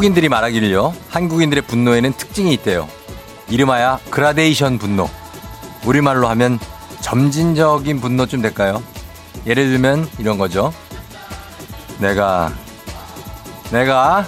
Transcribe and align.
외국인들이 0.00 0.30
말하기를요, 0.30 0.94
한국인들의 1.10 1.62
분노에는 1.66 2.14
특징이 2.14 2.54
있대요. 2.54 2.88
이름하여 3.50 4.00
그라데이션 4.08 4.78
분노. 4.78 5.10
우리말로 5.84 6.26
하면 6.28 6.58
점진적인 7.02 8.00
분노쯤 8.00 8.40
될까요? 8.40 8.82
예를 9.46 9.68
들면 9.68 10.08
이런 10.18 10.38
거죠. 10.38 10.72
내가, 11.98 12.50
내가, 13.70 14.26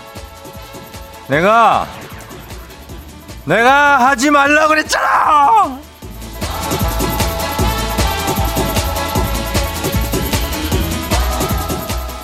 내가, 1.28 1.86
내가 3.46 4.10
하지 4.10 4.30
말라 4.30 4.68
그랬잖아! 4.68 5.78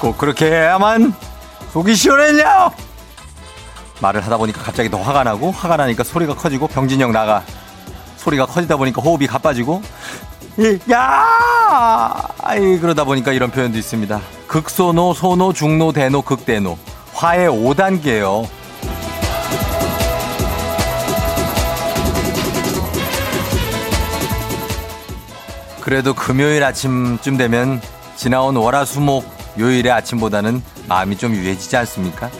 꼭 0.00 0.18
그렇게 0.18 0.50
해야만 0.50 1.14
속이 1.72 1.94
시원했냐? 1.94 2.87
말을 4.00 4.20
하다 4.24 4.36
보니까 4.38 4.62
갑자기 4.62 4.90
더 4.90 5.00
화가 5.00 5.24
나고 5.24 5.50
화가 5.50 5.76
나니까 5.76 6.04
소리가 6.04 6.34
커지고 6.34 6.68
병진영 6.68 7.12
나가. 7.12 7.42
소리가 8.16 8.46
커지다 8.46 8.76
보니까 8.76 9.00
호흡이 9.00 9.26
가빠지고 9.26 9.82
야! 10.90 11.24
아이 12.42 12.78
그러다 12.78 13.04
보니까 13.04 13.32
이런 13.32 13.50
표현도 13.50 13.78
있습니다. 13.78 14.20
극소노 14.48 15.14
소노 15.14 15.52
중노 15.52 15.92
대노 15.92 16.22
극대노. 16.22 16.76
화의 17.14 17.48
5단계요. 17.48 18.46
그래도 25.80 26.12
금요일 26.12 26.64
아침쯤 26.64 27.36
되면 27.38 27.80
지나온 28.14 28.56
월화수목 28.56 29.24
요일의 29.58 29.90
아침보다는 29.90 30.62
마음이 30.86 31.16
좀 31.16 31.34
유해지지 31.34 31.76
않습니까? 31.78 32.30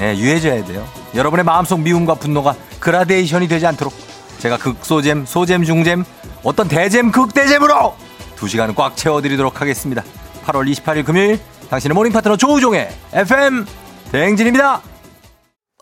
예, 0.00 0.16
유해져야 0.16 0.64
돼요. 0.64 0.86
여러분의 1.14 1.44
마음속 1.44 1.80
미움과 1.80 2.14
분노가 2.14 2.54
그라데이션이 2.80 3.48
되지 3.48 3.66
않도록 3.66 3.94
제가 4.38 4.58
극소잼, 4.58 5.26
소잼, 5.26 5.64
중잼, 5.64 6.04
어떤 6.42 6.68
대잼, 6.68 7.12
극대잼으로 7.12 7.94
두 8.36 8.48
시간을 8.48 8.74
꽉 8.74 8.96
채워드리도록 8.96 9.60
하겠습니다. 9.60 10.02
8월 10.44 10.70
28일 10.70 11.04
금요일 11.06 11.40
당신의 11.70 11.94
morning 11.94 12.12
파트너 12.12 12.36
조우종의 12.36 12.90
FM 13.12 13.64
대행진입니다. 14.12 14.82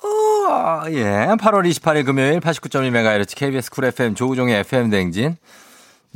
어, 0.05 0.83
예, 0.91 1.03
8월 1.39 1.69
28일 1.71 2.05
금요일 2.05 2.41
89.1MHz 2.41 3.37
KBS 3.37 3.71
쿨 3.71 3.85
FM 3.87 4.15
조우종의 4.15 4.61
FM 4.61 4.91
대행진. 4.91 5.37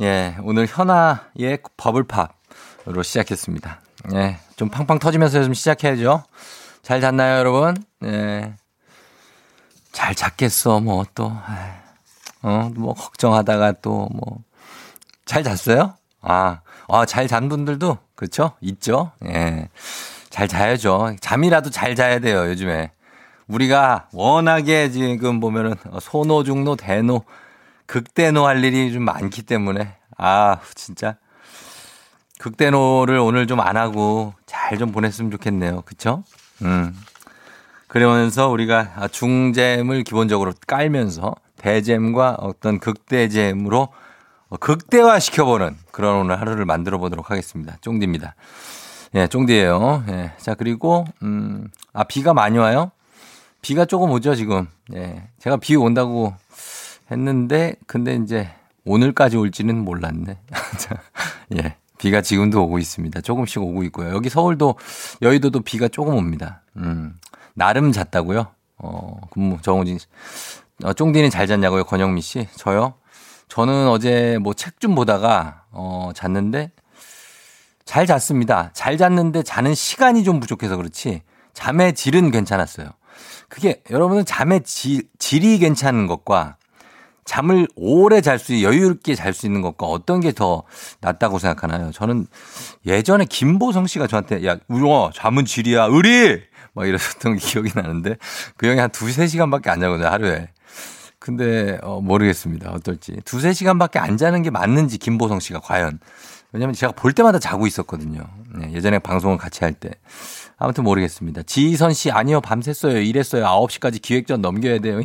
예, 0.01 0.35
오늘 0.43 0.67
현아의 0.67 1.59
버블팝으로 1.75 3.03
시작했습니다. 3.03 3.81
예, 4.15 4.37
좀 4.55 4.69
팡팡 4.69 4.99
터지면서 4.99 5.43
좀 5.43 5.53
시작해야죠. 5.53 6.23
잘 6.87 7.01
잤나요, 7.01 7.39
여러분? 7.39 7.75
예. 8.05 8.53
잘 9.91 10.15
잤겠어, 10.15 10.79
뭐, 10.79 11.03
또. 11.15 11.33
어, 12.41 12.71
뭐, 12.77 12.93
걱정하다가 12.93 13.73
또, 13.81 14.07
뭐. 14.13 14.37
잘 15.25 15.43
잤어요? 15.43 15.95
아, 16.21 16.61
아, 16.87 17.05
잘 17.05 17.27
잔 17.27 17.49
분들도, 17.49 17.97
그렇죠? 18.15 18.53
있죠? 18.61 19.11
예. 19.25 19.67
잘 20.29 20.47
자야죠. 20.47 21.17
잠이라도 21.19 21.71
잘 21.71 21.93
자야 21.93 22.19
돼요, 22.19 22.47
요즘에. 22.47 22.91
우리가 23.49 24.07
워낙에 24.13 24.89
지금 24.89 25.41
보면은, 25.41 25.75
소노, 25.99 26.45
중노, 26.45 26.77
대노, 26.77 27.25
극대노 27.85 28.47
할 28.47 28.63
일이 28.63 28.93
좀 28.93 29.03
많기 29.03 29.41
때문에, 29.41 29.93
아, 30.17 30.61
진짜. 30.73 31.17
극대노를 32.39 33.17
오늘 33.19 33.47
좀 33.47 33.59
안 33.59 33.77
하고 33.77 34.33
잘 34.45 34.77
좀 34.77 34.91
보냈으면 34.91 35.31
좋겠네요. 35.31 35.81
그쵸? 35.85 36.23
음. 36.61 36.93
그러면서 37.87 38.49
우리가 38.49 39.07
중잼을 39.11 40.03
기본적으로 40.03 40.53
깔면서 40.67 41.35
대잼과 41.57 42.37
어떤 42.39 42.79
극대잼으로 42.79 43.87
극대화 44.59 45.19
시켜보는 45.19 45.77
그런 45.91 46.17
오늘 46.17 46.39
하루를 46.39 46.65
만들어 46.65 46.97
보도록 46.97 47.31
하겠습니다. 47.31 47.77
쫑디입니다. 47.81 48.35
예, 49.15 49.27
쫑디예요 49.27 50.03
예. 50.09 50.33
자, 50.37 50.53
그리고, 50.53 51.05
음, 51.23 51.69
아, 51.93 52.03
비가 52.03 52.33
많이 52.33 52.57
와요? 52.57 52.91
비가 53.61 53.85
조금 53.85 54.11
오죠, 54.11 54.35
지금. 54.35 54.67
예. 54.93 55.27
제가 55.39 55.57
비 55.57 55.75
온다고 55.77 56.33
했는데, 57.09 57.75
근데 57.87 58.15
이제 58.15 58.49
오늘까지 58.85 59.37
올지는 59.37 59.77
몰랐네. 59.83 60.37
예. 61.57 61.75
비가 61.97 62.21
지금도 62.21 62.63
오고 62.63 62.79
있습니다. 62.79 63.21
조금씩 63.21 63.61
오고 63.61 63.83
있고요. 63.85 64.13
여기 64.13 64.29
서울도 64.29 64.75
여의도도 65.21 65.61
비가 65.61 65.87
조금 65.87 66.15
옵니다. 66.15 66.61
음. 66.77 67.15
나름 67.53 67.91
잤다고요? 67.91 68.47
어, 68.77 69.19
근무 69.31 69.57
정우진 69.61 69.97
씨. 69.97 70.05
어, 70.83 70.93
쫑디는 70.93 71.29
잘 71.31 71.47
잤냐고요? 71.47 71.83
권영미 71.85 72.21
씨. 72.21 72.47
저요? 72.55 72.93
저는 73.47 73.87
어제 73.87 74.37
뭐 74.41 74.53
책 74.53 74.79
좀 74.79 74.93
보다가 74.93 75.63
어, 75.71 76.11
잤는데 76.13 76.71
잘 77.85 78.05
잤습니다. 78.05 78.69
잘 78.73 78.97
잤는데 78.97 79.41
자는 79.43 79.73
시간이 79.73 80.23
좀 80.23 80.39
부족해서 80.39 80.75
그렇지 80.77 81.23
잠의 81.53 81.93
질은 81.95 82.29
괜찮았어요. 82.31 82.89
그게 83.49 83.81
여러분은 83.89 84.25
잠의 84.25 84.61
질, 84.63 85.07
질이 85.17 85.57
괜찮은 85.59 86.05
것과 86.05 86.56
잠을 87.27 87.67
오래 87.75 88.21
잘 88.21 88.39
수, 88.39 88.63
여유 88.63 88.91
있게 88.91 89.13
잘 89.13 89.33
수 89.33 89.45
있는 89.45 89.61
것과 89.61 89.85
어떤 89.85 90.21
게 90.21 90.31
더 90.31 90.63
낫다고 91.01 91.39
생각하나요? 91.39 91.91
저는 91.91 92.25
예전에 92.85 93.25
김보성 93.25 93.85
씨가 93.87 94.07
저한테 94.07 94.45
야, 94.47 94.57
우영아, 94.67 95.11
잠은 95.13 95.45
질이야. 95.45 95.85
의리! 95.91 96.41
막 96.73 96.87
이러셨던 96.87 97.37
기억이 97.37 97.71
나는데 97.75 98.17
그 98.55 98.67
형이 98.67 98.79
한 98.79 98.89
두세 98.91 99.27
시간밖에 99.27 99.69
안 99.69 99.79
자거든요, 99.79 100.07
하루에. 100.07 100.49
근데 101.19 101.79
어, 101.81 101.99
모르겠습니다. 102.01 102.71
어떨지. 102.71 103.19
두세 103.25 103.51
시간밖에 103.53 103.99
안 103.99 104.15
자는 104.17 104.43
게 104.43 104.49
맞는지 104.51 104.97
김보성 104.97 105.39
씨가 105.39 105.59
과연. 105.59 105.99
왜냐면 106.53 106.73
제가 106.75 106.93
볼 106.93 107.11
때마다 107.13 107.39
자고 107.39 107.67
있었거든요. 107.67 108.21
네, 108.55 108.71
예전에 108.73 108.99
방송을 108.99 109.37
같이 109.37 109.63
할 109.63 109.73
때. 109.73 109.89
아무튼 110.57 110.83
모르겠습니다. 110.85 111.43
지희선 111.43 111.93
씨 111.93 112.11
아니요. 112.11 112.39
밤샜어요. 112.41 113.05
일했어요. 113.05 113.43
9시까지 113.45 114.01
기획전 114.01 114.41
넘겨야 114.41 114.79
돼요. 114.79 115.01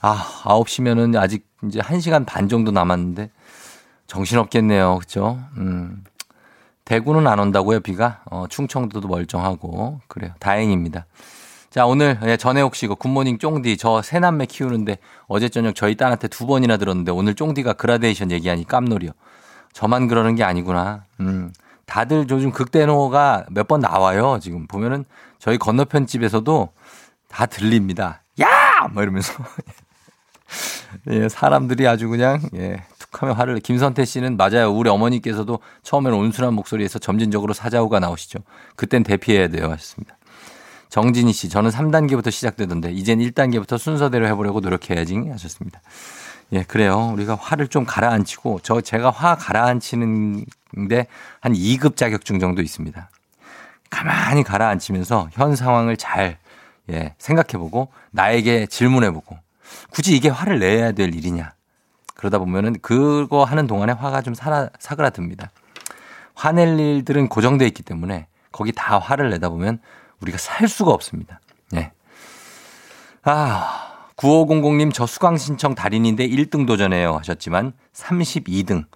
아, 0.00 0.14
9시면은 0.44 1.16
아직 1.18 1.46
이제 1.64 1.80
1시간 1.80 2.24
반 2.26 2.48
정도 2.48 2.70
남았는데 2.70 3.30
정신없겠네요. 4.06 4.98
그죠? 4.98 5.38
음. 5.56 6.04
대구는 6.84 7.26
안 7.26 7.38
온다고요, 7.38 7.80
비가? 7.80 8.20
어, 8.30 8.46
충청도도 8.48 9.06
멀쩡하고. 9.08 10.00
그래요. 10.08 10.32
다행입니다. 10.40 11.06
자, 11.68 11.86
오늘 11.86 12.18
예, 12.24 12.36
전해옥 12.36 12.74
씨, 12.74 12.88
그 12.88 12.96
굿모닝 12.96 13.38
쫑디, 13.38 13.76
저 13.76 14.02
새남매 14.02 14.46
키우는데 14.46 14.98
어제 15.28 15.48
저녁 15.48 15.76
저희 15.76 15.94
딸한테 15.96 16.26
두 16.26 16.46
번이나 16.46 16.78
들었는데 16.78 17.12
오늘 17.12 17.34
쫑디가 17.34 17.74
그라데이션 17.74 18.32
얘기하니 18.32 18.64
깜놀이요. 18.66 19.12
저만 19.72 20.08
그러는 20.08 20.34
게 20.34 20.42
아니구나. 20.42 21.04
음. 21.20 21.52
다들 21.86 22.26
요즘 22.28 22.50
극대노가 22.50 23.46
몇 23.50 23.68
번 23.68 23.80
나와요. 23.80 24.38
지금 24.42 24.66
보면은 24.66 25.04
저희 25.38 25.58
건너편 25.58 26.06
집에서도 26.06 26.70
다 27.28 27.46
들립니다. 27.46 28.22
야! 28.40 28.88
뭐 28.92 29.02
이러면서. 29.04 29.32
예, 31.08 31.28
사람들이 31.28 31.86
아주 31.86 32.08
그냥, 32.08 32.40
예, 32.54 32.82
툭 32.98 33.22
하면 33.22 33.34
화를, 33.34 33.60
김선태 33.60 34.04
씨는 34.04 34.36
맞아요. 34.36 34.70
우리 34.72 34.90
어머니께서도 34.90 35.60
처음에는 35.82 36.16
온순한 36.18 36.54
목소리에서 36.54 36.98
점진적으로 36.98 37.52
사자우가 37.52 38.00
나오시죠. 38.00 38.40
그땐 38.76 39.02
대피해야 39.02 39.48
돼요. 39.48 39.70
하셨습니다. 39.70 40.16
정진희 40.88 41.32
씨, 41.32 41.48
저는 41.48 41.70
3단계부터 41.70 42.30
시작되던데, 42.30 42.90
이젠 42.92 43.20
1단계부터 43.20 43.78
순서대로 43.78 44.26
해보려고 44.26 44.60
노력해야지. 44.60 45.16
하셨습니다. 45.30 45.80
예, 46.52 46.64
그래요. 46.64 47.12
우리가 47.14 47.36
화를 47.36 47.68
좀 47.68 47.84
가라앉히고, 47.84 48.60
저, 48.64 48.80
제가 48.80 49.10
화 49.10 49.36
가라앉히는데 49.36 51.06
한 51.40 51.52
2급 51.52 51.96
자격증 51.96 52.40
정도 52.40 52.60
있습니다. 52.60 53.08
가만히 53.88 54.42
가라앉히면서 54.42 55.28
현 55.32 55.54
상황을 55.54 55.96
잘, 55.96 56.38
예, 56.90 57.14
생각해보고, 57.18 57.88
나에게 58.10 58.66
질문해보고, 58.66 59.38
굳이 59.90 60.16
이게 60.16 60.28
화를 60.28 60.58
내야 60.58 60.92
될 60.92 61.14
일이냐. 61.14 61.52
그러다 62.14 62.38
보면은 62.38 62.76
그거 62.82 63.44
하는 63.44 63.66
동안에 63.66 63.92
화가 63.92 64.22
좀 64.22 64.34
사라, 64.34 64.68
사그라듭니다. 64.78 65.50
화낼 66.34 66.78
일들은 66.78 67.28
고정되어 67.28 67.66
있기 67.68 67.82
때문에 67.82 68.26
거기 68.52 68.72
다 68.72 68.98
화를 68.98 69.30
내다 69.30 69.48
보면 69.48 69.78
우리가 70.20 70.38
살 70.38 70.68
수가 70.68 70.90
없습니다. 70.90 71.40
예. 71.76 71.92
아, 73.22 74.06
9500님 74.16 74.92
저 74.92 75.06
수강 75.06 75.36
신청 75.38 75.74
달인인데 75.74 76.28
1등 76.28 76.66
도전해요 76.66 77.16
하셨지만 77.18 77.72
32등. 77.94 78.86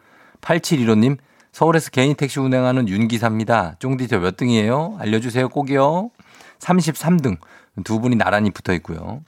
8715님 0.41 1.17
서울에서 1.53 1.91
개인 1.91 2.15
택시 2.15 2.41
운행하는 2.41 2.89
윤기사입니다. 2.89 3.77
쫑디 3.79 4.09
저 4.09 4.19
몇 4.19 4.37
등이에요? 4.37 4.97
알려주세요 4.99 5.49
꼭이요. 5.49 6.11
33등. 6.59 7.39
두 7.85 8.01
분이 8.01 8.17
나란히 8.17 8.51
붙어 8.51 8.73
있고요. 8.75 9.23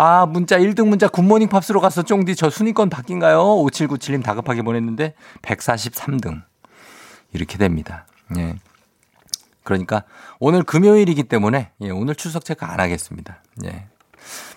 아, 0.00 0.26
문자 0.26 0.56
1등 0.56 0.86
문자 0.86 1.08
굿모닝 1.08 1.48
팝스로 1.48 1.80
갔어. 1.80 2.04
쫑디 2.04 2.36
저 2.36 2.50
순위권 2.50 2.88
바뀐가요? 2.88 3.40
5797님 3.40 4.22
다급하게 4.22 4.62
보냈는데 4.62 5.14
143등. 5.42 6.40
이렇게 7.32 7.58
됩니다. 7.58 8.06
예. 8.36 8.54
그러니까 9.64 10.04
오늘 10.38 10.62
금요일이기 10.62 11.24
때문에 11.24 11.72
예, 11.80 11.90
오늘 11.90 12.14
출석 12.14 12.44
체크 12.44 12.64
안 12.64 12.78
하겠습니다. 12.78 13.42
예. 13.64 13.86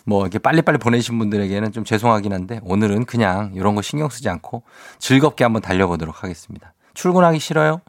뭐 0.05 0.21
이렇게 0.21 0.37
빨리빨리 0.37 0.77
보내신 0.77 1.17
분들에게는 1.17 1.71
좀 1.71 1.85
죄송하긴 1.85 2.33
한데 2.33 2.59
오늘은 2.61 3.05
그냥 3.05 3.51
이런 3.55 3.73
거 3.73 3.81
신경 3.81 4.09
쓰지 4.09 4.29
않고 4.29 4.61
즐겁게 4.99 5.43
한번 5.43 5.63
달려보도록 5.63 6.23
하겠습니다. 6.23 6.71
출근하기 6.93 7.39
싫어요? 7.39 7.81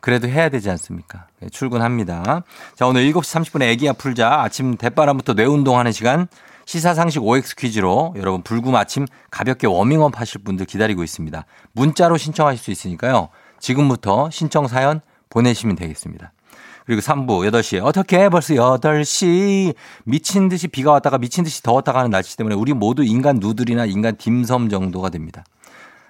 그래도 0.00 0.28
해야 0.28 0.50
되지 0.50 0.68
않습니까? 0.68 1.28
네, 1.40 1.48
출근합니다. 1.48 2.42
자, 2.74 2.86
오늘 2.86 3.10
7시 3.10 3.42
30분에 3.42 3.62
애기야 3.70 3.94
풀자. 3.94 4.42
아침 4.42 4.76
대바람부터 4.76 5.32
뇌 5.32 5.46
운동하는 5.46 5.92
시간. 5.92 6.28
시사상식 6.70 7.24
OX 7.24 7.56
퀴즈로 7.56 8.14
여러분 8.16 8.42
불금 8.42 8.76
아침 8.76 9.04
가볍게 9.32 9.66
워밍업 9.66 10.20
하실 10.20 10.40
분들 10.44 10.66
기다리고 10.66 11.02
있습니다. 11.02 11.44
문자로 11.72 12.16
신청하실 12.16 12.62
수 12.62 12.70
있으니까요. 12.70 13.28
지금부터 13.58 14.30
신청 14.30 14.68
사연 14.68 15.00
보내시면 15.30 15.74
되겠습니다. 15.74 16.32
그리고 16.86 17.00
3부 17.00 17.50
8시에 17.50 17.84
어떻게 17.84 18.28
벌써 18.28 18.54
8시 18.54 19.74
미친 20.04 20.48
듯이 20.48 20.68
비가 20.68 20.92
왔다가 20.92 21.18
미친 21.18 21.42
듯이 21.42 21.60
더웠다가 21.60 21.98
하는 21.98 22.10
날씨 22.12 22.36
때문에 22.36 22.54
우리 22.54 22.72
모두 22.72 23.02
인간 23.02 23.40
누들이나 23.40 23.86
인간 23.86 24.14
딤섬 24.16 24.68
정도가 24.68 25.10
됩니다. 25.10 25.42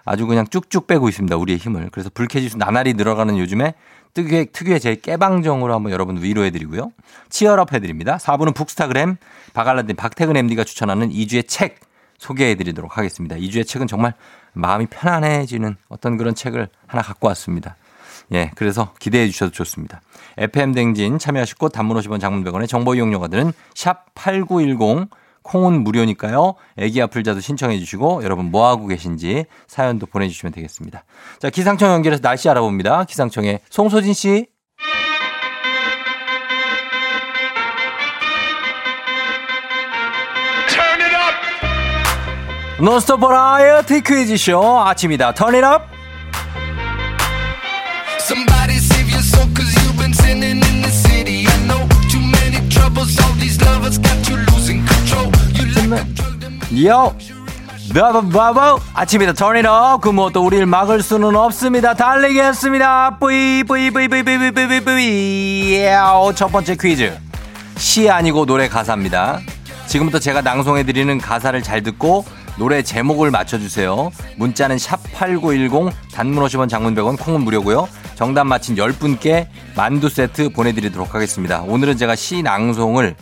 아주 0.04 0.26
그냥 0.26 0.46
쭉쭉 0.46 0.86
빼고 0.86 1.08
있습니다. 1.08 1.36
우리의 1.36 1.58
힘을. 1.58 1.88
그래서 1.90 2.10
불쾌지수 2.12 2.58
나날이 2.58 2.92
늘어가는 2.92 3.38
요즘에 3.38 3.72
특유의, 4.14 4.46
특유의 4.52 4.80
제 4.80 4.94
깨방정으로 4.96 5.74
한번 5.74 5.92
여러분 5.92 6.22
위로해드리고요. 6.22 6.92
치열업 7.28 7.72
해드립니다. 7.72 8.16
4부는 8.16 8.54
북스타그램 8.54 9.16
박알라딘 9.52 9.96
박태근 9.96 10.36
MD가 10.36 10.64
추천하는 10.64 11.10
2주의 11.10 11.46
책 11.46 11.80
소개해드리도록 12.18 12.98
하겠습니다. 12.98 13.36
2주의 13.36 13.66
책은 13.66 13.86
정말 13.86 14.14
마음이 14.52 14.86
편안해지는 14.86 15.76
어떤 15.88 16.16
그런 16.16 16.34
책을 16.34 16.68
하나 16.86 17.02
갖고 17.02 17.28
왔습니다. 17.28 17.76
예, 18.32 18.50
그래서 18.54 18.92
기대해 18.98 19.26
주셔도 19.28 19.50
좋습니다. 19.50 20.00
FM 20.38 20.72
댕진 20.72 21.18
참여하시고 21.18 21.70
단문 21.70 21.96
50원 21.96 22.20
장문 22.20 22.44
100원의 22.44 22.68
정보 22.68 22.94
이용료가 22.94 23.28
드는 23.28 23.52
샵 23.74 24.06
8910 24.14 25.08
콩은 25.42 25.82
무료니까요. 25.82 26.54
애기 26.76 27.00
아플 27.02 27.24
자도 27.24 27.40
신청해 27.40 27.78
주시고 27.78 28.22
여러분 28.24 28.50
뭐 28.50 28.68
하고 28.68 28.86
계신지 28.86 29.46
사연도 29.66 30.06
보내주시면 30.06 30.52
되겠습니다. 30.52 31.04
자 31.38 31.50
기상청 31.50 31.90
연결해서 31.92 32.22
날씨 32.22 32.48
알아봅니다. 32.48 33.04
기상청의 33.04 33.60
송소진 33.70 34.14
씨. 34.14 34.46
노스톱 42.80 43.20
버라이어티 43.20 44.00
퀴즈쇼 44.00 44.80
아침이다 44.80 45.34
턴잇업 45.34 45.82
Somebody 48.20 48.80
요 56.84 57.14
바바바바 57.92 58.78
아침이다 58.94 59.32
턴잇업 59.32 60.00
그뭐 60.00 60.30
또 60.30 60.46
우리를 60.46 60.64
막을 60.66 61.02
수는 61.02 61.34
없습니다. 61.34 61.94
달리겠습니다. 61.94 63.18
뿌이 63.18 63.64
뿌이 63.64 63.90
뿌이 63.90 64.06
뿌이 64.06 64.22
뿌이 64.22 64.52
뿌이 64.52 64.80
뿌이 64.84 65.84
첫 66.36 66.48
번째 66.52 66.76
퀴즈. 66.76 67.18
시 67.76 68.08
아니고 68.08 68.46
노래 68.46 68.68
가사입니다. 68.68 69.40
지금부터 69.86 70.20
제가 70.20 70.40
낭송해드리는 70.42 71.18
가사를 71.18 71.60
잘 71.62 71.82
듣고 71.82 72.24
노래 72.56 72.82
제목을 72.82 73.32
맞춰주세요. 73.32 74.12
문자는 74.36 74.78
샵 74.78 75.00
8910 75.14 75.92
단문 76.12 76.44
50원 76.44 76.68
장문 76.68 76.94
100원 76.94 77.18
콩은 77.18 77.40
무료고요. 77.40 77.88
정답 78.14 78.44
맞힌 78.44 78.76
10분께 78.76 79.48
만두 79.74 80.08
세트 80.08 80.50
보내드리도록 80.50 81.14
하겠습니다. 81.14 81.62
오늘은 81.62 81.96
제가 81.96 82.14
시 82.14 82.42
낭송을 82.42 83.16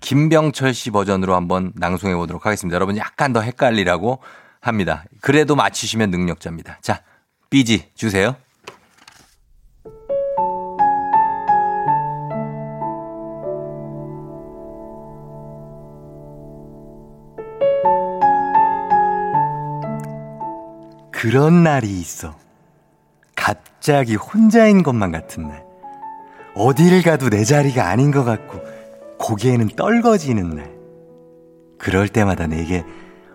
김병철 0.00 0.74
씨 0.74 0.90
버전으로 0.90 1.34
한번 1.34 1.72
낭송해 1.74 2.14
보도록 2.14 2.46
하겠습니다. 2.46 2.74
여러분 2.74 2.96
약간 2.96 3.32
더 3.32 3.40
헷갈리라고 3.40 4.20
합니다. 4.60 5.04
그래도 5.20 5.56
맞히시면 5.56 6.10
능력자입니다. 6.10 6.78
자, 6.82 7.02
삐지 7.50 7.90
주세요. 7.94 8.36
그런 21.10 21.64
날이 21.64 21.98
있어. 21.98 22.36
갑자기 23.34 24.14
혼자인 24.14 24.84
것만 24.84 25.10
같은 25.10 25.48
날. 25.48 25.64
어딜 26.54 27.02
가도 27.02 27.28
내 27.28 27.44
자리가 27.44 27.88
아닌 27.88 28.12
것 28.12 28.24
같고 28.24 28.60
고개는 29.18 29.68
떨거지는 29.76 30.50
날. 30.50 30.78
그럴 31.78 32.08
때마다 32.08 32.46
내게 32.46 32.84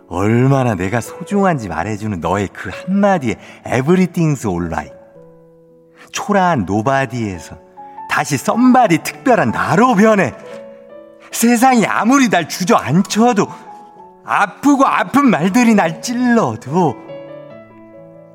얼마나 0.09 0.75
내가 0.75 1.01
소중한지 1.01 1.69
말해주는 1.69 2.19
너의 2.19 2.49
그 2.51 2.69
한마디에 2.71 3.35
Everything's 3.65 4.47
alright. 4.47 4.93
초라한 6.11 6.65
nobody에서 6.65 7.57
다시 8.09 8.37
somebody 8.37 8.99
특별한 8.99 9.51
나로 9.51 9.95
변해. 9.95 10.33
세상이 11.31 11.85
아무리 11.85 12.29
날 12.29 12.47
주저앉혀도 12.47 13.47
아프고 14.23 14.85
아픈 14.85 15.29
말들이 15.29 15.73
날 15.73 16.01
찔러도 16.01 16.95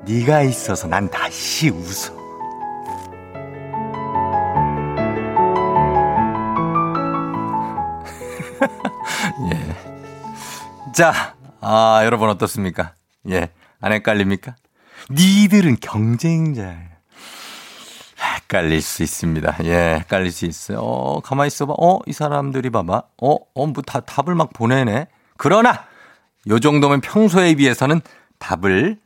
네가 0.05 0.41
있어서 0.41 0.87
난 0.87 1.09
다시 1.09 1.69
웃어. 1.69 2.18
자, 10.99 11.37
아, 11.61 12.01
여러분 12.03 12.27
어떻습니까? 12.27 12.93
예. 13.29 13.51
안 13.79 13.93
헷갈립니까? 13.93 14.57
니들은 15.09 15.77
경쟁자예요. 15.79 16.89
헷갈릴 18.21 18.81
수 18.81 19.01
있습니다. 19.03 19.59
예, 19.63 19.99
헷갈릴 19.99 20.29
수 20.29 20.45
있어요. 20.45 20.79
어, 20.79 21.21
가만히 21.21 21.47
있어봐. 21.47 21.73
어, 21.79 21.99
이 22.05 22.11
사람들이 22.11 22.69
봐봐. 22.69 23.03
어, 23.21 23.35
어, 23.53 23.67
뭐 23.67 23.81
다, 23.81 24.01
답을 24.01 24.35
막 24.35 24.51
보내네. 24.51 25.07
그러나, 25.37 25.85
요 26.49 26.59
정도면 26.59 26.99
평소에 26.99 27.55
비해서는 27.55 28.01
답을 28.37 28.97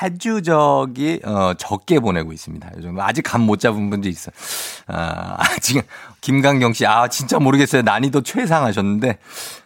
아주 0.00 0.42
저기 0.42 1.20
어 1.24 1.54
적게 1.54 1.98
보내고 2.00 2.32
있습니다. 2.32 2.70
요즘 2.76 2.98
아직 3.00 3.22
감 3.22 3.42
못 3.42 3.58
잡은 3.60 3.90
분도 3.90 4.08
있어. 4.08 4.30
아, 4.88 5.38
지금 5.60 5.82
김강경 6.20 6.72
씨, 6.72 6.86
아 6.86 7.08
진짜 7.08 7.38
모르겠어요. 7.38 7.82
난이도 7.82 8.22
최상하셨는데, 8.22 9.18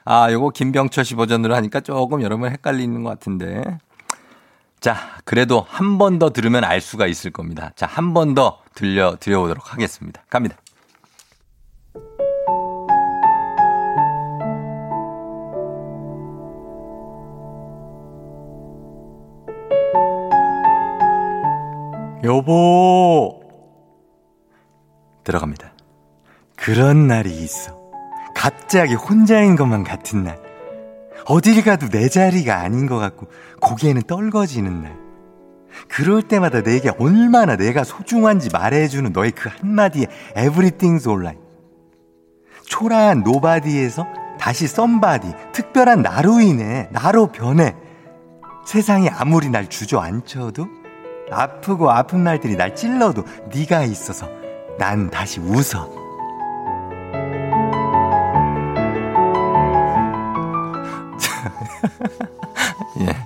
아 0.04 0.30
요거 0.32 0.50
김병철 0.50 1.04
씨 1.04 1.14
버전으로 1.14 1.54
하니까 1.56 1.80
조금 1.80 2.22
여러분 2.22 2.50
헷갈리는 2.50 3.02
것 3.02 3.10
같은데. 3.10 3.62
자, 4.80 4.96
그래도 5.24 5.66
한 5.68 5.98
번 5.98 6.18
더 6.18 6.30
들으면 6.30 6.64
알 6.64 6.80
수가 6.80 7.06
있을 7.06 7.30
겁니다. 7.30 7.70
자, 7.76 7.86
한 7.86 8.14
번 8.14 8.34
더 8.34 8.58
들려 8.74 9.16
드려보도록 9.20 9.72
하겠습니다. 9.74 10.22
갑니다. 10.30 10.56
여보 22.22 23.42
들어갑니다. 25.24 25.72
그런 26.56 27.06
날이 27.06 27.30
있어. 27.30 27.78
갑자기 28.34 28.94
혼자인 28.94 29.56
것만 29.56 29.84
같은 29.84 30.24
날. 30.24 30.38
어딜 31.26 31.62
가도 31.62 31.88
내 31.88 32.08
자리가 32.08 32.60
아닌 32.60 32.86
것 32.86 32.98
같고 32.98 33.28
고개는 33.60 34.02
떨거지는 34.02 34.82
날. 34.82 34.96
그럴 35.88 36.22
때마다 36.22 36.62
내게 36.62 36.90
얼마나 36.98 37.56
내가 37.56 37.84
소중한지 37.84 38.50
말해주는 38.50 39.12
너의 39.12 39.30
그 39.30 39.48
한마디에 39.48 40.06
Everything's 40.36 41.06
alright. 41.06 41.40
초라한 42.66 43.22
nobody에서 43.22 44.06
다시 44.38 44.66
somebody, 44.66 45.32
특별한 45.52 46.02
나로 46.02 46.40
인해 46.40 46.88
나로 46.92 47.28
변해. 47.28 47.74
세상이 48.66 49.08
아무리 49.08 49.48
날 49.48 49.68
주저앉혀도 49.68 50.79
아프고 51.30 51.90
아픈 51.90 52.24
날들이 52.24 52.56
날 52.56 52.74
찔러도 52.74 53.24
네가 53.54 53.84
있어서 53.84 54.28
난 54.78 55.10
다시 55.10 55.40
웃어. 55.40 56.00
예. 63.00 63.16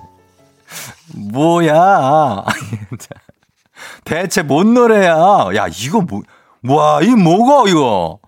뭐야. 1.15 2.45
대체 4.05 4.41
뭔 4.41 4.73
노래야? 4.73 5.15
야, 5.55 5.67
이거 5.67 6.01
뭐, 6.01 6.21
와, 6.63 7.01
이 7.01 7.09
뭐가, 7.09 7.69
이거? 7.69 8.19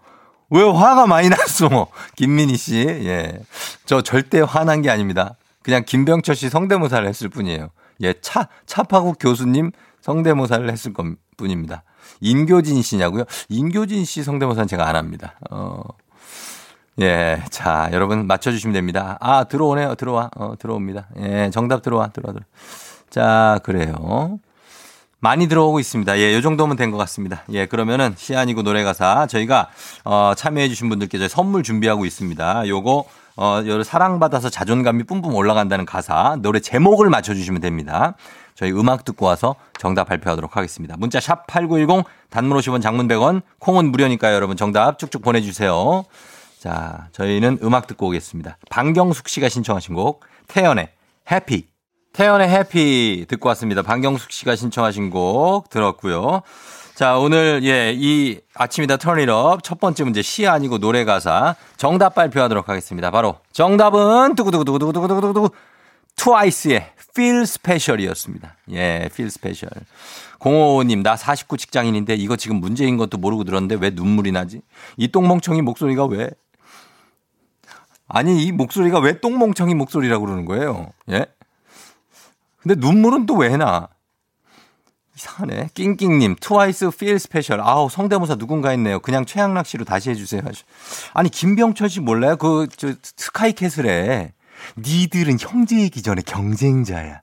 왜 0.49 0.63
화가 0.63 1.07
많이 1.07 1.29
났어? 1.29 1.87
김민희 2.15 2.57
씨. 2.57 2.85
예. 2.87 3.39
저 3.85 4.01
절대 4.01 4.39
화난 4.39 4.81
게 4.81 4.89
아닙니다. 4.89 5.35
그냥 5.61 5.83
김병철 5.85 6.35
씨 6.35 6.49
성대모사를 6.49 7.07
했을 7.07 7.29
뿐이에요. 7.29 7.69
예, 8.01 8.13
차, 8.21 8.47
차파국 8.65 9.17
교수님 9.19 9.71
성대모사를 10.01 10.69
했을 10.71 10.93
것 10.93 11.05
뿐입니다. 11.37 11.83
인교진 12.21 12.81
씨냐고요? 12.81 13.25
인교진 13.49 14.05
씨 14.05 14.23
성대모사는 14.23 14.67
제가 14.67 14.87
안 14.87 14.95
합니다. 14.95 15.35
어. 15.51 15.81
예. 16.99 17.43
자, 17.51 17.89
여러분 17.91 18.25
맞춰주시면 18.25 18.73
됩니다. 18.73 19.17
아, 19.21 19.43
들어오네요. 19.43 19.95
들어와. 19.95 20.29
어, 20.35 20.53
들어옵니다. 20.57 21.07
예. 21.19 21.49
정답 21.53 21.81
들어와. 21.83 22.07
들어와. 22.07 22.33
들어와. 22.33 22.45
자, 23.09 23.59
그래요. 23.63 24.39
많이 25.19 25.47
들어오고 25.47 25.79
있습니다. 25.79 26.17
예, 26.19 26.33
요 26.35 26.41
정도면 26.41 26.77
된 26.77 26.91
것 26.91 26.97
같습니다. 26.97 27.43
예, 27.51 27.65
그러면은 27.65 28.13
시 28.17 28.35
아니고 28.35 28.61
노래 28.63 28.83
가사 28.83 29.25
저희가 29.27 29.69
어, 30.05 30.33
참여해 30.35 30.69
주신 30.69 30.89
분들께 30.89 31.17
저희 31.17 31.27
선물 31.29 31.63
준비하고 31.63 32.05
있습니다. 32.05 32.67
요거 32.67 33.05
어, 33.37 33.61
요 33.65 33.83
사랑받아서 33.83 34.49
자존감이 34.49 35.03
뿜뿜 35.03 35.33
올라간다는 35.33 35.85
가사 35.85 36.37
노래 36.41 36.59
제목을 36.59 37.09
맞춰주시면 37.09 37.61
됩니다. 37.61 38.15
저희 38.55 38.71
음악 38.71 39.05
듣고 39.05 39.27
와서 39.27 39.55
정답 39.77 40.05
발표하도록 40.05 40.57
하겠습니다. 40.57 40.95
문자 40.97 41.19
샵 41.19 41.45
8910 41.45 42.05
단문 42.31 42.57
50원 42.57 42.81
장문 42.81 43.07
100원 43.07 43.43
콩은 43.59 43.91
무료니까요. 43.91 44.33
여러분 44.33 44.57
정답 44.57 44.97
쭉쭉 44.97 45.21
보내주세요. 45.21 46.03
자, 46.59 47.07
저희는 47.11 47.59
음악 47.61 47.85
듣고 47.85 48.07
오겠습니다. 48.07 48.57
방경숙 48.71 49.29
씨가 49.29 49.47
신청하신 49.47 49.93
곡 49.93 50.25
태연의 50.47 50.89
해피 51.31 51.67
태연의 52.13 52.49
해피 52.49 53.25
듣고 53.29 53.49
왔습니다. 53.49 53.83
방경숙 53.83 54.31
씨가 54.31 54.55
신청하신 54.55 55.11
곡 55.11 55.69
들었고요. 55.69 56.41
자, 56.97 57.15
오늘 57.19 57.63
예, 57.63 57.93
이 57.95 58.39
아침이다 58.55 58.97
턴이업 58.97 59.61
첫 59.61 59.79
번째 59.79 60.03
문제 60.03 60.23
시 60.23 60.47
아니고 60.47 60.79
노래 60.79 61.05
가사 61.05 61.55
정답 61.75 62.15
발표하도록 62.15 62.67
하겠습니다. 62.67 63.11
바로 63.11 63.35
정답은 63.51 64.33
두구두구두구두구두구두구 64.33 65.51
트와이스의 66.15 66.89
Feel 67.11 67.41
Special이었습니다. 67.43 68.55
예, 68.71 69.09
Feel 69.11 69.27
Special. 69.27 69.85
055님, 70.39 71.03
나 71.03 71.15
49 71.15 71.57
직장인인데 71.57 72.15
이거 72.15 72.35
지금 72.35 72.55
문제인 72.55 72.97
것도 72.97 73.19
모르고 73.19 73.43
들었는데 73.43 73.77
왜 73.79 73.91
눈물이 73.91 74.31
나지? 74.31 74.61
이 74.97 75.07
똥멍청이 75.07 75.61
목소리가 75.61 76.05
왜? 76.05 76.31
아니, 78.07 78.43
이 78.43 78.51
목소리가 78.51 78.97
왜 79.01 79.19
똥멍청이 79.19 79.75
목소리라고 79.75 80.25
그러는 80.25 80.45
거예요? 80.45 80.93
예? 81.11 81.27
근데 82.63 82.73
눈물은 82.73 83.27
또 83.27 83.35
왜 83.35 83.55
나? 83.55 83.87
이상하네. 85.17 85.69
낑낑님, 85.73 86.35
트와이스 86.39 86.91
Feel 86.91 87.17
Special. 87.17 87.59
아우, 87.59 87.89
성대모사 87.89 88.35
누군가 88.35 88.69
했네요. 88.69 88.99
그냥 88.99 89.25
최양락 89.25 89.65
씨로 89.65 89.83
다시 89.83 90.11
해주세요. 90.11 90.43
아니, 91.13 91.29
김병철 91.29 91.89
씨 91.89 91.99
몰라요? 91.99 92.37
그, 92.37 92.67
저, 92.77 92.93
스카이캐슬에. 93.01 94.33
니들은 94.77 95.37
형제이기 95.39 96.03
전에 96.03 96.21
경쟁자야. 96.21 97.21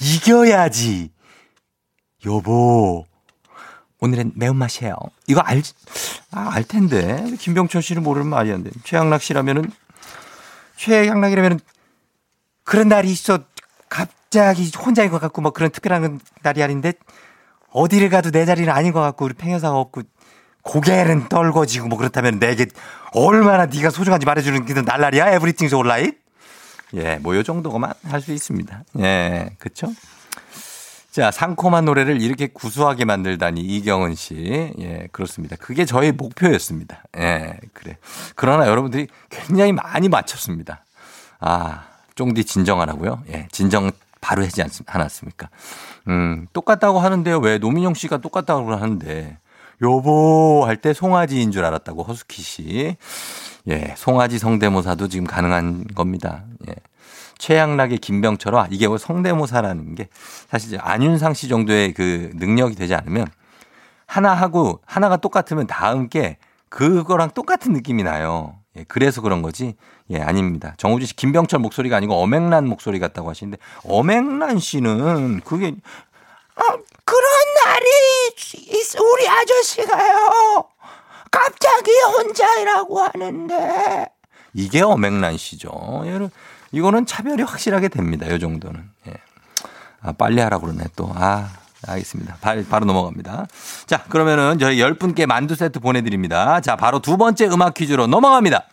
이겨야지. 0.00 1.10
여보. 2.26 3.06
오늘은 4.00 4.32
매운맛이에요. 4.34 4.94
이거 5.28 5.40
알, 5.40 5.62
아, 6.32 6.50
알 6.52 6.64
텐데. 6.64 7.24
김병철 7.38 7.82
씨를 7.82 8.02
모르는 8.02 8.28
말이 8.28 8.52
안 8.52 8.62
돼. 8.62 8.70
최양락 8.84 9.22
씨라면은, 9.22 9.70
최양락이라면은, 10.76 11.60
그런 12.64 12.88
날이 12.88 13.10
있어. 13.10 13.38
갑, 13.88 14.08
갑자기 14.32 14.70
혼자인 14.82 15.10
것 15.10 15.20
같고 15.20 15.42
뭐 15.42 15.50
그런 15.52 15.70
특별한 15.70 16.18
날이 16.42 16.62
아닌데 16.62 16.94
어디를 17.70 18.08
가도 18.08 18.30
내 18.30 18.46
자리는 18.46 18.72
아닌 18.72 18.92
것 18.94 19.00
같고 19.02 19.26
우리 19.26 19.34
팽여사가 19.34 19.76
없고 19.76 20.02
고개는 20.62 21.28
떨궈지고 21.28 21.88
뭐 21.88 21.98
그렇다면 21.98 22.38
내게 22.38 22.64
얼마나 23.12 23.66
네가 23.66 23.90
소중한지 23.90 24.24
말해주는 24.24 24.64
게 24.64 24.72
날라리야 24.80 25.32
에브리띵스 25.34 25.74
온라인 25.74 26.14
예, 26.94 27.16
뭐 27.16 27.36
요 27.36 27.42
정도만 27.42 27.92
할 28.04 28.22
수 28.22 28.32
있습니다. 28.32 28.84
예, 29.00 29.50
그쵸? 29.58 29.92
자, 31.10 31.30
상콤한 31.30 31.84
노래를 31.84 32.22
이렇게 32.22 32.46
구수하게 32.46 33.04
만들다니 33.04 33.60
이경은 33.60 34.14
씨. 34.14 34.72
예, 34.78 35.08
그렇습니다. 35.12 35.56
그게 35.56 35.84
저의 35.84 36.12
목표였습니다. 36.12 37.02
예, 37.18 37.58
그래. 37.74 37.98
그러나 38.34 38.66
여러분들이 38.66 39.08
굉장히 39.28 39.72
많이 39.72 40.08
맞췄습니다. 40.08 40.84
아, 41.40 41.84
쫑디 42.14 42.44
진정하라고요? 42.44 43.24
예, 43.30 43.46
진정 43.52 43.90
바로 44.22 44.42
하지 44.42 44.62
않았습니까? 44.86 45.50
음, 46.08 46.46
똑같다고 46.54 47.00
하는데요. 47.00 47.38
왜 47.40 47.58
노민영 47.58 47.92
씨가 47.92 48.18
똑같다고 48.18 48.72
하는데 48.72 49.36
여보 49.82 50.64
할 50.64 50.76
때 50.76 50.94
송아지인 50.94 51.50
줄 51.50 51.64
알았다고 51.66 52.04
허수키 52.04 52.40
씨. 52.40 52.96
예, 53.68 53.94
송아지 53.98 54.38
성대모사도 54.38 55.08
지금 55.08 55.26
가능한 55.26 55.88
겁니다. 55.94 56.44
예. 56.68 56.74
최양락의 57.38 57.98
김병철화 57.98 58.68
이게 58.70 58.86
뭐 58.86 58.96
성대모사라는 58.98 59.96
게 59.96 60.08
사실 60.48 60.78
안윤상 60.80 61.34
씨 61.34 61.48
정도의 61.48 61.92
그 61.92 62.30
능력이 62.34 62.76
되지 62.76 62.94
않으면 62.94 63.26
하나 64.06 64.32
하고 64.34 64.80
하나가 64.86 65.16
똑같으면 65.16 65.66
다음 65.66 66.08
게 66.08 66.38
그거랑 66.68 67.30
똑같은 67.32 67.72
느낌이 67.72 68.04
나요. 68.04 68.61
예, 68.76 68.84
그래서 68.88 69.20
그런 69.20 69.42
거지. 69.42 69.74
예, 70.10 70.20
아닙니다. 70.20 70.74
정우진 70.78 71.06
씨 71.06 71.16
김병철 71.16 71.60
목소리가 71.60 71.96
아니고 71.96 72.14
어맹란 72.14 72.66
목소리 72.66 72.98
같다고 72.98 73.30
하시는데 73.30 73.58
어맹란 73.84 74.58
씨는 74.58 75.40
그게 75.40 75.74
아, 76.54 76.62
그런 77.04 77.30
날이 77.64 77.86
우리 79.00 79.28
아저씨가요. 79.28 80.64
갑자기 81.30 81.90
혼자라고 82.00 83.00
하는데 83.00 84.06
이게 84.52 84.82
어맹란 84.82 85.38
씨죠. 85.38 86.02
여러분 86.06 86.30
이거는 86.72 87.06
차별이 87.06 87.42
확실하게 87.42 87.88
됩니다. 87.88 88.28
요 88.30 88.38
정도는. 88.38 88.88
예. 89.08 89.14
아, 90.00 90.12
빨리 90.12 90.40
하라고 90.40 90.66
그러네 90.66 90.84
또. 90.96 91.10
아, 91.14 91.50
알겠습니다. 91.86 92.36
바로 92.68 92.84
넘어갑니다. 92.84 93.46
자, 93.86 94.04
그러면은 94.08 94.58
저희 94.58 94.78
10분께 94.78 95.26
만두 95.26 95.54
세트 95.54 95.80
보내드립니다. 95.80 96.60
자, 96.60 96.76
바로 96.76 97.00
두 97.00 97.16
번째 97.16 97.46
음악 97.48 97.74
퀴즈로 97.74 98.06
넘어갑니다. 98.06 98.64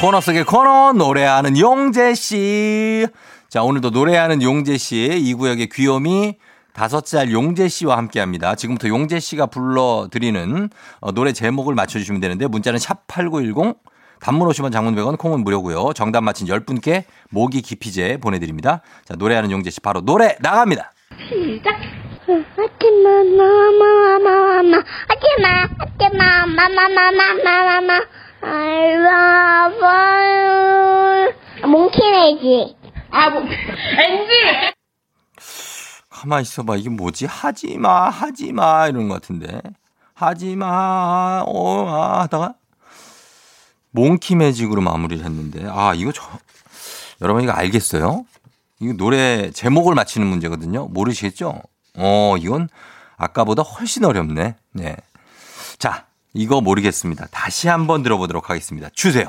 코너 0.00 0.20
속의 0.20 0.44
코너 0.44 0.92
노래하는 0.92 1.58
용재 1.58 2.14
씨. 2.14 3.06
자, 3.48 3.62
오늘도 3.62 3.90
노래하는 3.90 4.42
용재 4.42 4.78
씨, 4.78 5.18
이 5.20 5.34
구역의 5.34 5.70
귀요미 5.70 6.36
다섯 6.72 7.06
살 7.06 7.32
용재 7.32 7.68
씨와 7.68 7.96
함께 7.96 8.20
합니다. 8.20 8.54
지금부터 8.54 8.88
용재 8.88 9.18
씨가 9.18 9.46
불러드리는 9.46 10.70
어, 11.00 11.12
노래 11.12 11.32
제목을 11.32 11.74
맞춰주시면 11.74 12.20
되는데 12.20 12.46
문자는 12.46 12.78
샵8910 12.78 13.76
단문 14.20 14.46
오시면 14.48 14.70
장문 14.70 14.94
100원 14.94 15.18
콩은 15.18 15.42
무료고요. 15.42 15.92
정답 15.94 16.22
맞힌 16.22 16.46
10분께 16.46 17.04
모기 17.30 17.62
기피제 17.62 18.18
보내드립니다. 18.18 18.82
자, 19.04 19.14
노래하는 19.16 19.50
용재 19.50 19.70
씨 19.70 19.80
바로 19.80 20.00
노래 20.00 20.36
나갑니다. 20.40 20.92
시작. 21.16 21.74
하지마, 22.26 23.24
마마 23.38 24.18
마마. 24.18 24.84
하지마, 25.08 25.68
하지마, 25.78 26.46
마마 26.46 26.88
마마 26.88 27.34
마마. 27.64 28.00
I 28.42 28.92
love 28.94 29.82
you. 29.82 31.32
몽키네지. 31.70 32.76
아, 33.10 33.30
뭐, 33.30 33.42
엔지! 33.42 34.72
가만 36.10 36.42
있어봐. 36.42 36.76
이게 36.76 36.90
뭐지? 36.90 37.26
하지마, 37.26 38.10
하지마. 38.10 38.88
이런 38.88 39.08
것 39.08 39.14
같은데. 39.14 39.60
하지마, 40.14 41.44
어, 41.46 41.88
아, 41.88 42.20
하다가. 42.22 42.54
몽키 43.92 44.36
매직으로 44.36 44.82
마무리를 44.82 45.24
했는데. 45.24 45.66
아, 45.68 45.94
이거 45.94 46.12
저, 46.12 46.22
여러분 47.22 47.42
이거 47.42 47.52
알겠어요? 47.52 48.26
이거 48.80 48.92
노래 48.94 49.50
제목을 49.50 49.94
맞히는 49.94 50.26
문제거든요. 50.26 50.88
모르시겠죠? 50.88 51.62
어, 51.96 52.36
이건 52.38 52.68
아까보다 53.16 53.62
훨씬 53.62 54.04
어렵네. 54.04 54.54
네. 54.74 54.96
자, 55.78 56.06
이거 56.32 56.60
모르겠습니다. 56.60 57.26
다시 57.30 57.68
한번 57.68 58.02
들어보도록 58.02 58.50
하겠습니다. 58.50 58.88
주세요. 58.94 59.28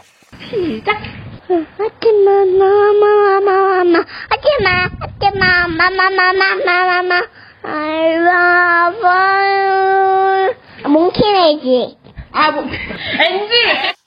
시작. 0.50 1.02
하지마, 1.48 2.32
마마 2.60 3.40
마마. 3.42 4.06
하지마, 4.30 4.90
하지마, 5.00 5.68
마마 5.68 6.10
마마 6.12 6.86
마마. 6.86 7.22
I 7.64 8.14
love 8.16 9.04
you. 9.04 10.54
몽키네지. 10.94 11.98
아, 12.32 12.52
뭐, 12.52 12.64
엔지! 12.64 13.99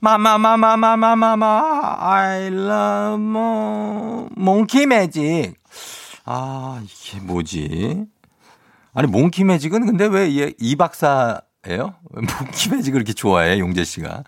마마마마마마마마 0.00 1.96
I 1.98 2.46
love 2.46 4.28
몽키 4.36 4.86
매직. 4.86 5.54
아, 6.24 6.82
이게 6.84 7.20
뭐지? 7.20 8.04
아니, 8.94 9.08
몽키 9.08 9.44
매직은 9.44 9.86
근데 9.86 10.06
왜 10.06 10.28
이 10.58 10.76
박사예요? 10.76 11.94
몽키 12.10 12.70
매직을 12.70 13.00
그렇게 13.00 13.12
좋아해, 13.12 13.58
용재 13.58 13.84
씨가. 13.84 14.24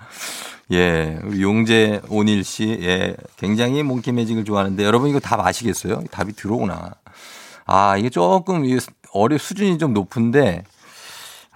예, 0.70 1.18
우리 1.24 1.42
용재 1.42 2.02
오닐 2.08 2.44
씨, 2.44 2.78
예, 2.82 3.16
굉장히 3.36 3.82
몽키 3.82 4.12
매직을 4.12 4.44
좋아하는데 4.44 4.84
여러분 4.84 5.08
이거 5.08 5.18
답 5.18 5.40
아시겠어요? 5.40 6.04
답이 6.10 6.34
들어오나. 6.34 6.92
아, 7.66 7.96
이게 7.96 8.10
조금 8.10 8.64
어려 9.12 9.38
수준이 9.38 9.78
좀 9.78 9.94
높은데 9.94 10.64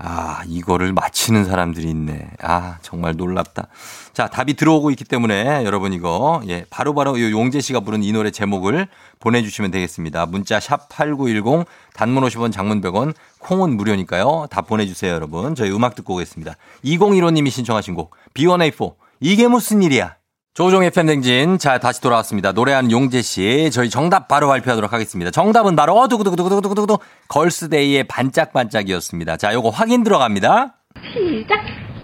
아, 0.04 0.42
이거를 0.48 0.92
맞히는 0.92 1.44
사람들이 1.44 1.88
있네. 1.90 2.28
아, 2.42 2.78
정말 2.82 3.14
놀랍다. 3.16 3.68
자, 4.12 4.26
답이 4.26 4.54
들어오고 4.54 4.90
있기 4.90 5.04
때문에 5.04 5.64
여러분 5.64 5.92
이거, 5.92 6.42
예, 6.48 6.64
바로바로 6.70 7.12
바로 7.12 7.30
용재 7.30 7.60
씨가 7.60 7.80
부른 7.80 8.02
이 8.02 8.12
노래 8.12 8.32
제목을 8.32 8.88
보내주시면 9.20 9.70
되겠습니다. 9.70 10.26
문자 10.26 10.58
샵 10.58 10.88
8910, 10.88 11.66
단문 11.94 12.24
50원, 12.24 12.52
장문 12.52 12.80
100원, 12.80 13.14
콩은 13.38 13.76
무료니까요. 13.76 14.48
다 14.50 14.62
보내주세요, 14.62 15.12
여러분. 15.12 15.54
저희 15.54 15.70
음악 15.70 15.94
듣고 15.94 16.14
오겠습니다. 16.14 16.56
2015님이 16.84 17.50
신청하신 17.50 17.94
곡, 17.94 18.16
B1A4. 18.34 18.94
이게 19.20 19.46
무슨 19.46 19.82
일이야? 19.82 20.16
조종의 20.54 20.90
팬댕진. 20.90 21.56
자, 21.56 21.78
다시 21.78 22.02
돌아왔습니다. 22.02 22.52
노래하는 22.52 22.90
용재 22.90 23.22
씨. 23.22 23.70
저희 23.72 23.88
정답 23.88 24.28
바로 24.28 24.48
발표하도록 24.48 24.92
하겠습니다. 24.92 25.30
정답은 25.30 25.76
바로, 25.76 26.08
두구두구두구두구두구, 26.08 26.98
걸스데이의 27.28 28.04
반짝반짝이었습니다. 28.04 29.38
자, 29.38 29.54
요거 29.54 29.70
확인 29.70 30.04
들어갑니다. 30.04 30.74
시작. 31.14 31.58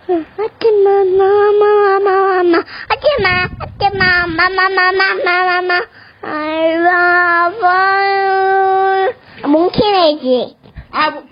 하지마, 0.09 0.91
마마 1.19 1.99
마마. 2.01 2.65
하지마, 2.89 3.49
하지마, 3.59 4.27
마마 4.29 4.69
마마 4.71 5.15
마마. 5.45 5.83
I 6.23 6.73
love 6.73 7.63
you. 7.63 9.13
몽키네지. 9.53 10.57
아, 10.91 11.11
뭐, 11.11 11.23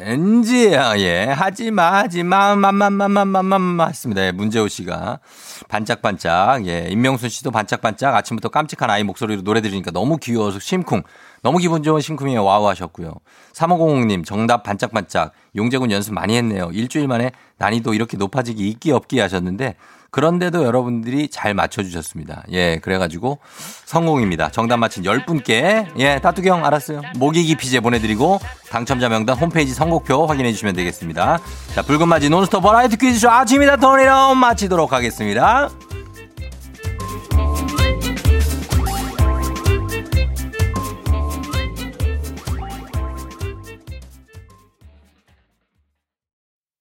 엔지! 0.00 0.50
엔지야, 0.50 0.98
예. 0.98 1.24
하지마, 1.24 1.92
하지마, 1.98 2.56
마마마마마마마 2.56 3.86
했습니다. 3.86 4.22
예, 4.24 4.32
문재호 4.32 4.68
씨가. 4.68 5.20
반짝반짝. 5.68 6.66
예. 6.66 6.86
임명순 6.88 7.28
씨도 7.28 7.50
반짝반짝. 7.50 8.14
아침부터 8.14 8.48
깜찍한 8.48 8.90
아이 8.90 9.02
목소리로 9.04 9.42
노래 9.42 9.60
들으니까 9.60 9.90
너무 9.90 10.16
귀여워서 10.16 10.58
심쿵. 10.58 11.02
너무 11.42 11.58
기분 11.58 11.82
좋은 11.82 12.00
심쿵이에요. 12.00 12.44
wow 12.44 12.66
하셨고요. 12.68 13.12
3500님, 13.52 14.24
정답 14.24 14.62
반짝반짝. 14.62 15.32
용재군 15.56 15.90
연습 15.90 16.14
많이 16.14 16.36
했네요. 16.36 16.70
일주일 16.72 17.08
만에 17.08 17.32
난이도 17.58 17.94
이렇게 17.94 18.16
높아지기 18.16 18.68
있기 18.68 18.92
없기 18.92 19.18
하셨는데, 19.18 19.76
그런데도 20.10 20.64
여러분들이 20.64 21.28
잘 21.28 21.54
맞춰주셨습니다. 21.54 22.44
예, 22.52 22.78
그래가지고 22.78 23.38
성공입니다. 23.84 24.50
정답 24.50 24.78
맞힌 24.78 25.04
10분께, 25.04 25.86
예, 25.98 26.18
따뚜기 26.20 26.45
형 26.45 26.64
알았어요. 26.64 27.02
모기 27.16 27.56
기피제 27.56 27.80
보내드리고, 27.80 28.40
당첨자 28.68 29.08
명단 29.08 29.36
홈페이지 29.36 29.72
선곡표 29.74 30.26
확인해 30.26 30.52
주시면 30.52 30.74
되겠습니다. 30.74 31.38
자, 31.74 31.82
불금 31.82 32.08
맞이 32.08 32.28
논스톱 32.28 32.62
버라이어티 32.62 32.96
퀴즈쇼 32.96 33.30
아침이다 33.30 33.76
토니로 33.76 34.34
마치도록 34.34 34.92
하겠습니다. 34.92 35.70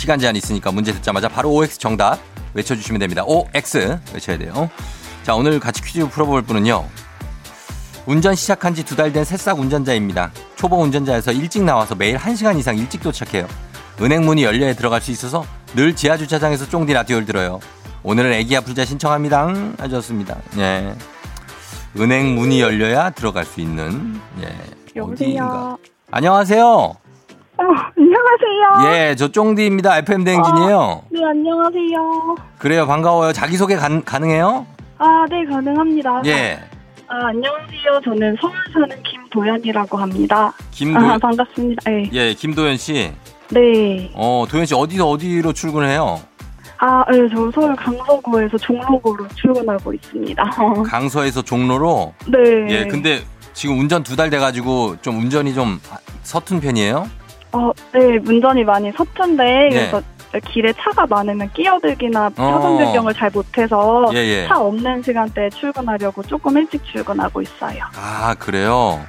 시간 0.00 0.18
제한 0.18 0.34
있으니까 0.34 0.72
문제 0.72 0.92
듣자마자 0.92 1.28
바로 1.28 1.50
OX 1.52 1.78
정답 1.78 2.18
외쳐주시면 2.54 2.98
됩니다. 3.00 3.22
OX 3.26 3.98
외쳐야 4.14 4.38
돼요. 4.38 4.70
자 5.24 5.34
오늘 5.34 5.60
같이 5.60 5.82
퀴즈 5.82 6.08
풀어볼 6.08 6.42
분은요. 6.42 6.84
운전 8.06 8.34
시작한 8.34 8.74
지 8.74 8.82
두 8.82 8.96
달 8.96 9.12
된 9.12 9.24
새싹 9.24 9.58
운전자입니다. 9.60 10.32
초보 10.56 10.80
운전자에서 10.82 11.32
일찍 11.32 11.62
나와서 11.64 11.94
매일 11.94 12.16
1시간 12.16 12.58
이상 12.58 12.78
일찍 12.78 13.02
도착해요. 13.02 13.46
은행 14.00 14.24
문이 14.24 14.42
열려야 14.42 14.74
들어갈 14.74 15.02
수 15.02 15.10
있어서 15.10 15.44
늘 15.76 15.94
지하 15.94 16.16
주차장에서 16.16 16.66
쫑디 16.70 16.92
라디오를 16.94 17.26
들어요. 17.26 17.60
오늘은 18.02 18.32
애기야 18.32 18.62
풀자 18.62 18.86
신청합니다. 18.86 19.52
아좋습니다 19.78 20.38
예. 20.56 20.94
은행 21.98 22.34
문이 22.34 22.60
열려야 22.62 23.10
들어갈 23.10 23.44
수 23.44 23.60
있는 23.60 24.18
예. 24.40 24.46
여보세요. 24.96 25.26
어디인가. 25.26 25.76
안녕하세요. 26.10 26.94
어, 27.60 27.92
안녕하세요. 27.96 28.92
예, 29.10 29.14
저 29.16 29.28
쫑디입니다. 29.28 29.98
FM 29.98 30.24
댕진이에요. 30.24 31.02
네, 31.10 31.20
안녕하세요. 31.24 32.36
그래요, 32.58 32.86
반가워요. 32.86 33.32
자기소개 33.32 33.76
가, 33.76 33.88
가능해요? 34.04 34.66
아, 34.98 35.26
네, 35.28 35.44
가능합니다. 35.44 36.22
예. 36.26 36.58
아, 37.08 37.26
안녕하세요. 37.28 38.00
저는 38.04 38.36
서울 38.40 38.54
사는 38.72 38.88
김도연이라고 39.02 39.98
합니다. 39.98 40.52
김도, 40.70 40.98
아, 41.00 41.18
반갑습니다. 41.18 41.90
네. 41.90 42.08
예, 42.12 42.34
김도현 42.34 42.76
씨. 42.78 43.12
네. 43.50 44.10
어, 44.14 44.46
도현 44.48 44.64
씨 44.64 44.74
어디서 44.74 45.08
어디로 45.08 45.52
출근해요? 45.52 46.20
아, 46.78 47.04
네, 47.10 47.18
저 47.34 47.50
서울 47.50 47.76
강서구에서 47.76 48.56
종로구로 48.56 49.26
출근하고 49.34 49.92
있습니다. 49.92 50.42
강서에서 50.86 51.42
종로로. 51.42 52.14
네. 52.26 52.38
예, 52.70 52.84
근데 52.86 53.20
지금 53.52 53.78
운전 53.80 54.02
두 54.02 54.16
달 54.16 54.30
돼가지고 54.30 54.96
좀 55.02 55.18
운전이 55.18 55.52
좀 55.52 55.78
서툰 56.22 56.60
편이에요? 56.60 57.06
어, 57.52 57.72
네, 57.92 58.18
운전이 58.26 58.64
많이 58.64 58.90
서툰데, 58.92 59.68
예. 59.72 59.74
그래서 59.74 60.02
길에 60.52 60.72
차가 60.74 61.06
많으면 61.06 61.50
끼어들기나 61.52 62.26
어. 62.26 62.30
차선 62.36 62.78
변경을 62.78 63.14
잘 63.14 63.30
못해서 63.32 64.08
예, 64.12 64.18
예. 64.18 64.46
차 64.46 64.60
없는 64.60 65.02
시간대에 65.02 65.50
출근하려고 65.50 66.22
조금 66.22 66.56
일찍 66.56 66.84
출근하고 66.84 67.42
있어요. 67.42 67.82
아, 67.96 68.34
그래요? 68.38 69.00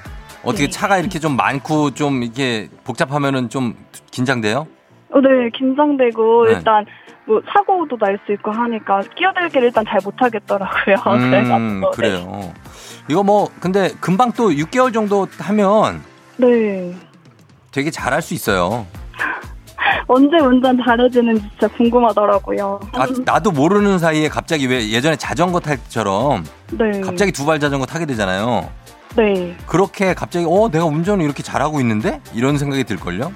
어떻게 0.43 0.65
네. 0.65 0.69
차가 0.71 0.97
이렇게 0.97 1.19
좀 1.19 1.35
많고 1.35 1.91
좀 1.91 2.23
이렇게 2.23 2.69
복잡하면은 2.83 3.49
좀 3.49 3.75
긴장돼요? 4.09 4.65
어, 5.13 5.19
네, 5.21 5.49
긴장되고 5.55 6.45
네. 6.47 6.53
일단 6.53 6.85
뭐 7.25 7.39
사고도 7.53 7.97
날 7.99 8.17
수 8.25 8.31
있고 8.33 8.49
하니까 8.49 9.01
끼어들기를 9.15 9.67
일단 9.67 9.85
잘 9.87 9.99
못하겠더라고요. 10.03 10.95
음, 11.05 11.81
그래요. 11.93 12.51
이거 13.07 13.21
뭐, 13.21 13.47
근데 13.59 13.89
금방 13.99 14.31
또 14.31 14.49
6개월 14.49 14.91
정도 14.91 15.27
하면 15.37 16.01
네. 16.37 16.95
네. 17.71 17.81
되게 17.81 17.91
잘할 17.91 18.21
수 18.21 18.33
있어요. 18.33 18.85
언제 20.07 20.37
운전 20.37 20.77
잘해지는지 20.85 21.41
진짜 21.51 21.67
궁금하더라고요. 21.69 22.79
아, 22.93 23.07
나도 23.25 23.51
모르는 23.51 23.97
사이에 23.97 24.27
갑자기 24.27 24.67
왜 24.67 24.89
예전에 24.89 25.15
자전거 25.15 25.59
탈 25.61 25.77
때처럼 25.77 26.43
네. 26.71 26.99
갑자기 27.01 27.31
두 27.31 27.45
발 27.45 27.59
자전거 27.59 27.85
타게 27.85 28.05
되잖아요. 28.05 28.69
네. 29.15 29.55
그렇게 29.67 30.13
갑자기 30.13 30.45
어 30.47 30.69
내가 30.69 30.85
운전을 30.85 31.23
이렇게 31.23 31.41
잘하고 31.43 31.79
있는데 31.79 32.19
이런 32.33 32.57
생각이 32.57 32.83
들걸요? 32.83 33.31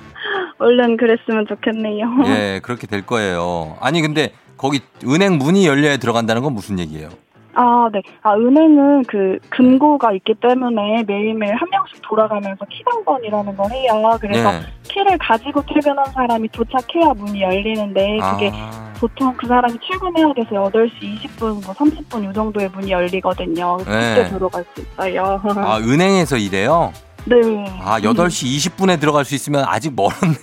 얼른 0.60 0.98
그랬으면 0.98 1.45
좋겠네요. 1.48 2.06
예, 2.28 2.60
그렇게 2.62 2.88
될 2.88 3.06
거예요. 3.06 3.78
아니 3.82 4.02
근데 4.02 4.32
거기 4.58 4.82
은행 5.06 5.38
문이 5.38 5.65
열려야 5.67 5.98
들어간다는 5.98 6.41
건 6.43 6.54
무슨 6.54 6.80
얘기예요? 6.80 7.10
아, 7.56 7.89
네. 7.91 8.02
아, 8.22 8.36
은행은 8.36 9.04
그 9.08 9.39
금고가 9.50 10.12
있기 10.13 10.36
때문에 10.36 11.04
매일매일 11.08 11.56
한 11.56 11.70
명씩 11.70 12.02
돌아가면서 12.02 12.65
키당번이라는 12.65 13.56
걸 13.56 13.72
해요. 13.72 14.18
그래서 14.20 14.54
예. 14.54 14.62
키를 14.84 15.18
가지고 15.18 15.62
퇴근한 15.65 16.06
사람이 16.12 16.50
도착해야 16.50 17.13
문이 17.15 17.41
열리는데 17.41 18.18
그게 18.18 18.52
아, 18.54 18.94
보통 19.00 19.34
그 19.38 19.48
사람이 19.48 19.74
출근해야 19.80 20.34
돼서 20.34 20.50
8시 20.50 20.91
20분, 21.00 21.65
뭐 21.65 21.74
30분 21.74 22.26
요 22.26 22.34
정도에 22.34 22.68
문이 22.68 22.91
열리거든요. 22.91 23.78
그때 23.78 24.24
네. 24.24 24.30
들어갈 24.30 24.65
수 24.74 24.82
있어요. 24.82 25.41
아, 25.58 25.78
은행에서 25.80 26.38
일해요? 26.38 26.91
네. 27.26 27.38
아, 27.82 28.00
8시 28.00 28.76
20분에 28.76 29.00
들어갈 29.00 29.26
수 29.26 29.34
있으면 29.34 29.65
아직 29.68 29.94
멀었네. 29.96 30.36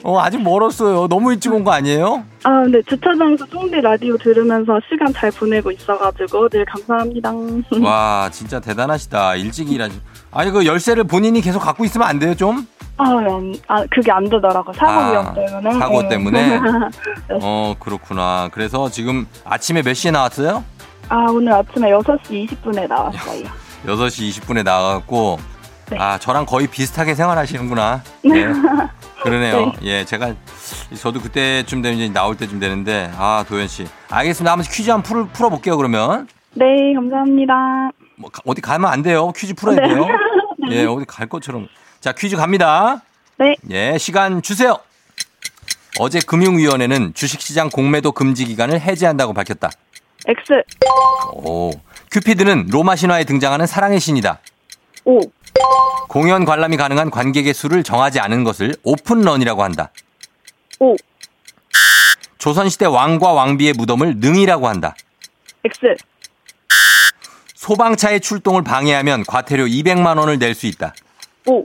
어, 0.03 0.19
아직 0.19 0.41
멀었어요. 0.41 1.07
너무 1.07 1.31
일찍 1.33 1.51
온 1.53 1.63
거 1.63 1.71
아니에요? 1.71 2.23
아, 2.43 2.49
근데 2.63 2.81
주차장에서 2.83 3.45
쫑디 3.47 3.81
라디오 3.81 4.17
들으면서 4.17 4.79
시간 4.89 5.11
잘 5.13 5.31
보내고 5.31 5.71
있어가지고 5.71 6.49
늘 6.49 6.65
감사합니다. 6.65 7.31
와, 7.83 8.29
진짜 8.31 8.59
대단하시다. 8.59 9.35
일찍 9.35 9.71
일하시. 9.71 9.99
아니, 10.31 10.51
그 10.51 10.65
열쇠를 10.65 11.03
본인이 11.05 11.41
계속 11.41 11.59
갖고 11.59 11.83
있으면 11.85 12.07
안 12.07 12.19
돼요, 12.19 12.35
좀? 12.35 12.67
아, 12.97 13.03
안, 13.09 13.55
아, 13.67 13.83
그게 13.91 14.11
안 14.11 14.23
되더라고. 14.29 14.71
사고 14.73 14.91
아, 14.91 15.09
위험 15.11 15.33
때문에. 15.35 15.79
사고 15.79 16.01
네. 16.03 16.09
때문에? 16.09 16.59
어, 17.41 17.75
그렇구나. 17.79 18.49
그래서 18.51 18.89
지금 18.89 19.27
아침에 19.45 19.81
몇 19.81 19.93
시에 19.93 20.11
나왔어요? 20.11 20.63
아, 21.09 21.25
오늘 21.29 21.53
아침에 21.53 21.89
6시 21.91 22.49
20분에 22.49 22.87
나왔어요. 22.87 23.43
6시 23.85 24.29
20분에 24.41 24.63
나와갖고, 24.63 25.37
네. 25.89 25.97
아, 25.99 26.17
저랑 26.17 26.45
거의 26.45 26.67
비슷하게 26.67 27.15
생활하시는구나. 27.15 28.03
네. 28.23 28.45
그러네요. 29.23 29.71
예, 29.83 30.03
제가, 30.05 30.35
저도 30.99 31.21
그때쯤 31.21 31.81
되면 31.81 31.97
이제 31.99 32.13
나올 32.13 32.35
때쯤 32.37 32.59
되는데, 32.59 33.11
아, 33.17 33.45
도현 33.47 33.67
씨. 33.67 33.85
알겠습니다. 34.09 34.51
한번 34.51 34.65
퀴즈 34.69 34.89
한번 34.89 35.03
풀, 35.03 35.27
풀어볼게요, 35.29 35.77
그러면. 35.77 36.27
네, 36.53 36.65
감사합니다. 36.93 37.53
뭐, 38.17 38.29
가- 38.29 38.41
어디 38.45 38.61
가면 38.61 38.91
안 38.91 39.01
돼요. 39.01 39.31
퀴즈 39.31 39.53
풀어야 39.53 39.77
네. 39.77 39.87
돼요. 39.87 40.05
예, 40.71 40.85
어디 40.85 41.05
갈 41.05 41.27
것처럼. 41.27 41.67
자, 42.01 42.11
퀴즈 42.11 42.35
갑니다. 42.35 43.01
네, 43.37 43.55
예, 43.71 43.97
시간 43.97 44.41
주세요. 44.41 44.77
어제 45.99 46.19
금융위원회는 46.19 47.13
주식시장 47.13 47.69
공매도 47.69 48.11
금지 48.11 48.45
기간을 48.45 48.81
해제한다고 48.81 49.33
밝혔다. 49.33 49.69
X, 50.27 50.53
오. 51.33 51.71
큐피드는 52.11 52.67
로마 52.69 52.95
신화에 52.95 53.23
등장하는 53.23 53.65
사랑의 53.65 53.99
신이다. 53.99 54.39
O, 55.05 55.19
공연 56.07 56.45
관람이 56.45 56.77
가능한 56.77 57.09
관객의 57.11 57.53
수를 57.53 57.83
정하지 57.83 58.19
않은 58.19 58.43
것을 58.43 58.75
오픈런이라고 58.83 59.63
한다. 59.63 59.91
O, 60.79 60.95
조선시대 62.37 62.85
왕과 62.85 63.33
왕비의 63.33 63.73
무덤을 63.73 64.17
능이라고 64.17 64.67
한다. 64.67 64.95
X, 65.65 65.95
소방차의 67.55 68.21
출동을 68.21 68.63
방해하면 68.63 69.23
과태료 69.27 69.65
200만 69.65 70.17
원을 70.17 70.39
낼 70.39 70.53
수 70.55 70.67
있다. 70.67 70.93
O, 71.47 71.63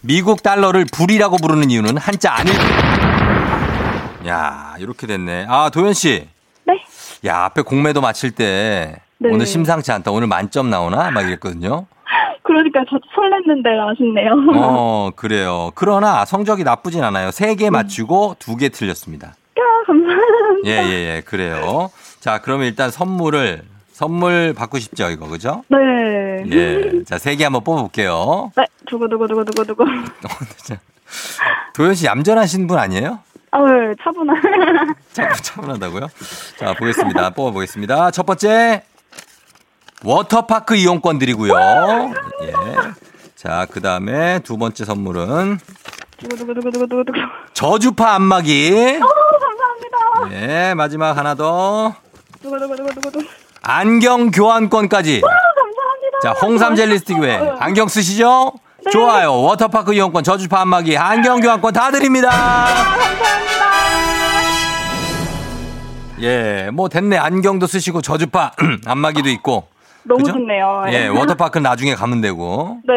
미국 0.00 0.42
달러를 0.42 0.84
불이라고 0.84 1.36
부르는 1.36 1.70
이유는 1.70 1.96
한자 1.98 2.32
아닐. 2.34 2.52
야, 4.26 4.74
이렇게 4.78 5.06
됐네. 5.06 5.46
아, 5.48 5.70
도현 5.70 5.94
씨. 5.94 6.28
네. 6.64 6.74
야, 7.26 7.44
앞에 7.44 7.62
공매도 7.62 8.00
마칠 8.00 8.32
때 8.32 8.96
네. 9.18 9.28
오늘 9.32 9.46
심상치 9.46 9.92
않다. 9.92 10.10
오늘 10.10 10.26
만점 10.28 10.70
나오나? 10.70 11.10
막 11.10 11.22
이랬거든요. 11.26 11.86
그러니까 12.42 12.84
저 12.90 12.96
설렜는데 13.14 13.66
아쉽네요. 13.90 14.32
어, 14.56 15.10
그래요. 15.16 15.70
그러나 15.74 16.24
성적이 16.24 16.64
나쁘진 16.64 17.02
않아요. 17.04 17.30
세 17.30 17.54
개 17.54 17.70
맞추고 17.70 18.36
두 18.38 18.56
개 18.56 18.68
틀렸습니다. 18.68 19.28
야, 19.28 19.62
감사합니다. 19.86 20.66
예, 20.66 20.70
예, 20.84 21.16
예. 21.16 21.20
그래요. 21.24 21.90
자, 22.20 22.40
그러면 22.40 22.66
일단 22.66 22.90
선물을 22.90 23.62
선물 23.92 24.54
받고 24.54 24.78
싶죠, 24.78 25.10
이거. 25.10 25.28
그죠? 25.28 25.62
네. 25.68 25.78
예. 26.50 27.04
자, 27.04 27.18
세 27.18 27.36
개 27.36 27.44
한번 27.44 27.62
뽑아 27.62 27.82
볼게요. 27.82 28.50
네, 28.56 28.64
두구두구두구두구두구. 28.86 29.84
도현 31.74 31.94
씨 31.94 32.06
얌전하신 32.06 32.66
분 32.66 32.78
아니에요? 32.78 33.18
아, 33.50 33.58
네, 33.62 33.94
차분한. 34.02 34.42
차, 35.12 35.28
차분하다고요? 35.28 36.08
자, 36.58 36.72
보겠습니다. 36.74 37.30
뽑아보겠습니다. 37.30 38.10
첫 38.12 38.24
번째, 38.24 38.82
워터파크 40.04 40.74
이용권 40.76 41.18
드리고요. 41.18 41.54
예. 42.42 42.52
자, 43.36 43.66
그 43.70 43.80
다음에 43.80 44.40
두 44.40 44.56
번째 44.56 44.84
선물은 44.84 45.58
두구두구두구두구두구. 46.18 47.18
저주파 47.54 48.14
안마기. 48.14 48.98
어, 49.00 49.06
감사합니다. 50.28 50.40
예, 50.70 50.74
마지막 50.74 51.16
하나 51.16 51.34
더. 51.34 51.94
안경 53.62 54.30
교환권까지. 54.30 55.20
감사합니다. 55.20 56.18
자, 56.22 56.30
홍삼 56.32 56.74
젤리 56.76 56.98
스틱 56.98 57.18
외 57.18 57.36
안경 57.58 57.88
쓰시죠? 57.88 58.52
좋아요. 58.90 59.40
워터파크 59.42 59.94
이용권, 59.94 60.24
저주파 60.24 60.60
안마기, 60.62 60.96
안경 60.96 61.40
교환권 61.40 61.72
다 61.72 61.90
드립니다. 61.92 62.30
예, 66.20 66.70
뭐 66.72 66.88
됐네. 66.88 67.16
안경도 67.16 67.66
쓰시고 67.66 68.00
저주파 68.02 68.52
안마기도 68.86 69.28
있고. 69.30 69.71
너무 70.04 70.18
그죠? 70.22 70.32
좋네요. 70.32 70.84
예, 70.88 71.06
워터파크 71.08 71.58
는 71.58 71.62
나중에 71.64 71.94
가면 71.94 72.20
되고. 72.20 72.80
네, 72.84 72.94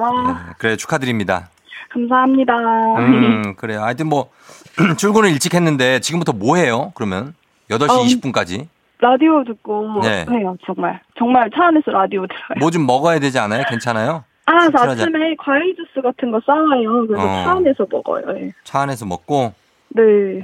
와, 0.00 0.46
예, 0.48 0.52
그래 0.58 0.76
축하드립니다. 0.76 1.48
감사합니다. 1.90 2.54
음, 2.98 3.54
그래요. 3.56 3.82
하여튼 3.82 4.08
뭐 4.08 4.30
출근을 4.98 5.30
일찍 5.30 5.54
했는데 5.54 6.00
지금부터 6.00 6.32
뭐 6.32 6.56
해요? 6.56 6.92
그러면 6.94 7.34
8시 7.70 7.90
어, 7.90 8.02
20분까지 8.04 8.66
라디오 8.98 9.44
듣고 9.44 10.00
네. 10.02 10.24
해요, 10.30 10.56
정말. 10.66 11.00
정말 11.18 11.50
차 11.54 11.66
안에서 11.66 11.90
라디오 11.90 12.26
들어요. 12.26 12.58
뭐 12.58 12.70
좀 12.70 12.86
먹어야 12.86 13.18
되지 13.18 13.38
않아요? 13.38 13.62
괜찮아요? 13.68 14.24
아, 14.46 14.68
저 14.70 14.90
아침에 14.90 15.34
과일 15.38 15.74
주스 15.76 16.02
같은 16.02 16.30
거 16.30 16.40
싸와요. 16.44 17.06
그래서 17.06 17.22
어. 17.22 17.44
차 17.44 17.50
안에서 17.52 17.86
먹어요. 17.90 18.24
예. 18.40 18.52
차 18.64 18.80
안에서 18.80 19.06
먹고. 19.06 19.52
네. 19.88 20.02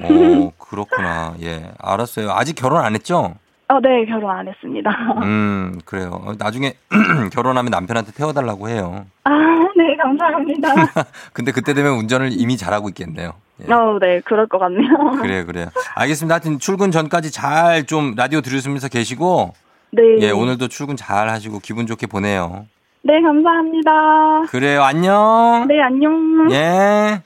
오, 0.08 0.52
그렇구나. 0.58 1.34
예, 1.42 1.70
알았어요. 1.80 2.30
아직 2.30 2.54
결혼 2.54 2.82
안 2.84 2.94
했죠? 2.94 3.34
아, 3.70 3.78
네, 3.80 4.04
결혼 4.04 4.30
안 4.36 4.48
했습니다. 4.48 4.90
음, 5.22 5.78
그래요. 5.84 6.10
어, 6.24 6.32
나중에 6.36 6.74
결혼하면 7.32 7.70
남편한테 7.70 8.10
태워달라고 8.12 8.68
해요. 8.68 9.06
아, 9.22 9.30
네, 9.76 9.96
감사합니다. 9.96 10.74
근데 11.32 11.52
그때 11.52 11.72
되면 11.72 11.92
운전을 11.92 12.30
이미 12.32 12.56
잘하고 12.56 12.88
있겠네요. 12.88 13.32
예. 13.68 13.72
어, 13.72 13.98
네, 14.00 14.20
그럴 14.24 14.48
것 14.48 14.58
같네요. 14.58 14.88
그래요, 15.22 15.46
그래요. 15.46 15.68
알겠습니다. 15.94 16.34
하여튼 16.34 16.58
출근 16.58 16.90
전까지 16.90 17.30
잘 17.30 17.84
좀 17.86 18.14
라디오 18.16 18.40
들으시면서 18.40 18.88
계시고, 18.88 19.54
네. 19.92 20.02
예, 20.18 20.30
오늘도 20.32 20.66
출근 20.66 20.96
잘 20.96 21.28
하시고 21.28 21.60
기분 21.60 21.86
좋게 21.86 22.08
보내요. 22.08 22.66
네, 23.02 23.20
감사합니다. 23.22 24.42
그래요, 24.50 24.82
안녕. 24.82 25.66
네, 25.68 25.80
안녕. 25.80 26.48
예. 26.50 27.22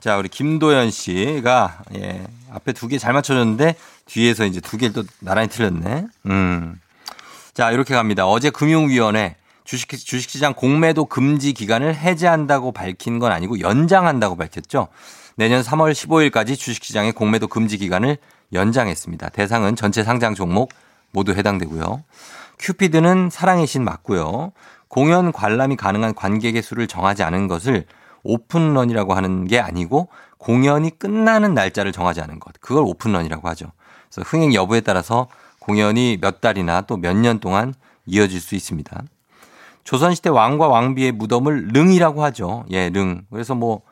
자, 0.00 0.16
우리 0.18 0.28
김도연 0.28 0.90
씨가, 0.90 1.78
예, 1.96 2.22
앞에 2.54 2.72
두 2.72 2.88
개 2.88 2.98
잘 2.98 3.12
맞춰줬는데, 3.14 3.74
뒤에서 4.08 4.44
이제 4.44 4.60
두 4.60 4.76
개를 4.76 4.92
또 4.92 5.04
나란히 5.20 5.48
틀렸네. 5.48 6.06
음. 6.26 6.80
자, 7.54 7.70
이렇게 7.70 7.94
갑니다. 7.94 8.26
어제 8.26 8.50
금융위원회 8.50 9.36
주식, 9.64 9.90
주식시장 9.90 10.54
공매도 10.54 11.04
금지 11.04 11.52
기간을 11.52 11.94
해제한다고 11.94 12.72
밝힌 12.72 13.18
건 13.18 13.32
아니고 13.32 13.60
연장한다고 13.60 14.36
밝혔죠. 14.36 14.88
내년 15.36 15.62
3월 15.62 15.92
15일까지 15.92 16.58
주식시장의 16.58 17.12
공매도 17.12 17.48
금지 17.48 17.76
기간을 17.78 18.16
연장했습니다. 18.52 19.28
대상은 19.28 19.76
전체 19.76 20.02
상장 20.02 20.34
종목 20.34 20.72
모두 21.12 21.32
해당되고요. 21.32 22.02
큐피드는 22.58 23.28
사랑의 23.30 23.66
신 23.66 23.84
맞고요. 23.84 24.52
공연 24.88 25.32
관람이 25.32 25.76
가능한 25.76 26.14
관객의 26.14 26.62
수를 26.62 26.86
정하지 26.86 27.22
않은 27.22 27.46
것을 27.46 27.84
오픈런이라고 28.22 29.14
하는 29.14 29.46
게 29.46 29.60
아니고 29.60 30.08
공연이 30.38 30.98
끝나는 30.98 31.54
날짜를 31.54 31.92
정하지 31.92 32.20
않은 32.22 32.40
것. 32.40 32.54
그걸 32.60 32.82
오픈런이라고 32.84 33.48
하죠. 33.50 33.72
그래서 34.12 34.28
흥행 34.28 34.54
여부에 34.54 34.80
따라서 34.80 35.28
공연이 35.58 36.18
몇 36.20 36.40
달이나 36.40 36.82
또 36.82 36.96
몇 36.96 37.14
년 37.16 37.38
동안 37.40 37.74
이어질 38.06 38.40
수 38.40 38.54
있습니다. 38.54 39.02
조선시대 39.84 40.30
왕과 40.30 40.68
왕비의 40.68 41.12
무덤을 41.12 41.68
릉이라고 41.72 42.22
하죠. 42.24 42.64
예, 42.70 42.90
릉. 42.90 43.22
그래서 43.30 43.54
뭐 43.54 43.82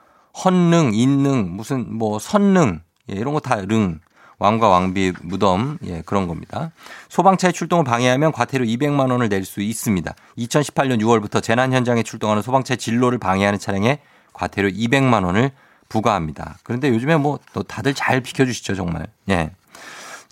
헌릉, 0.44 0.92
인릉, 0.94 1.56
무슨 1.56 1.96
뭐 1.96 2.18
선릉, 2.18 2.80
예, 3.10 3.14
이런 3.16 3.32
거 3.34 3.40
다 3.40 3.56
릉. 3.66 4.00
왕과 4.38 4.68
왕비의 4.68 5.14
무덤, 5.22 5.78
예, 5.86 6.02
그런 6.04 6.28
겁니다. 6.28 6.70
소방차의 7.08 7.54
출동을 7.54 7.84
방해하면 7.84 8.32
과태료 8.32 8.66
200만 8.66 9.10
원을 9.10 9.30
낼 9.30 9.46
수 9.46 9.62
있습니다. 9.62 10.14
2018년 10.36 11.00
6월부터 11.00 11.42
재난 11.42 11.72
현장에 11.72 12.02
출동하는 12.02 12.42
소방차의 12.42 12.76
진로를 12.76 13.16
방해하는 13.18 13.58
차량에 13.58 14.00
과태료 14.34 14.68
200만 14.68 15.24
원을 15.24 15.52
부과합니다. 15.88 16.58
그런데 16.64 16.90
요즘에 16.90 17.16
뭐 17.16 17.38
또 17.54 17.62
다들 17.62 17.94
잘 17.94 18.20
비켜주시죠, 18.20 18.74
정말. 18.74 19.06
예. 19.30 19.52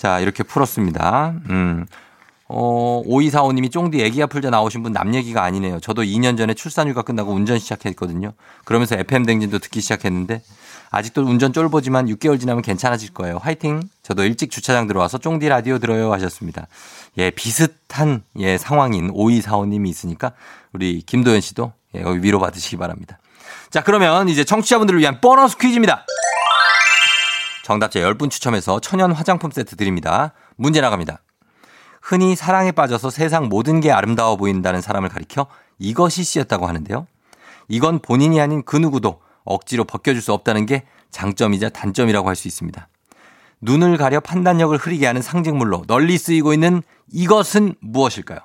자, 0.04 0.20
이렇게 0.20 0.42
풀었습니다. 0.42 1.32
음. 1.48 1.86
어, 2.46 3.02
5245님이 3.06 3.72
쫑디 3.72 4.02
애기야 4.04 4.26
풀자 4.26 4.50
나오신 4.50 4.82
분 4.82 4.92
남 4.92 5.14
얘기가 5.14 5.42
아니네요. 5.42 5.80
저도 5.80 6.02
2년 6.02 6.36
전에 6.36 6.52
출산휴가 6.52 7.00
끝나고 7.00 7.32
운전 7.32 7.58
시작했거든요. 7.58 8.34
그러면서 8.66 8.96
FM댕진도 8.96 9.60
듣기 9.60 9.80
시작했는데 9.80 10.42
아직도 10.90 11.22
운전 11.22 11.54
쫄보지만 11.54 12.04
6개월 12.08 12.38
지나면 12.38 12.60
괜찮아질 12.60 13.14
거예요. 13.14 13.38
화이팅! 13.38 13.80
저도 14.02 14.24
일찍 14.26 14.50
주차장 14.50 14.86
들어와서 14.88 15.16
쫑디 15.16 15.48
라디오 15.48 15.78
들어요 15.78 16.12
하셨습니다. 16.12 16.66
예, 17.16 17.30
비슷한 17.30 18.24
예, 18.38 18.58
상황인 18.58 19.10
5245님이 19.10 19.88
있으니까 19.88 20.32
우리 20.74 21.00
김도현 21.00 21.40
씨도 21.40 21.72
예, 21.96 22.02
여기 22.02 22.22
위로 22.22 22.40
받으시기 22.40 22.76
바랍니다. 22.76 23.18
자, 23.70 23.82
그러면 23.82 24.28
이제 24.28 24.44
청취자분들을 24.44 25.00
위한 25.00 25.22
보너스 25.22 25.56
퀴즈입니다. 25.56 26.04
정답자 27.64 27.98
10분 27.98 28.30
추첨해서 28.30 28.78
천연 28.78 29.10
화장품 29.10 29.50
세트 29.50 29.76
드립니다. 29.76 30.34
문제 30.56 30.82
나갑니다. 30.82 31.22
흔히 32.02 32.36
사랑에 32.36 32.72
빠져서 32.72 33.08
세상 33.08 33.48
모든 33.48 33.80
게 33.80 33.90
아름다워 33.90 34.36
보인다는 34.36 34.82
사람을 34.82 35.08
가리켜 35.08 35.46
이것이 35.78 36.24
씨였다고 36.24 36.66
하는데요. 36.68 37.06
이건 37.68 38.00
본인이 38.00 38.38
아닌 38.38 38.62
그 38.62 38.76
누구도 38.76 39.22
억지로 39.44 39.84
벗겨줄 39.84 40.20
수 40.20 40.34
없다는 40.34 40.66
게 40.66 40.84
장점이자 41.10 41.70
단점이라고 41.70 42.28
할 42.28 42.36
수 42.36 42.48
있습니다. 42.48 42.86
눈을 43.62 43.96
가려 43.96 44.20
판단력을 44.20 44.76
흐리게 44.76 45.06
하는 45.06 45.22
상징물로 45.22 45.84
널리 45.86 46.18
쓰이고 46.18 46.52
있는 46.52 46.82
이것은 47.10 47.76
무엇일까요? 47.80 48.40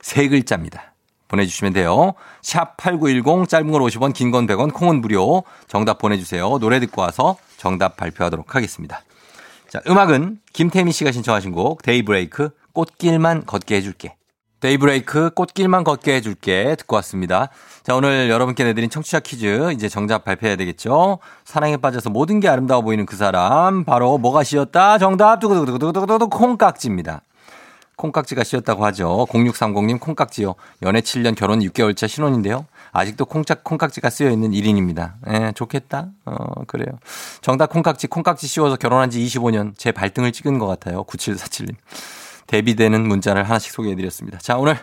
세 0.00 0.28
글자입니다. 0.28 0.94
보내주시면 1.28 1.74
돼요. 1.74 2.14
샵 2.40 2.78
8910 2.78 3.50
짧은 3.50 3.70
걸 3.70 3.82
50원 3.82 4.14
긴 4.14 4.30
건 4.30 4.46
100원 4.46 4.72
콩은 4.72 5.02
무료 5.02 5.44
정답 5.68 5.98
보내주세요. 5.98 6.58
노래 6.58 6.80
듣고 6.80 7.02
와서 7.02 7.36
정답 7.62 7.96
발표하도록 7.96 8.56
하겠습니다. 8.56 9.02
자 9.68 9.80
음악은 9.86 10.40
김태미 10.52 10.90
씨가 10.90 11.12
신청하신 11.12 11.52
곡 11.52 11.82
데이브레이크 11.82 12.50
꽃길만 12.72 13.46
걷게 13.46 13.76
해줄게. 13.76 14.16
데이브레이크 14.58 15.30
꽃길만 15.30 15.84
걷게 15.84 16.14
해줄게 16.14 16.74
듣고 16.76 16.96
왔습니다. 16.96 17.48
자, 17.82 17.96
오늘 17.96 18.30
여러분께 18.30 18.62
내드린 18.62 18.90
청취자 18.90 19.18
퀴즈 19.18 19.72
이제 19.72 19.88
정답 19.88 20.24
발표해야 20.24 20.54
되겠죠? 20.54 21.18
사랑에 21.44 21.76
빠져서 21.76 22.10
모든 22.10 22.38
게 22.38 22.48
아름다워 22.48 22.80
보이는 22.80 23.04
그 23.04 23.16
사람 23.16 23.84
바로 23.84 24.18
뭐가 24.18 24.44
씌었다? 24.44 24.98
정답 24.98 25.40
두구두구두구두구두구 25.40 26.28
콩깍지입니다. 26.38 27.22
콩깍지가 27.96 28.44
씌었다고 28.44 28.84
하죠. 28.86 29.26
0630님 29.30 29.98
콩깍지요. 30.00 30.54
연애 30.82 31.00
7년 31.00 31.34
결혼 31.34 31.58
6개월차 31.58 32.06
신혼인데요. 32.06 32.66
아직도 32.92 33.24
콩짝, 33.24 33.64
콩깍지가 33.64 34.10
쓰여 34.10 34.30
있는 34.30 34.50
1인입니다. 34.50 35.14
예, 35.28 35.52
좋겠다. 35.54 36.10
어, 36.26 36.64
그래요. 36.66 36.98
정답 37.40 37.70
콩깍지, 37.70 38.06
콩깍지 38.06 38.46
씌워서 38.46 38.76
결혼한 38.76 39.10
지 39.10 39.18
25년 39.20 39.72
제 39.76 39.92
발등을 39.92 40.32
찍은 40.32 40.58
것 40.58 40.66
같아요. 40.66 41.04
9747님. 41.04 41.74
대비되는 42.46 43.00
문자를 43.08 43.44
하나씩 43.44 43.72
소개해드렸습니다. 43.72 44.38
자, 44.38 44.58
오늘 44.58 44.76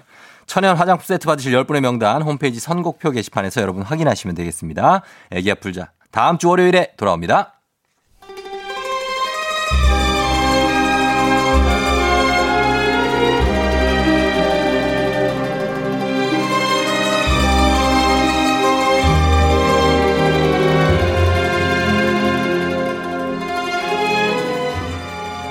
천연 0.48 0.76
화장품 0.76 1.06
세트 1.06 1.28
받으실 1.28 1.54
10분의 1.54 1.82
명단 1.82 2.24
홈페이지 2.24 2.60
선곡표 2.60 3.12
게시판에서 3.12 3.62
여러분 3.62 3.84
확인하시면 3.84 4.36
되겠습니다. 4.36 5.04
애기야 5.30 5.56
풀자. 5.56 5.92
다음 6.10 6.40
주 6.40 6.50
월요일에 6.50 6.94
돌아옵니다. 6.98 7.59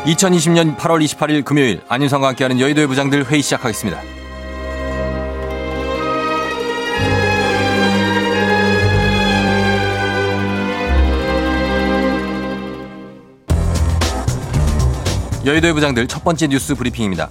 (2020년 0.09 0.79
8월 0.79 1.05
28일) 1.05 1.45
금요일 1.45 1.83
안윤상과 1.87 2.29
함께하는 2.29 2.59
여의도의 2.61 2.87
부장들 2.87 3.27
회의 3.27 3.43
시작하겠습니다. 3.43 4.01
여의도의 15.45 15.75
부장들 15.75 16.09
첫 16.09 16.25
번째 16.25 16.49
뉴스 16.49 16.75
브리핑입니다. 16.75 17.29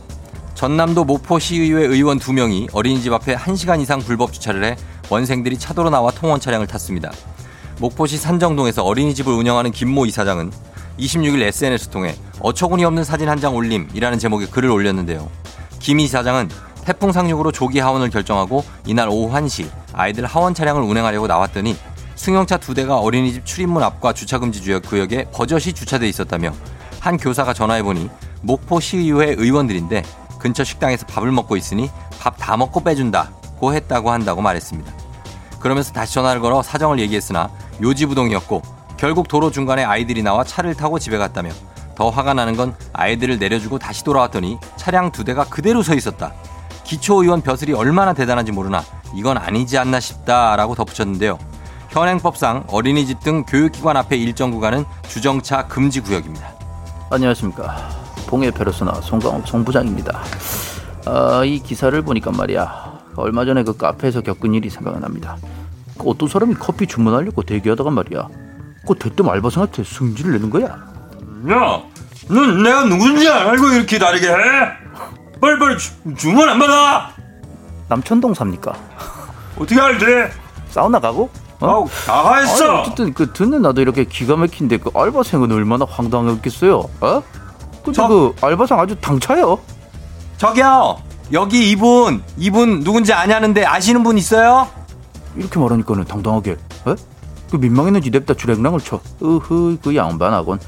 전남도 0.54 1.04
목포시의회 1.06 1.84
의원 1.86 2.20
2명이 2.20 2.70
어린이집 2.74 3.12
앞에 3.12 3.36
1시간 3.36 3.82
이상 3.82 4.00
불법 4.00 4.34
주차를 4.34 4.64
해 4.64 4.76
원생들이 5.10 5.58
차도로 5.58 5.90
나와 5.90 6.12
통원 6.12 6.40
차량을 6.40 6.68
탔습니다. 6.68 7.12
목포시 7.80 8.18
산정동에서 8.18 8.84
어린이집을 8.84 9.34
운영하는 9.34 9.72
김모 9.72 10.06
이사장은 10.06 10.52
26일 11.00 11.42
SNS 11.42 11.90
통해 11.90 12.16
어처구니 12.40 12.84
없는 12.86 13.04
사진 13.04 13.30
한 13.30 13.40
장 13.40 13.56
올림이라는 13.56 14.18
제목의 14.20 14.48
글을 14.48 14.70
올렸는데요. 14.70 15.30
김 15.80 16.00
이사장은 16.00 16.50
태풍 16.86 17.12
상륙으로 17.12 17.52
조기 17.52 17.80
하원을 17.80 18.10
결정하고 18.10 18.64
이날 18.86 19.10
오후 19.10 19.32
1시 19.34 19.70
아이들 19.94 20.26
하원 20.26 20.54
차량을 20.54 20.82
운행하려고 20.82 21.28
나왔더니 21.28 21.76
승용차 22.16 22.58
두 22.58 22.74
대가 22.74 22.98
어린이집 22.98 23.46
출입문 23.46 23.84
앞과 23.84 24.14
주차금지 24.14 24.80
구역에 24.82 25.26
버젓이 25.32 25.74
주차돼 25.74 26.08
있었다며 26.10 26.52
한 27.00 27.18
교사가 27.18 27.54
전화해보니 27.54 28.10
목포 28.42 28.80
시의회 28.80 29.36
의원들인데 29.38 30.04
근처 30.40 30.64
식당에서 30.64 31.06
밥을 31.06 31.32
먹고 31.32 31.58
있으니 31.58 31.90
밥 32.20 32.38
다 32.38 32.58
먹고 32.58 32.84
빼준다 32.84 33.32
고 33.60 33.74
했다고 33.74 34.12
한다고 34.12 34.42
말했습니다. 34.42 34.92
그러면서 35.60 35.92
다시 35.92 36.14
전화를 36.16 36.42
걸어 36.42 36.62
사정을 36.64 37.00
얘기했으나 37.00 37.50
요지부동이었고 37.82 38.62
결국 38.98 39.28
도로 39.28 39.52
중간에 39.52 39.84
아이들이 39.84 40.24
나와 40.24 40.44
차를 40.44 40.76
타고 40.76 41.00
집에 41.00 41.18
갔다며 41.18 41.52
더 41.96 42.10
화가 42.10 42.34
나는 42.34 42.56
건 42.56 42.76
아이들을 42.94 43.40
내려주고 43.40 43.80
다시 43.80 44.04
돌아왔더니 44.04 44.60
차량 44.76 45.12
두 45.12 45.24
대가 45.24 45.46
그대로 45.46 45.82
서 45.82 45.96
있었다. 45.96 46.34
기초의원 46.84 47.42
벼슬이 47.42 47.74
얼마나 47.74 48.14
대단한지 48.14 48.52
모르나 48.52 48.84
이건 49.14 49.38
아니지 49.38 49.78
않나 49.78 50.00
싶다라고 50.00 50.76
덧붙였는데요. 50.76 51.38
현행법상 51.90 52.66
어린이집 52.68 53.20
등 53.22 53.44
교육기관 53.46 53.98
앞에 53.98 54.18
일정 54.18 54.52
구간은 54.52 54.86
주정차 55.08 55.68
금지 55.68 56.02
구역입니다. 56.02 56.58
안녕하십니까 57.10 57.90
봉해 58.28 58.52
페르소나 58.52 59.00
송강욱 59.02 59.48
송부장입니다 59.48 60.22
아, 61.06 61.44
이 61.46 61.60
기사를 61.60 62.00
보니까 62.02 62.32
말이야 62.32 63.00
얼마 63.16 63.46
전에 63.46 63.64
그 63.64 63.78
카페에서 63.78 64.22
겪은 64.22 64.54
일이 64.54 64.70
생각납니다 64.70 65.38
그 65.98 66.10
어떤 66.10 66.28
사람이 66.28 66.56
커피 66.56 66.86
주문하려고 66.86 67.44
대기하다가 67.44 67.90
말이야 67.92 68.28
그 68.88 68.96
대뜸 68.96 69.28
알바생한테 69.30 69.84
승질을 69.84 70.32
내는 70.34 70.50
거야 70.50 70.66
야, 70.66 71.82
넌 72.30 72.64
내가 72.64 72.86
누군지 72.86 73.28
알고 73.30 73.68
이렇게 73.70 73.86
기다리게 73.86 74.28
해? 74.28 74.34
빨리빨리 75.42 75.78
주, 75.78 75.92
주문 76.18 76.48
안 76.50 76.58
받아? 76.58 77.12
남천동 77.90 78.34
삽니까? 78.34 78.74
어떻게 79.60 79.80
알지? 79.80 80.06
사우나 80.70 81.00
가고? 81.00 81.30
어? 81.60 81.86
다 82.06 82.36
했어. 82.36 82.70
아니, 82.72 82.80
어쨌든 82.82 83.14
그 83.14 83.32
듣는 83.34 83.62
나도 83.64 83.82
이렇게 83.82 84.04
기가 84.04 84.36
막힌데 84.36 84.78
그 84.78 84.92
알바생은 84.94 85.52
얼마나 85.52 85.86
황당했겠어요? 85.90 86.78
어? 87.02 87.24
근데 87.84 87.92
저- 87.94 88.08
그 88.08 88.34
알바생 88.42 88.80
아주 88.80 88.96
당차요. 88.98 89.58
저기요 90.38 90.98
여기 91.34 91.72
이분 91.72 92.22
이분 92.38 92.82
누군지 92.82 93.12
아냐는데 93.14 93.66
아시는 93.66 94.04
분 94.04 94.18
있어요? 94.18 94.68
이렇게 95.36 95.60
말하니까는 95.60 96.06
당당하게. 96.06 96.58
에? 97.48 97.52
그 97.52 97.56
민망했는지 97.58 98.10
냅다 98.10 98.34
주랭랑을 98.34 98.80
쳐. 98.80 99.00
으흐 99.22 99.78
그 99.82 99.96
양반하곤. 99.96 100.60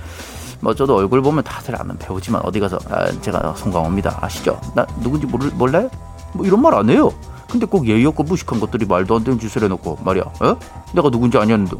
뭐 0.61 0.75
저도 0.75 0.95
얼굴 0.97 1.21
보면 1.21 1.43
다들 1.43 1.79
아는 1.79 1.97
배우지만 1.97 2.41
어디 2.43 2.59
가서 2.59 2.77
아, 2.89 3.09
제가 3.21 3.53
송강호입니다 3.55 4.17
아시죠? 4.21 4.59
나 4.75 4.85
누군지 5.01 5.25
모를, 5.25 5.49
몰라요? 5.51 5.89
뭐 6.33 6.45
이런 6.45 6.61
말 6.61 6.73
안 6.73 6.89
해요. 6.89 7.11
근데 7.49 7.65
꼭 7.65 7.87
예의 7.87 8.05
없고 8.05 8.23
무식한 8.23 8.59
것들이 8.59 8.85
말도 8.85 9.15
안 9.15 9.23
되는 9.23 9.39
짓을 9.39 9.63
해놓고 9.63 9.99
말이야. 10.03 10.23
에? 10.23 10.55
내가 10.93 11.09
누군지 11.09 11.37
아냐는데 11.37 11.75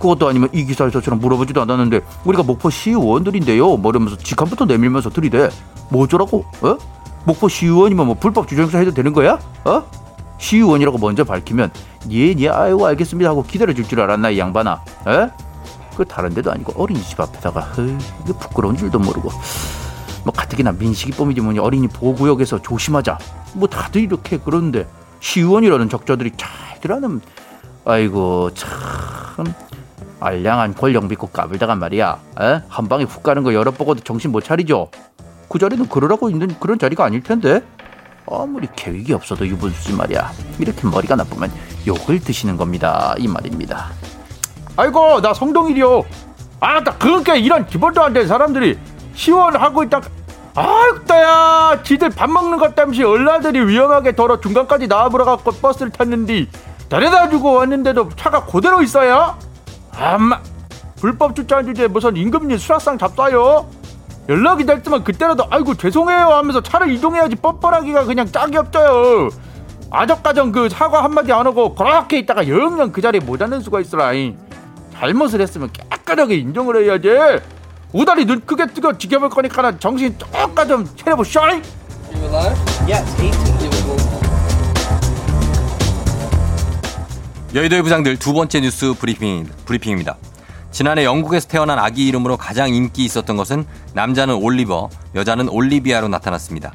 그것도 0.00 0.28
아니면 0.28 0.48
이 0.52 0.64
기사에서 0.64 1.00
처럼 1.00 1.18
물어보지도 1.20 1.62
않았는데 1.62 2.00
우리가 2.24 2.42
목포 2.42 2.70
시의원들인데요. 2.70 3.76
뭐 3.78 3.90
이러면서 3.90 4.16
직함부터 4.16 4.64
내밀면서 4.66 5.10
들이대. 5.10 5.48
뭐 5.90 6.04
어쩌라고? 6.04 6.44
어? 6.62 6.76
목포 7.24 7.48
시의원이면 7.48 8.06
뭐 8.06 8.14
불법 8.16 8.48
주정차 8.48 8.78
해도 8.78 8.92
되는 8.92 9.12
거야? 9.12 9.38
어? 9.64 9.82
시의원이라고 10.38 10.98
먼저 10.98 11.24
밝히면 11.24 11.70
예, 12.10 12.34
예, 12.38 12.48
아이고 12.48 12.86
알겠습니다 12.86 13.30
하고 13.30 13.42
기다려줄 13.42 13.86
줄 13.86 14.00
알았나 14.00 14.30
이 14.30 14.38
양반아? 14.38 14.82
에? 15.08 15.30
그 15.96 16.04
다른 16.04 16.32
데도 16.32 16.52
아니고 16.52 16.80
어린이집 16.80 17.20
앞에다가 17.20 17.72
이게 17.76 18.32
부끄러운 18.38 18.76
줄도 18.76 19.00
모르고 19.00 19.30
뭐 20.24 20.32
가뜩이나 20.32 20.72
민식이 20.72 21.12
뽐이지 21.12 21.40
뭐니 21.40 21.58
어린이 21.58 21.88
보호구역에서 21.88 22.62
조심하자 22.62 23.18
뭐 23.54 23.68
다들 23.68 24.02
이렇게 24.02 24.38
그러는데 24.38 24.86
시의원이라는 25.20 25.88
적자들이 25.88 26.32
잘들 26.36 26.92
아는 26.92 27.20
아이고 27.84 28.50
참 28.54 29.52
알량한 30.20 30.74
권력 30.74 31.06
믿고 31.06 31.28
까불다간 31.28 31.78
말이야 31.78 32.18
에? 32.40 32.62
한 32.68 32.88
방에 32.88 33.04
훅 33.04 33.22
가는 33.22 33.42
거 33.42 33.54
여러 33.54 33.70
보고도 33.70 34.02
정신 34.02 34.30
못 34.30 34.44
차리죠 34.44 34.90
그 35.48 35.58
자리는 35.58 35.88
그러라고 35.88 36.30
있는 36.30 36.54
그런 36.60 36.78
자리가 36.78 37.04
아닐 37.04 37.22
텐데 37.22 37.62
아무리 38.30 38.68
계획이 38.76 39.12
없어도 39.12 39.46
유분수 39.46 39.82
씨 39.82 39.92
말이야. 39.92 40.30
이렇게 40.58 40.86
머리가 40.86 41.16
나쁘면 41.16 41.50
욕을 41.86 42.20
드시는 42.20 42.56
겁니다. 42.56 43.14
이 43.18 43.26
말입니다. 43.28 43.86
아이고 44.76 45.20
나 45.20 45.34
성동일이요. 45.34 46.04
아나 46.60 46.82
그렇게 46.98 47.38
이런 47.38 47.66
기본도 47.66 48.02
안 48.02 48.12
된 48.12 48.26
사람들이 48.26 48.78
시원하고 49.14 49.82
있다. 49.84 50.00
아이고 50.54 51.04
따야. 51.04 51.80
지들 51.82 52.10
밥 52.10 52.28
먹는 52.30 52.58
것 52.58 52.74
땜시 52.74 53.02
얼라들이 53.04 53.66
위험하게 53.66 54.14
더러 54.16 54.40
중간까지 54.40 54.86
나와보러 54.88 55.24
갖고 55.24 55.52
버스를 55.52 55.90
탔는데 55.90 56.46
데려다 56.88 57.28
주고 57.28 57.54
왔는데도 57.54 58.08
차가 58.16 58.44
그대로 58.44 58.82
있어요? 58.82 59.36
아마 59.96 60.40
불법 60.96 61.36
주차한 61.36 61.66
주제에 61.66 61.86
무슨 61.86 62.16
임금님 62.16 62.56
수락상 62.58 62.98
잡사요 62.98 63.68
연락이 64.28 64.66
됐으면 64.66 65.04
그때라도 65.04 65.46
아이고 65.48 65.74
죄송해요 65.74 66.26
하면서 66.26 66.62
차를 66.62 66.92
이동해야지 66.92 67.36
뻔뻔하기가 67.36 68.04
그냥 68.04 68.30
짝이 68.30 68.58
없어요. 68.58 69.30
아적가정 69.90 70.52
그 70.52 70.68
사과 70.68 71.02
한마디 71.02 71.32
안 71.32 71.46
하고 71.46 71.74
그렇게 71.74 72.18
있다가 72.18 72.46
영영 72.46 72.92
그 72.92 73.00
자리에 73.00 73.20
못 73.20 73.40
앉는 73.40 73.60
수가 73.60 73.80
있으라잉 73.80 74.38
잘못을 74.92 75.40
했으면 75.40 75.70
깨끗하게 75.72 76.36
인정을 76.36 76.84
해야지. 76.84 77.08
우다리 77.92 78.26
눈 78.26 78.44
크게 78.44 78.66
뜨고 78.66 78.98
지켜볼 78.98 79.30
거니까 79.30 79.78
정신 79.78 80.16
똑바로 80.18 80.66
좀 80.66 80.86
차려보쇼 80.94 81.40
여의도의 87.54 87.82
부장들 87.82 88.18
두 88.18 88.34
번째 88.34 88.60
뉴스 88.60 88.92
브리핑, 88.92 89.48
브리핑입니다. 89.64 90.18
지난해 90.78 91.02
영국에서 91.02 91.48
태어난 91.48 91.76
아기 91.76 92.06
이름으로 92.06 92.36
가장 92.36 92.72
인기 92.72 93.04
있었던 93.04 93.36
것은 93.36 93.66
남자는 93.94 94.36
올리버, 94.36 94.88
여자는 95.16 95.48
올리비아로 95.48 96.06
나타났습니다. 96.06 96.72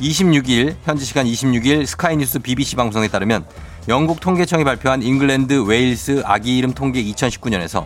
26일, 0.00 0.76
현지 0.82 1.04
시간 1.04 1.26
26일 1.26 1.84
스카이뉴스 1.84 2.38
BBC 2.38 2.76
방송에 2.76 3.06
따르면 3.08 3.44
영국 3.88 4.20
통계청이 4.20 4.64
발표한 4.64 5.02
잉글랜드 5.02 5.64
웨일스 5.64 6.22
아기 6.24 6.56
이름 6.56 6.72
통계 6.72 7.04
2019년에서 7.04 7.84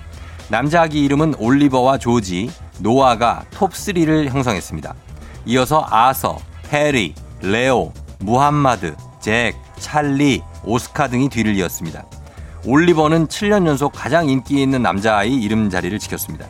남자 0.48 0.82
아기 0.82 1.02
이름은 1.02 1.34
올리버와 1.40 1.98
조지, 1.98 2.52
노아가 2.78 3.42
톱3를 3.50 4.28
형성했습니다. 4.28 4.94
이어서 5.46 5.84
아서, 5.90 6.38
해리, 6.72 7.14
레오, 7.40 7.92
무함마드, 8.20 8.94
잭, 9.20 9.56
찰리, 9.80 10.40
오스카 10.62 11.08
등이 11.08 11.28
뒤를 11.30 11.56
이었습니다. 11.56 12.04
올리버는 12.68 13.28
7년 13.28 13.66
연속 13.66 13.92
가장 13.94 14.28
인기 14.28 14.60
있는 14.60 14.82
남자아이 14.82 15.34
이름 15.34 15.70
자리를 15.70 15.98
지켰습니다. 15.98 16.46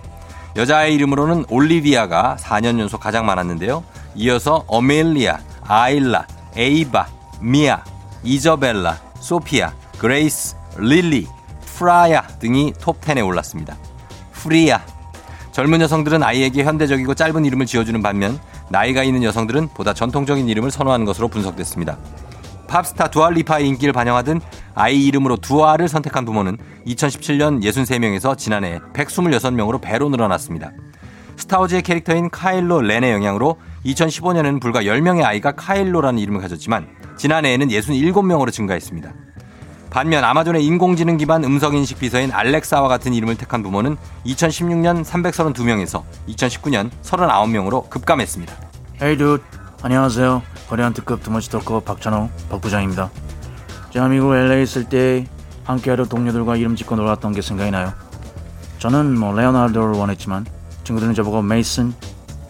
여자아이 0.56 0.94
이름으로는 0.96 1.44
올리비아가 1.48 2.36
4년 2.40 2.80
연속 2.80 2.98
가장 2.98 3.24
많았는데요. 3.24 3.84
이어서 4.16 4.64
어멜리아, 4.66 5.38
아일라, 5.62 6.26
에이바, 6.56 7.06
미아, 7.40 7.84
이저벨라, 8.24 8.98
소피아, 9.20 9.72
그레이스, 9.98 10.56
릴리, 10.76 11.28
프라야 11.76 12.22
등이 12.40 12.72
톱10에 12.72 13.24
올랐습니다. 13.24 13.76
프리아. 14.32 14.80
젊은 15.52 15.80
여성들은 15.82 16.24
아이에게 16.24 16.64
현대적이고 16.64 17.14
짧은 17.14 17.44
이름을 17.44 17.66
지어주는 17.66 18.02
반면 18.02 18.40
나이가 18.70 19.04
있는 19.04 19.22
여성들은 19.22 19.68
보다 19.68 19.94
전통적인 19.94 20.48
이름을 20.48 20.72
선호하는 20.72 21.06
것으로 21.06 21.28
분석됐습니다. 21.28 21.96
팝스타 22.68 23.08
두알리파의 23.08 23.66
인기를 23.66 23.92
반영하듯 23.92 24.40
아이 24.74 25.06
이름으로 25.06 25.36
두아를 25.36 25.88
선택한 25.88 26.24
부모는 26.24 26.58
2017년 26.86 27.64
63명에서 27.64 28.38
지난해 28.38 28.78
126명으로 28.92 29.80
배로 29.80 30.08
늘어났습니다. 30.08 30.70
스타워즈의 31.36 31.82
캐릭터인 31.82 32.30
카일로 32.30 32.80
렌의 32.82 33.12
영향으로 33.12 33.58
2015년에는 33.86 34.60
불과 34.60 34.82
10명의 34.82 35.24
아이가 35.24 35.52
카일로라는 35.52 36.18
이름을 36.18 36.40
가졌지만 36.40 36.88
지난해에는 37.16 37.68
67명으로 37.68 38.52
증가했습니다. 38.52 39.12
반면 39.90 40.22
아마존의 40.22 40.64
인공지능 40.64 41.16
기반 41.16 41.44
음성인식 41.44 41.98
비서인 41.98 42.30
알렉사와 42.30 42.88
같은 42.88 43.14
이름을 43.14 43.36
택한 43.36 43.62
부모는 43.62 43.96
2016년 44.26 45.04
332명에서 45.04 46.02
2019년 46.28 46.90
39명으로 47.02 47.88
급감했습니다. 47.88 48.54
Hey 49.00 49.16
dude, 49.16 49.42
안녕하세요. 49.80 50.42
거래한 50.68 50.92
특급 50.92 51.22
두머치 51.22 51.50
토커 51.50 51.80
박찬호 51.80 52.28
박 52.50 52.60
부장입니다. 52.60 53.10
제가 53.90 54.08
미국 54.08 54.34
LA 54.34 54.64
있을 54.64 54.88
때 54.88 55.24
함께하던 55.62 56.08
동료들과 56.08 56.56
이름 56.56 56.74
짓고 56.74 56.96
놀았던 56.96 57.32
게 57.32 57.40
생각이 57.42 57.70
나요. 57.70 57.92
저는 58.80 59.16
뭐 59.16 59.32
레오나르도를 59.32 59.94
원했지만 59.94 60.46
친구들은 60.82 61.14
저보고 61.14 61.42
메이슨, 61.42 61.94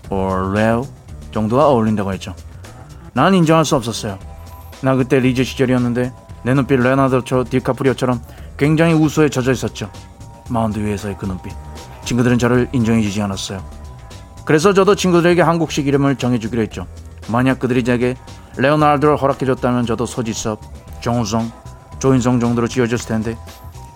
or 0.09 0.55
레오 0.55 0.87
정도가 1.31 1.69
어울린다고 1.69 2.15
했죠. 2.15 2.35
난 3.13 3.35
인정할 3.35 3.67
수 3.67 3.77
없었어요. 3.77 4.19
나 4.81 4.97
그때 4.97 5.21
리즈 5.21 5.45
시절이었는데 5.45 6.13
내 6.45 6.55
눈빛 6.55 6.81
레오나르도 6.81 7.45
디카프리오처럼 7.45 8.23
굉장히 8.57 8.95
우수에 8.95 9.29
젖어 9.29 9.53
있었죠. 9.53 9.91
마운드 10.49 10.79
위에서의 10.79 11.17
그 11.19 11.27
눈빛. 11.27 11.53
친구들은 12.07 12.39
저를 12.39 12.71
인정해주지 12.73 13.21
않았어요. 13.21 13.63
그래서 14.47 14.73
저도 14.73 14.95
친구들에게 14.95 15.43
한국식 15.43 15.87
이름을 15.87 16.17
정해주기로 16.17 16.63
했죠. 16.63 16.87
만약 17.29 17.59
그들이 17.59 17.85
제게 17.85 18.17
레오나르도를 18.57 19.17
허락해줬다면 19.17 19.87
저도 19.87 20.07
소지섭, 20.07 20.61
정우성, 21.01 21.51
조인성 21.99 22.41
정도로 22.41 22.69
지어줬을 22.69 23.09
텐데 23.09 23.37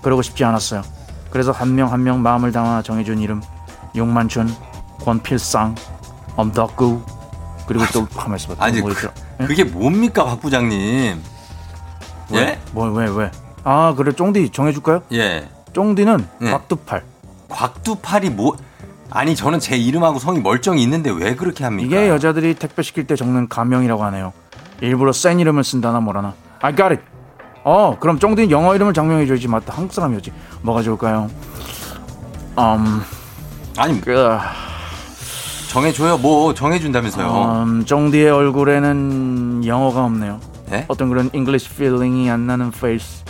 그러고 0.03 0.23
싶지 0.23 0.45
않았어요. 0.45 0.83
그래서 1.31 1.51
한명 1.53 1.91
한 1.93 2.03
명 2.03 2.23
마음을 2.23 2.53
담아 2.53 2.83
정해준 2.83 3.19
이름 3.21 3.43
용만춘, 3.97 4.55
권필상, 5.05 5.75
엄덕구 6.37 7.03
그리고 7.67 7.85
또 7.93 8.07
하면서 8.17 8.55
아니 8.59 8.81
뭐 8.81 8.91
그? 8.95 9.09
예? 9.41 9.47
그게 9.47 9.65
뭡니까 9.65 10.25
박 10.25 10.41
부장님? 10.41 11.23
예? 12.35 12.59
뭐왜 12.73 13.09
왜? 13.11 13.31
아 13.65 13.95
그래 13.97 14.13
쫑디 14.13 14.51
정해줄까요? 14.51 15.03
예. 15.13 15.49
쫑디는 15.73 16.29
네. 16.41 16.51
곽두팔. 16.51 17.03
곽두팔이 17.49 18.31
뭐 18.31 18.57
아니 19.15 19.37
저는 19.37 19.61
제 19.61 19.77
이름하고 19.77 20.19
성이 20.19 20.41
멀쩡히 20.41 20.83
있는데 20.83 21.11
왜 21.11 21.35
그렇게 21.35 21.65
합니까? 21.65 21.87
이게 21.87 22.09
여자들이 22.09 22.55
택배 22.55 22.83
시킬 22.83 23.07
때 23.07 23.15
적는 23.15 23.49
가명이라고 23.49 24.03
하네요. 24.05 24.33
일부러 24.81 25.13
센 25.13 25.39
이름을 25.39 25.65
쓴다나 25.65 26.01
뭐라나. 26.01 26.35
I 26.61 26.75
got 26.75 26.95
it. 26.95 27.03
어, 27.65 27.97
그럼 28.01 28.19
쫑디는 28.19 28.51
영어 28.51 28.75
이름을 28.75 28.95
장명해 28.95 29.27
줘야지. 29.27 29.49
맞다. 29.49 29.75
한국 29.77 29.93
사람이었지. 29.93 30.33
뭐가 30.63 30.83
좋을까요? 30.83 31.31
음, 32.59 33.03
아니 33.77 34.01
그, 34.01 34.39
정해 35.69 35.93
줘요 35.93 36.19
뭐 36.19 36.53
정해 36.55 36.79
준다면서요? 36.79 37.65
음, 37.65 37.85
쫑디의 37.85 38.31
얼굴에는 38.31 39.67
영어가 39.67 40.05
없네요. 40.05 40.41
예? 40.73 40.85
어떤 40.89 41.09
그런 41.11 41.31
English 41.35 41.71
feeling이 41.71 42.31
안 42.31 42.47
나는 42.47 42.69
face. 42.75 43.23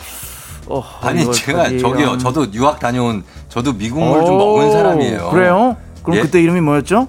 어, 0.66 0.82
아니 1.00 1.30
제가 1.32 1.76
저기요 1.78 2.12
음. 2.12 2.18
저도 2.18 2.52
유학 2.52 2.78
다녀온 2.78 3.24
저도 3.52 3.74
미국물 3.74 4.24
좀 4.24 4.36
오, 4.36 4.38
먹은 4.38 4.72
사람이에요. 4.72 5.28
그래요? 5.28 5.76
그럼 6.02 6.16
예? 6.16 6.22
그때 6.22 6.40
이름이 6.40 6.62
뭐였죠? 6.62 7.06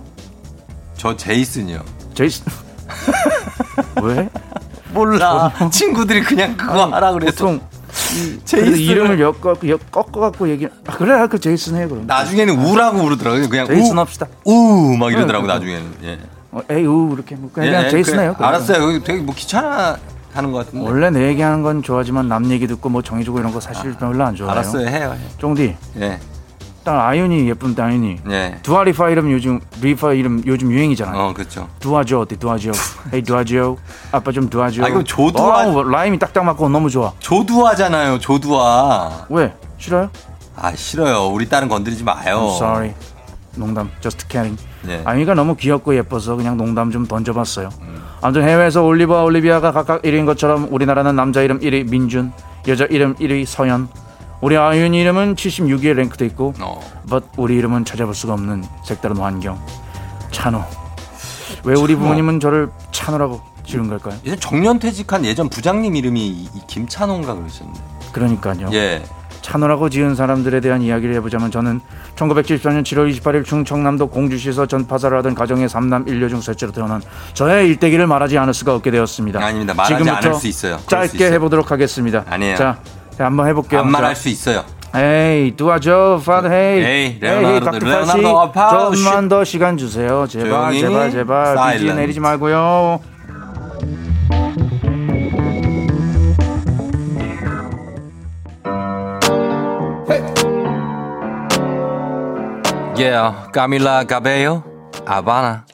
저 0.97 1.15
제이슨이요. 1.15 1.79
제이슨. 2.15 2.43
왜? 4.03 4.29
몰라. 4.93 5.53
친구들이 5.71 6.21
그냥 6.21 6.57
그거 6.57 6.87
하라 6.87 7.13
그래서 7.13 7.31
보통 7.45 7.61
그래도 8.51 8.75
이름을 8.75 9.21
엮어 9.21 9.55
엮- 9.69 9.89
꺾어 9.89 10.19
갖고 10.19 10.49
얘기. 10.49 10.67
아, 10.85 10.97
그래, 10.97 11.25
그 11.27 11.39
제이슨 11.39 11.77
해 11.77 11.87
그럼. 11.87 12.05
나중에는 12.07 12.59
우라고 12.59 12.97
부르더라고요. 13.01 13.47
그냥 13.47 13.65
제이슨 13.65 13.97
우, 13.97 14.01
합시다. 14.01 14.27
우막 14.43 15.13
이러더라고 15.13 15.47
네, 15.47 15.53
나중에는. 15.53 15.91
예. 16.03 16.19
어, 16.51 16.59
에이 16.69 16.85
우 16.85 17.13
이렇게 17.13 17.35
뭐 17.35 17.51
그냥, 17.53 17.83
예, 17.83 17.85
예, 17.85 17.89
제이슨 17.89 18.15
그래. 18.15 18.23
해요. 18.25 18.33
그럼. 18.35 18.49
알았어요. 18.49 19.01
되게 19.03 19.21
뭐 19.21 19.33
귀찮아 19.33 19.95
하는 20.33 20.51
것 20.51 20.65
같은데. 20.65 20.85
원래 20.85 21.09
내 21.09 21.25
얘기하는 21.29 21.63
건 21.63 21.81
좋아하지만 21.81 22.27
남 22.27 22.51
얘기 22.51 22.67
듣고 22.67 22.89
뭐 22.89 23.01
정해주고 23.01 23.39
이런 23.39 23.53
거 23.53 23.61
사실 23.61 23.93
별로 23.93 24.25
안 24.25 24.35
좋아해요. 24.35 24.51
알았어요. 24.51 24.87
해요. 24.89 25.15
해. 25.17 25.19
쫑디, 25.39 25.75
예. 26.01 26.19
딸 26.83 26.99
아윤이 26.99 27.47
예쁜 27.49 27.75
딸 27.75 27.91
아윤이. 27.91 28.17
예. 28.29 28.59
두아리파 28.63 29.09
이름 29.09 29.31
요즘 29.31 29.59
리파 29.81 30.13
이름 30.13 30.41
요즘 30.45 30.71
유행이잖아요. 30.71 31.17
어, 31.21 31.33
그렇죠. 31.33 31.67
두아줘 31.79 32.19
어때 32.19 32.35
두아줘? 32.35 32.71
에이 33.13 33.21
두아줘. 33.23 33.75
아빠 34.11 34.31
좀 34.31 34.49
두아줘. 34.49 34.83
아, 34.83 34.89
이거 34.89 34.99
조두아- 35.03 35.75
어, 35.75 35.83
라임이 35.83 36.19
딱딱 36.19 36.43
맞고 36.45 36.69
너무 36.69 36.89
좋아. 36.89 37.13
조두아잖아요. 37.19 38.19
조두아. 38.19 39.25
왜 39.29 39.53
싫어요? 39.77 40.09
아, 40.55 40.75
싫어요. 40.75 41.27
우리 41.27 41.47
딸은 41.49 41.67
건드리지 41.67 42.03
마요. 42.03 42.39
I'm 42.51 42.55
sorry. 42.55 42.93
농담, 43.55 43.89
just 44.01 44.27
kidding. 44.27 44.61
예. 44.87 45.01
아미가 45.05 45.35
너무 45.35 45.55
귀엽고 45.55 45.95
예뻐서 45.95 46.35
그냥 46.35 46.57
농담 46.57 46.91
좀 46.91 47.05
던져봤어요. 47.07 47.69
음. 47.81 48.03
아무튼 48.21 48.43
해외에서 48.47 48.81
올리버와 48.83 49.23
올리비아가 49.23 49.71
각각 49.71 50.01
1위인 50.01 50.25
것처럼 50.25 50.67
우리나라는 50.71 51.15
남자 51.15 51.41
이름 51.41 51.59
1위 51.59 51.87
민준, 51.89 52.31
여자 52.67 52.85
이름 52.85 53.13
1위 53.15 53.45
서연, 53.45 53.89
우리 54.43 54.57
아윤 54.57 54.93
이름은 54.93 55.35
76위에 55.35 55.93
랭크돼 55.93 56.25
있고, 56.25 56.53
어. 56.59 56.81
but 57.09 57.25
우리 57.37 57.55
이름은 57.55 57.85
찾아볼 57.85 58.13
수가 58.13 58.33
없는 58.33 58.65
색다른 58.83 59.15
환경. 59.15 59.57
찬호. 60.31 60.61
왜 61.63 61.75
우리 61.79 61.95
부모님은 61.95 62.41
저를 62.41 62.69
찬호라고 62.91 63.39
지은 63.65 63.87
걸까요? 63.87 64.15
예전 64.25 64.37
정년퇴직한 64.41 65.23
예전 65.23 65.47
부장님 65.47 65.95
이름이 65.95 66.27
이- 66.27 66.49
이 66.53 66.61
김찬호인가 66.67 67.35
그러셨는데. 67.35 67.79
그러니까요. 68.11 68.69
예. 68.73 69.01
찬호라고 69.41 69.89
지은 69.89 70.15
사람들에 70.15 70.59
대한 70.59 70.81
이야기를 70.81 71.15
해보자면 71.15 71.49
저는 71.49 71.79
1974년 72.17 72.83
7월 72.83 73.09
28일 73.17 73.45
충청남도 73.45 74.07
공주시에서 74.07 74.65
전파사를 74.65 75.17
하던 75.19 75.35
가정의 75.35 75.69
3남 75.69 76.05
1녀 76.05 76.27
중 76.27 76.41
셋째로 76.41 76.73
태어난 76.73 77.01
저의 77.33 77.69
일대기를 77.69 78.07
말하지 78.07 78.37
않을 78.39 78.53
수가 78.53 78.75
없게 78.75 78.91
되었습니다. 78.91 79.41
아닙니다. 79.41 79.73
말하지 79.73 80.09
않을 80.09 80.33
수 80.33 80.47
있어요. 80.47 80.79
그럴 80.85 81.07
수 81.07 81.11
짧게 81.13 81.25
있어요. 81.25 81.33
해보도록 81.35 81.71
하겠습니다. 81.71 82.25
아니에요. 82.29 82.57
자, 82.57 82.79
자, 83.17 83.25
한번 83.25 83.47
해볼게요. 83.47 83.81
안 83.81 83.91
말할 83.91 84.15
자, 84.15 84.21
수 84.21 84.29
있어요. 84.29 84.63
에이, 84.95 85.55
도와줘, 85.55 86.21
파드, 86.23 86.47
hey. 86.47 86.83
에이, 86.85 87.17
레오나르도, 87.19 87.79
레오나르도. 87.79 88.39
아파. 88.41 88.91
좀만 88.91 89.27
더 89.27 89.43
시간 89.43 89.75
주세요. 89.77 90.27
제발. 90.27 90.73
제발, 90.77 91.11
제발. 91.11 91.73
BG 91.73 91.93
내리지 91.93 92.19
말고요. 92.19 92.99
Yeah, 102.95 103.49
Camila 103.51 104.05
Cabello, 104.07 104.63
Havana. 105.07 105.65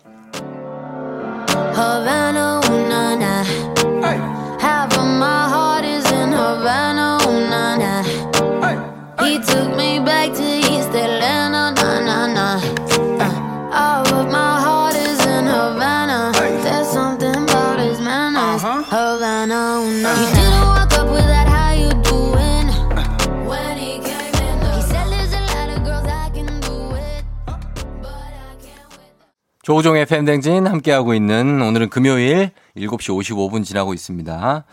He 9.29 9.37
took 9.37 9.75
me 9.77 9.99
back 9.99 10.33
to 10.33 10.43
East 10.57 10.89
Atlanta, 10.89 11.71
nah, 11.77 11.99
nah, 12.01 12.25
nah. 12.33 12.57
Uh, 13.21 13.69
all 13.71 14.07
of 14.21 14.25
my 14.31 14.59
heart 14.59 14.95
is 14.95 15.23
in 15.23 15.45
Havana. 15.45 16.31
There's 16.33 16.87
something 16.87 17.35
about 17.43 17.77
his 17.77 17.99
manners. 18.01 18.63
Havana, 18.63 19.53
oh, 19.53 20.01
no. 20.01 20.15
He 20.17 20.25
didn't 20.33 20.65
walk 20.65 20.91
up 20.97 21.07
with 21.13 21.29
that, 21.29 21.47
how 21.47 21.73
you 21.77 21.93
doing? 22.09 22.67
When 23.45 23.77
he 23.77 23.99
came 24.01 24.33
in, 24.33 24.57
he 24.73 24.81
said 24.89 25.05
there's 25.13 25.33
a 25.37 25.41
lot 25.53 25.77
of 25.77 25.83
girls 25.85 26.07
I 26.09 26.31
can 26.33 26.59
do 26.61 26.95
it. 26.97 27.23
But 28.01 28.33
I 28.33 28.57
can't 28.65 28.89
with 28.89 29.13
조우종의 29.61 30.07
팬댕진 30.07 30.65
함께하고 30.65 31.13
있는 31.13 31.61
오늘은 31.61 31.89
금요일 31.89 32.49
7시 32.75 33.09
55분 33.11 33.63
지나고 33.63 33.93
있습니다. 33.93 34.65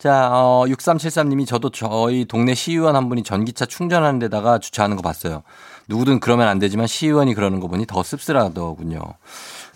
자, 0.00 0.30
어, 0.32 0.64
6373님이 0.66 1.46
저도 1.46 1.68
저희 1.68 2.24
동네 2.24 2.54
시의원 2.54 2.96
한 2.96 3.10
분이 3.10 3.22
전기차 3.22 3.66
충전하는 3.66 4.18
데다가 4.18 4.58
주차하는 4.58 4.96
거 4.96 5.02
봤어요. 5.02 5.42
누구든 5.88 6.20
그러면 6.20 6.48
안 6.48 6.58
되지만 6.58 6.86
시의원이 6.86 7.34
그러는 7.34 7.60
거 7.60 7.68
보니 7.68 7.84
더 7.84 8.02
씁쓸하더군요. 8.02 8.98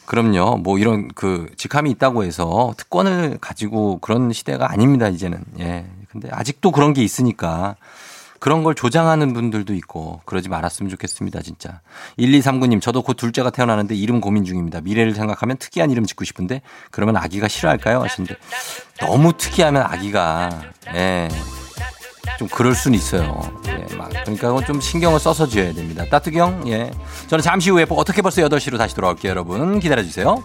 그럼요. 0.07 0.57
뭐 0.57 0.79
이런 0.79 1.09
그 1.09 1.51
직함이 1.59 1.91
있다고 1.91 2.25
해서 2.25 2.73
특권을 2.79 3.37
가지고 3.39 3.99
그런 3.99 4.33
시대가 4.33 4.73
아닙니다, 4.73 5.09
이제는. 5.09 5.45
예. 5.61 5.85
근데 6.09 6.31
아직도 6.33 6.71
그런 6.71 6.95
게 6.95 7.03
있으니까 7.03 7.77
그런 8.45 8.63
걸 8.63 8.75
조장하는 8.75 9.33
분들도 9.33 9.73
있고 9.73 10.21
그러지 10.27 10.51
말았으면 10.51 10.91
좋겠습니다, 10.91 11.41
진짜. 11.41 11.81
1239님, 12.19 12.79
저도 12.83 13.01
곧 13.01 13.15
둘째가 13.15 13.49
태어나는데 13.49 13.95
이름 13.95 14.21
고민 14.21 14.45
중입니다. 14.45 14.83
미래를 14.83 15.15
생각하면 15.15 15.57
특이한 15.57 15.91
이름 15.91 16.05
짓고 16.05 16.27
싶은데 16.27 16.61
그러면 16.91 17.17
아기가 17.17 17.49
싫어할까요? 17.49 18.03
하시는데 18.03 18.37
너무 19.01 19.33
특이하면 19.33 19.81
아기가 19.81 20.51
예. 20.93 21.31
좀 22.39 22.47
그럴 22.49 22.75
수는 22.75 22.99
있어요. 22.99 23.41
예, 23.69 23.97
막 23.97 24.11
그러니까 24.11 24.49
그건 24.49 24.63
좀 24.67 24.79
신경을 24.79 25.21
써서 25.21 25.47
지어야 25.47 25.73
됩니다. 25.73 26.05
따뜻이 26.11 26.39
형, 26.39 26.69
예. 26.69 26.91
저는 27.29 27.43
잠시 27.43 27.71
후에 27.71 27.87
어떻게 27.89 28.21
벌써 28.21 28.43
8시로 28.43 28.77
다시 28.77 28.95
돌아올게요, 28.95 29.31
여러분. 29.31 29.81
기다려 29.81 30.03
주세요. 30.03 30.45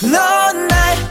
넌날 0.00 0.47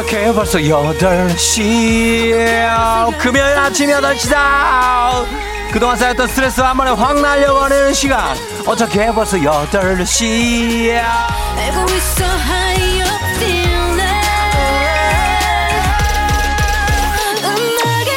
어떻게 0.00 0.32
벌써 0.32 0.58
8시 0.58 2.32
금요일 3.18 3.58
아침 3.58 3.90
8시다. 3.90 5.26
그동안 5.70 5.94
쌓였던 5.98 6.26
스트레스 6.26 6.62
한 6.62 6.74
번에 6.74 6.90
확 6.92 7.20
날려버리는 7.20 7.92
시간. 7.92 8.34
어떻게 8.66 9.12
벌써 9.12 9.36
8시야 9.36 11.02
알고 11.58 11.84
있어 11.92 12.24
how 12.24 12.80
you 12.80 13.04
feeling 13.36 14.00
음악에 17.44 18.10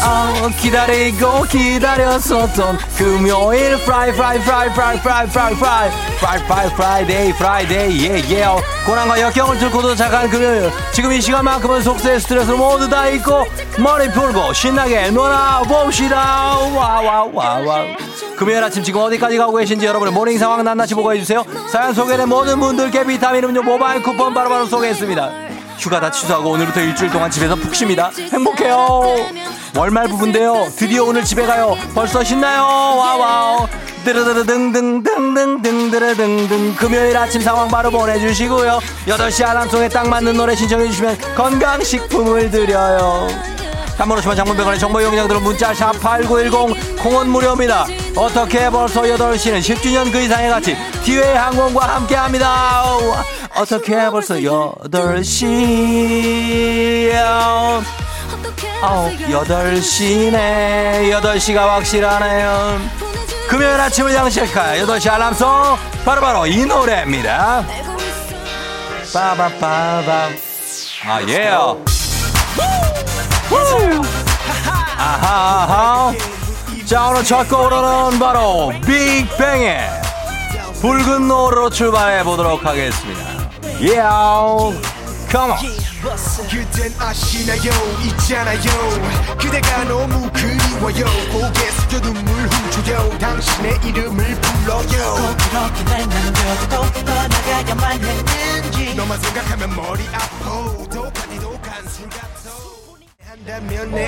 맞춰. 0.00 0.04
어, 0.04 0.50
기다리고 0.58 1.42
기다렸었던 1.44 2.78
금요일. 2.98 3.76
Fri 3.84 4.10
Fri 4.12 4.40
Fri 4.40 4.68
Fri 4.74 5.00
Fri 5.00 5.28
Fri 5.28 5.54
Fri 5.54 6.11
Fri 6.22 6.38
Fri 6.44 6.70
Friday 6.70 7.32
Friday 7.32 8.08
예예 8.08 8.46
고난과 8.86 9.20
역경을 9.20 9.58
뚫고 9.58 9.82
도착한 9.82 10.30
금요일 10.30 10.70
지금 10.92 11.12
이 11.12 11.20
시간만큼은 11.20 11.82
속세 11.82 12.20
스트레스 12.20 12.52
모두 12.52 12.88
다 12.88 13.08
잊고 13.08 13.44
머리 13.76 14.08
풀고 14.08 14.52
신나게 14.52 15.10
놀아봅시다 15.10 16.58
와와와와 16.76 17.86
금요일 18.36 18.62
아침 18.62 18.84
지금 18.84 19.00
어디까지 19.00 19.36
가고 19.36 19.56
계신지 19.56 19.84
여러분의 19.84 20.14
모닝 20.14 20.38
상황 20.38 20.62
낱낱이 20.62 20.94
보고해주세요 20.94 21.44
사연 21.68 21.92
소개된 21.92 22.28
모든 22.28 22.60
분들께 22.60 23.04
비타민 23.04 23.42
음료 23.42 23.60
모바일 23.60 24.00
쿠폰 24.00 24.32
바로바로 24.32 24.66
소개했습니다 24.66 25.32
휴가 25.78 25.98
다 25.98 26.08
취소하고 26.08 26.50
오늘부터 26.50 26.80
일주일 26.80 27.10
동안 27.10 27.28
집에서 27.28 27.56
푹 27.56 27.74
쉽니다. 27.74 28.12
행복해요. 28.32 29.16
월말 29.76 30.06
부부인데요. 30.06 30.68
드디어 30.76 31.02
오늘 31.02 31.24
집에 31.24 31.44
가요. 31.44 31.74
벌써 31.92 32.22
신나요. 32.22 32.62
와와우. 32.62 33.66
드르드르등등등등등드르등등 34.02 36.74
금요일 36.76 37.16
아침 37.16 37.40
상황 37.40 37.68
바로 37.68 37.90
보내주시고요. 37.90 38.80
8시 39.06 39.46
알람송에 39.46 39.88
딱 39.88 40.06
맞는 40.08 40.36
노래 40.36 40.54
신청해주시면 40.54 41.16
건강식품을 41.36 42.50
드려요. 42.50 43.28
단문호시만 43.96 44.36
장문백원의 44.36 44.78
정보 44.80 45.00
이용자들은 45.00 45.42
문자 45.42 45.72
샵 45.74 45.92
8910 46.00 47.02
공원 47.02 47.28
무료입니다. 47.28 47.86
어떻게 48.16 48.70
벌써 48.70 49.02
8시는 49.02 49.60
10주년 49.60 50.10
그 50.10 50.18
이상의 50.20 50.48
가치 50.50 50.74
티웨이 51.04 51.36
항공과 51.36 51.96
함께합니다. 51.96 52.84
어떻게 53.54 54.08
벌써 54.10 54.36
8시 54.36 57.12
아홉 58.82 59.12
8시네 59.12 61.12
8시가 61.20 61.56
확실하네요. 61.56 63.11
금요일 63.48 63.80
아침을 63.80 64.14
양식할 64.14 64.80
8시 64.80 65.10
알람송 65.10 65.76
바로바로 66.04 66.46
이 66.46 66.64
노래입니다. 66.64 67.64
빠바빠밤 69.12 70.36
아 71.04 71.22
예요. 71.28 71.84
아하하. 74.96 76.12
자, 76.86 77.08
오늘 77.08 77.24
첫 77.24 77.48
곡으로는 77.48 78.18
바로 78.18 78.72
빅뱅의 78.86 79.88
붉은 80.80 81.28
노을로 81.28 81.70
출발해 81.70 82.22
보도록 82.24 82.64
하겠습니다. 82.64 83.20
Come 85.30 85.52
on. 85.52 85.81
그댄 86.02 86.92
아시나요? 86.98 87.70
있잖아요. 88.04 88.58
그대가 89.38 89.84
너무 89.84 90.28
그리워요. 90.32 91.06
고개 91.30 91.70
숙여 91.70 92.00
눈물 92.00 92.24
훔쳐요. 92.48 93.18
당신의 93.20 93.78
이름을 93.84 94.40
불러요. 94.40 95.14
꼭 95.14 95.36
그렇게 95.38 95.84
날 95.84 96.08
남겨도 96.08 97.04
떠나가야만 97.04 98.02
했는지. 98.02 98.94
너만 98.96 99.16
생각하면 99.20 99.76
머리 99.76 100.02
아파 100.08 100.72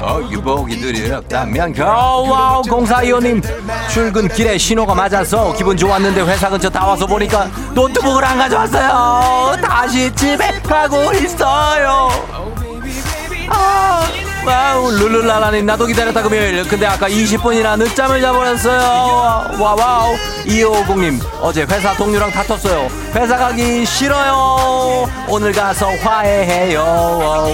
어기 0.00 0.36
보기 0.36 0.80
드렸다면 0.80 1.72
겨우 1.72 2.62
공사이호님 2.62 3.42
출근길에 3.90 4.56
신호가 4.56 4.94
맞아서 4.94 5.52
기분 5.54 5.76
좋았는데 5.76 6.22
회사 6.22 6.48
근처 6.48 6.70
다 6.70 6.86
와서 6.86 7.04
보니까 7.06 7.50
노트북을 7.74 8.24
안 8.24 8.38
가져왔어요. 8.38 9.56
다시 9.60 10.14
집에 10.14 10.60
가고 10.62 11.12
있어요. 11.14 12.10
아, 13.48 14.06
wow 14.46 14.90
룰루라라님 14.90 15.64
나도 15.66 15.86
기다렸다 15.86 16.22
금요일. 16.22 16.66
근데 16.68 16.86
아까 16.86 17.08
20분이나 17.08 17.78
늦잠을 17.78 18.20
자버렸어요. 18.20 19.58
와와우. 19.58 20.14
2550님 20.46 21.20
어제 21.40 21.62
회사 21.62 21.94
동료랑 21.94 22.30
다퉜어요. 22.30 22.88
회사 23.14 23.36
가기 23.36 23.86
싫어요. 23.86 25.08
오늘 25.28 25.52
가서 25.52 25.88
화해해요. 26.02 26.82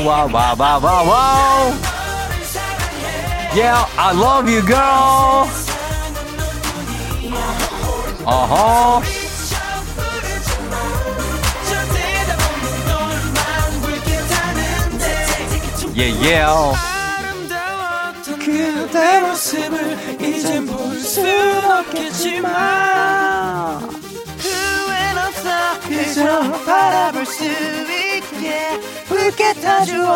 와와와와와우. 0.04 1.72
Yeah, 3.52 3.84
I 3.96 4.14
love 4.14 4.48
you, 4.48 4.64
girl. 4.64 5.48
어허. 8.24 9.02
Yeah, 16.00 16.16
yeah. 16.24 16.72
그대 18.42 19.20
모습을 19.20 20.18
이젠 20.18 20.64
볼수 20.64 21.20
없겠지만 21.78 22.52
후회는 24.38 25.18
없어 25.26 25.50
그저 25.86 26.52
바라볼 26.64 27.26
수 27.26 27.44
있게 27.44 28.80
붉게 29.08 29.52
타주어 29.60 30.08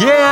Yeah. 0.00 0.30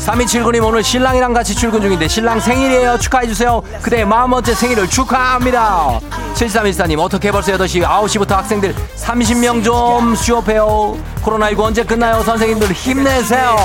3279님 0.00 0.64
오늘 0.66 0.82
신랑이랑 0.82 1.32
같이 1.34 1.54
출근 1.54 1.80
중인데 1.82 2.08
신랑 2.08 2.40
생일이에요. 2.40 2.98
축하해주세요. 2.98 3.62
그대 3.82 4.04
마음 4.04 4.32
어째 4.32 4.54
생일을 4.54 4.88
축하합니다. 4.88 6.00
7314님 6.34 6.98
어떻게 6.98 7.30
벌써 7.30 7.52
8시 7.52 7.82
9시부터 7.84 8.30
학생들 8.30 8.74
30명 8.96 9.62
좀 9.62 10.14
수업해요 10.14 10.96
코로나19 11.24 11.60
언제 11.60 11.82
끝나요? 11.84 12.22
선생님들 12.22 12.72
힘내세요. 12.72 13.56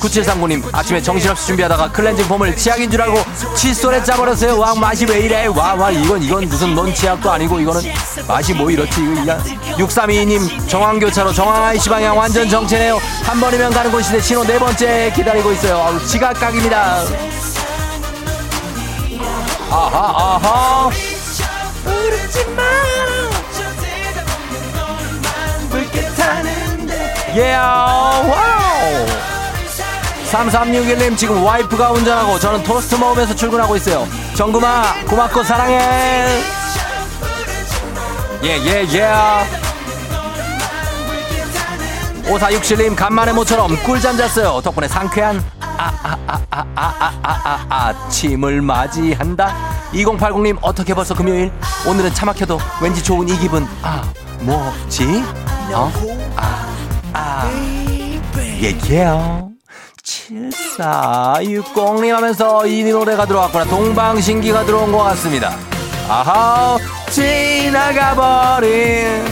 9739님 0.00 0.62
아침에 0.72 1.00
정신없이 1.02 1.46
준비하다가 1.46 1.90
클렌징 1.92 2.26
폼을 2.28 2.54
치약인 2.56 2.90
줄 2.90 3.00
알고 3.02 3.18
칫솔에 3.56 4.02
짜버렸어요. 4.04 4.58
와 4.58 4.74
맛이 4.74 5.06
왜 5.06 5.20
이래? 5.20 5.46
와 5.46 5.74
와 5.74 5.90
이건 5.90 6.22
이건 6.22 6.46
무슨 6.48 6.74
넌 6.74 6.92
치약도 6.94 7.30
아니고 7.32 7.58
이거는 7.58 7.80
맛이 8.28 8.52
뭐 8.54 8.70
이렇지? 8.70 9.00
이거 9.22 9.36
6322님 9.78 10.68
정황교차로 10.68 11.32
정황 11.32 11.64
IC 11.64 11.88
방향 11.88 12.16
완전 12.16 12.48
정체네요. 12.48 12.98
한 13.24 13.40
번이면 13.40 13.72
가는 13.72 13.90
곳인데 13.90 14.20
신호 14.20 14.44
네 14.44 14.58
번째 14.58 15.12
기다리고 15.16 15.52
있어요. 15.52 15.76
아우 15.78 16.04
지각각입니다. 16.06 17.02
아하 19.70 20.38
아하 20.38 20.90
yeah 27.34 28.22
wow. 28.28 29.06
3361님 30.30 31.16
지금 31.16 31.42
와이프가 31.42 31.90
운전하고 31.92 32.38
저는 32.38 32.62
토스트 32.62 32.94
먹으면서 32.96 33.34
출근하고 33.34 33.76
있어요. 33.76 34.06
정구마 34.36 35.04
고맙고 35.08 35.42
사랑해. 35.42 35.78
예예예 38.42 38.86
yeah, 38.86 38.98
yeah, 38.98 39.64
5467님 42.24 42.94
간만에 42.96 43.32
모처럼 43.32 43.76
꿀잠 43.82 44.16
잤어요. 44.16 44.60
덕분에 44.62 44.88
상쾌한 44.88 45.42
아아아아아아아 45.60 46.64
아, 46.76 47.12
아, 47.22 47.66
아, 47.68 48.08
침을 48.08 48.62
맞이한다. 48.62 49.54
2080님 49.92 50.58
어떻게 50.62 50.94
벌써 50.94 51.14
금요일? 51.14 51.52
오늘은 51.86 52.14
차 52.14 52.26
막혀도 52.26 52.58
왠지 52.80 53.02
좋은 53.02 53.28
이 53.28 53.36
기분. 53.38 53.66
아 53.82 54.02
뭐지? 54.40 55.24
어? 55.72 55.92
아. 56.36 56.83
예예요 58.62 59.50
7460님 60.02 62.10
하면서 62.10 62.66
이 62.66 62.84
노래가 62.84 63.26
들어왔구나. 63.26 63.64
동방신기가 63.64 64.64
들어온 64.64 64.92
것 64.92 64.98
같습니다. 64.98 65.56
아하 66.08 66.76
지나가버린. 67.10 69.24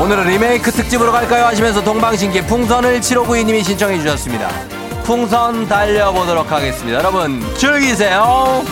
오늘은 0.00 0.26
리메이크 0.26 0.72
특집으로 0.72 1.12
갈까요? 1.12 1.44
하시면서 1.46 1.84
동방신기의 1.84 2.46
풍선을 2.46 3.00
7592님이 3.00 3.62
신청해 3.62 3.98
주셨습니다. 3.98 4.48
풍선 5.04 5.68
달려보도록 5.68 6.50
하겠습니다. 6.50 6.98
여러분 6.98 7.40
즐기세요 7.56 8.64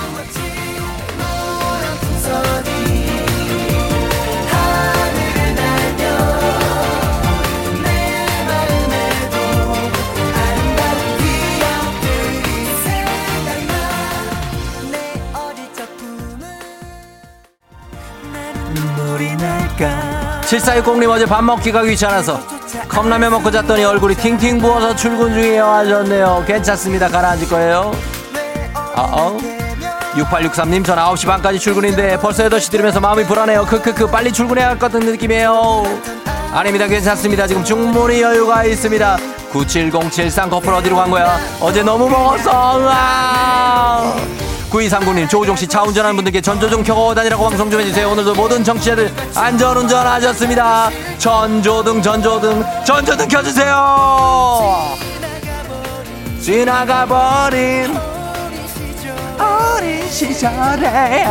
7460님 19.76 21.08
어제 21.10 21.24
밥 21.26 21.42
먹기가 21.42 21.82
귀찮아서 21.82 22.40
컵라면 22.88 23.30
먹고 23.32 23.50
잤더니 23.50 23.84
얼굴이 23.84 24.14
팅팅 24.16 24.58
부어서 24.58 24.94
출근 24.94 25.32
중이에요. 25.32 25.64
하셨네요. 25.64 26.44
괜찮습니다. 26.46 27.08
가라앉을 27.08 27.48
거예요. 27.48 27.92
어어. 28.96 29.38
6863님 30.14 30.84
전 30.84 30.98
9시 30.98 31.26
반까지 31.26 31.58
출근인데 31.58 32.18
벌써 32.18 32.44
8시 32.44 32.70
들으면서 32.70 33.00
마음이 33.00 33.24
불안해요. 33.24 33.64
크크크 33.64 34.06
빨리 34.08 34.30
출근해야 34.32 34.68
할 34.68 34.78
것 34.78 34.92
같은 34.92 35.06
느낌이에요. 35.06 35.84
아닙니다. 36.52 36.86
괜찮습니다. 36.86 37.46
지금 37.46 37.64
충분히 37.64 38.20
여유가 38.20 38.64
있습니다. 38.64 39.16
97073 39.52 40.50
커플 40.50 40.72
어디로 40.74 40.96
간 40.96 41.10
거야? 41.10 41.38
어제 41.60 41.82
너무 41.82 42.08
먹었어 42.08 42.78
으아 42.80 44.14
9239님 44.72 45.28
조우종 45.28 45.54
씨 45.54 45.68
차 45.68 45.82
운전하는 45.82 46.16
분들께 46.16 46.40
전조등 46.40 46.82
켜고 46.82 47.14
다니라고 47.14 47.44
방송 47.44 47.70
좀 47.70 47.80
해주세요. 47.80 48.08
오늘도 48.08 48.34
모든 48.34 48.64
정치자들 48.64 49.12
안전운전 49.34 50.06
하셨습니다. 50.06 50.88
전조등 51.18 52.00
전조등 52.00 52.64
전조등 52.84 53.28
켜주세요. 53.28 54.96
지나가버린 56.40 57.94
어린 59.38 60.10
시절에 60.10 61.24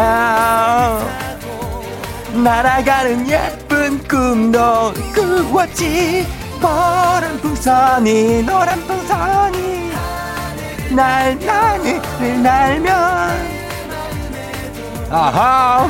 날아가는 2.33 3.27
예쁜 3.27 3.97
꿈도 4.07 4.93
꾸었지. 5.15 6.27
노란 6.61 7.39
풍선이 7.41 8.43
노란 8.43 8.79
풍선이 8.85 9.80
날 10.95 11.37
하늘을 11.41 12.43
날면. 12.43 13.61
아하. 15.09 15.89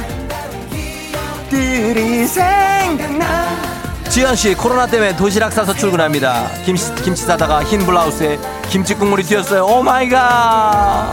들이 1.49 2.25
생각나. 2.25 3.71
지현 4.09 4.35
씨 4.35 4.53
코로나 4.53 4.85
때문에 4.85 5.15
도시락 5.15 5.53
싸서 5.53 5.73
출근합니다. 5.73 6.49
김치, 6.65 6.93
김치 6.95 7.23
싸다가 7.23 7.63
흰 7.63 7.85
블라우스에 7.85 8.37
김치 8.69 8.93
국물이 8.93 9.23
튀었어요. 9.23 9.65
oh 9.65 9.81
my 9.81 10.09
god 10.09 11.11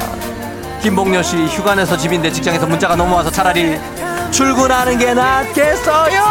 김봉녀씨 0.83 1.47
휴가 1.47 1.75
내서 1.75 1.97
집인데 1.97 2.33
직장에서 2.33 2.67
문자가 2.67 2.97
넘어와서 2.97 3.31
차라리 3.31 3.79
출근하는 4.31 4.99
게 4.99 5.15
낫겠어요. 5.15 6.23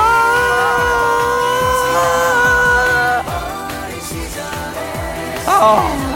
아. 5.46 6.07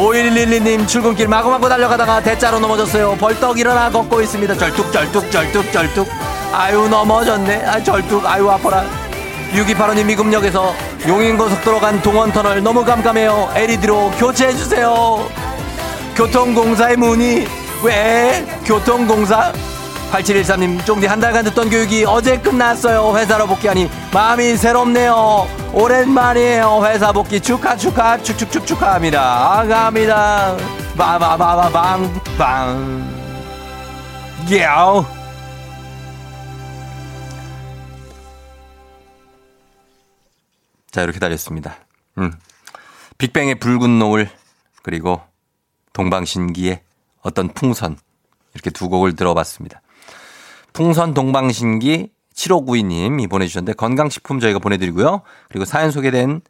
5112님 0.00 0.88
출근길 0.88 1.28
마구마구 1.28 1.68
달려가다가 1.68 2.22
대자로 2.22 2.58
넘어졌어요. 2.58 3.16
벌떡 3.18 3.58
일어나 3.58 3.90
걷고 3.90 4.22
있습니다. 4.22 4.54
절뚝 4.56 4.90
절뚝 4.90 5.30
절뚝 5.30 5.72
절뚝. 5.72 6.08
아유 6.52 6.88
넘어졌네. 6.88 7.66
아 7.66 7.82
절뚝 7.82 8.24
아유 8.24 8.48
아파라. 8.48 8.86
6285님 9.52 10.06
미금역에서 10.06 10.74
용인고속도로 11.06 11.80
간 11.80 12.00
동원터널 12.00 12.62
너무 12.62 12.82
깜깜해요. 12.82 13.50
LED로 13.54 14.10
교체해주세요. 14.12 15.28
교통공사의 16.16 16.96
문의 16.96 17.46
왜 17.82 18.46
교통공사 18.64 19.52
8713님 20.10 20.84
쫑디 20.84 21.06
한 21.06 21.20
달간 21.20 21.44
듣던 21.44 21.70
교육이 21.70 22.04
어제 22.04 22.38
끝났어요. 22.38 23.16
회사로 23.16 23.46
복귀하니 23.46 23.88
마음이 24.12 24.56
새롭네요. 24.56 25.46
오랜만이에요. 25.72 26.84
회사 26.84 27.12
복귀 27.12 27.40
축하 27.40 27.76
축하 27.76 28.18
축축축 28.18 28.66
축하합니다. 28.66 29.60
아가합니다. 29.60 30.56
바바바바방방 30.96 32.40
야우. 34.52 35.04
자 40.90 41.02
이렇게 41.02 41.20
달렸습니다. 41.20 41.76
음. 42.18 42.32
빅뱅의 43.18 43.60
붉은 43.60 44.00
노을 44.00 44.28
그리고 44.82 45.20
동방신기의 45.92 46.82
어떤 47.22 47.48
풍선 47.52 47.96
이렇게 48.54 48.70
두 48.70 48.88
곡을 48.88 49.14
들어봤습니다. 49.14 49.82
풍선 50.72 51.14
동방신기 51.14 52.10
7592님이 52.34 53.28
보내주셨는데 53.28 53.74
건강식품 53.74 54.40
저희가 54.40 54.58
보내드리고요. 54.58 55.22
그리고 55.48 55.64
사연 55.64 55.90
소개된 55.90 56.40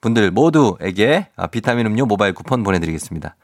분들 0.00 0.30
모두에게 0.30 1.28
아, 1.36 1.46
비타민 1.46 1.86
음료 1.86 2.06
모바일 2.06 2.34
쿠폰 2.34 2.62
보내드리겠습니다. 2.62 3.36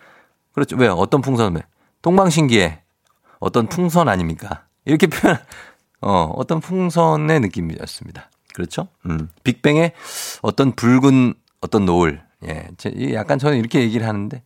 그렇죠. 0.53 0.77
왜요? 0.77 0.93
어떤 0.93 1.21
풍선? 1.21 1.57
왜? 1.57 1.63
동방신기의 2.03 2.81
어떤 3.41 3.67
풍선 3.67 4.09
아닙니까? 4.09 4.65
이렇게 4.85 5.07
표현, 5.07 5.39
어, 6.01 6.33
어떤 6.37 6.61
풍선의 6.61 7.41
느낌이었습니다. 7.41 8.31
그렇죠? 8.55 8.89
음. 9.07 9.31
빅뱅의 9.43 9.93
어떤 10.43 10.73
붉은 10.73 11.35
어떤 11.61 11.87
노을. 11.87 12.23
예. 12.47 12.69
약간 13.15 13.39
저는 13.39 13.59
이렇게 13.59 13.81
얘기를 13.81 14.07
하는데, 14.07 14.43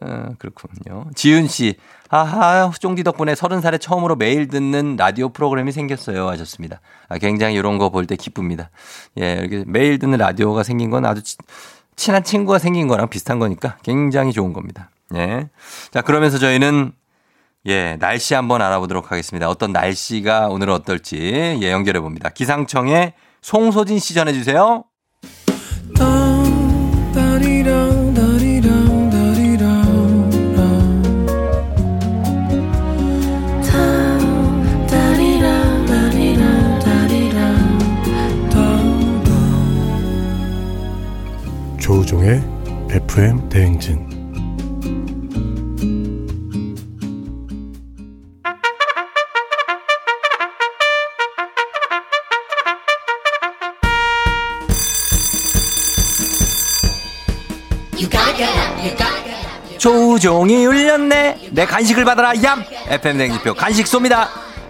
어, 0.00 0.34
그렇군요. 0.38 1.10
지윤 1.14 1.48
씨, 1.48 1.76
아하, 2.14 2.70
쫑디 2.78 3.04
덕분에 3.04 3.34
서른 3.34 3.62
살에 3.62 3.78
처음으로 3.78 4.16
매일 4.16 4.46
듣는 4.48 4.96
라디오 4.96 5.30
프로그램이 5.30 5.72
생겼어요. 5.72 6.28
하셨습니다. 6.28 6.82
아, 7.08 7.16
굉장히 7.16 7.54
이런 7.54 7.78
거 7.78 7.88
볼 7.88 8.06
때 8.06 8.16
기쁩니다. 8.16 8.68
예, 9.18 9.32
이렇게 9.40 9.64
매일 9.66 9.98
듣는 9.98 10.18
라디오가 10.18 10.62
생긴 10.62 10.90
건 10.90 11.06
아주 11.06 11.22
치, 11.22 11.38
친한 11.96 12.22
친구가 12.22 12.58
생긴 12.58 12.86
거랑 12.86 13.08
비슷한 13.08 13.38
거니까 13.38 13.78
굉장히 13.82 14.32
좋은 14.34 14.52
겁니다. 14.52 14.90
예. 15.14 15.48
자, 15.90 16.02
그러면서 16.02 16.36
저희는 16.38 16.92
예, 17.64 17.96
날씨 17.98 18.34
한번 18.34 18.60
알아보도록 18.60 19.10
하겠습니다. 19.10 19.48
어떤 19.48 19.72
날씨가 19.72 20.48
오늘 20.48 20.68
어떨지 20.68 21.58
예, 21.62 21.70
연결해 21.70 22.00
봅니다. 22.00 22.28
기상청에 22.28 23.14
송소진 23.40 23.98
씨 23.98 24.12
전해 24.12 24.34
주세요. 24.34 24.84
조우종의 42.22 42.40
FM 42.90 43.48
대행진. 43.48 44.12
조우종이 59.78 60.64
울렸네. 60.64 61.48
내 61.50 61.66
간식을 61.66 62.04
받아라. 62.04 62.40
얌. 62.44 62.64
FM 62.86 63.18
대행진표 63.18 63.54
간식 63.54 63.86
쏩니다. 63.86 64.28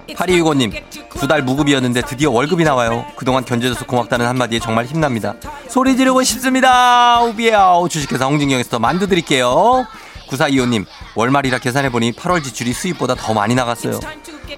8265님. 0.08 1.01
두 1.18 1.28
달 1.28 1.42
무급이었는데 1.42 2.02
드디어 2.02 2.30
월급이 2.30 2.64
나와요. 2.64 3.04
그동안 3.16 3.44
견뎌줘서 3.44 3.86
고맙다는 3.86 4.26
한마디에 4.26 4.58
정말 4.58 4.86
힘납니다. 4.86 5.34
소리 5.68 5.96
지르고 5.96 6.22
싶습니다. 6.24 7.20
우비야오. 7.22 7.88
주식회사 7.88 8.26
홍진경에서 8.26 8.78
만두 8.78 9.06
드릴게요. 9.06 9.86
9425님, 10.28 10.86
월말이라 11.14 11.58
계산해보니 11.58 12.12
8월 12.12 12.42
지출이 12.42 12.72
수입보다 12.72 13.14
더 13.14 13.34
많이 13.34 13.54
나갔어요. 13.54 14.00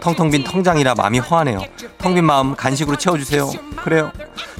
텅텅 0.00 0.30
빈 0.30 0.44
통장이라 0.44 0.94
마음이 0.94 1.18
허하네요. 1.18 1.60
텅 1.98 2.14
빈 2.14 2.24
마음 2.24 2.54
간식으로 2.54 2.96
채워주세요. 2.96 3.50
그래요. 3.82 4.10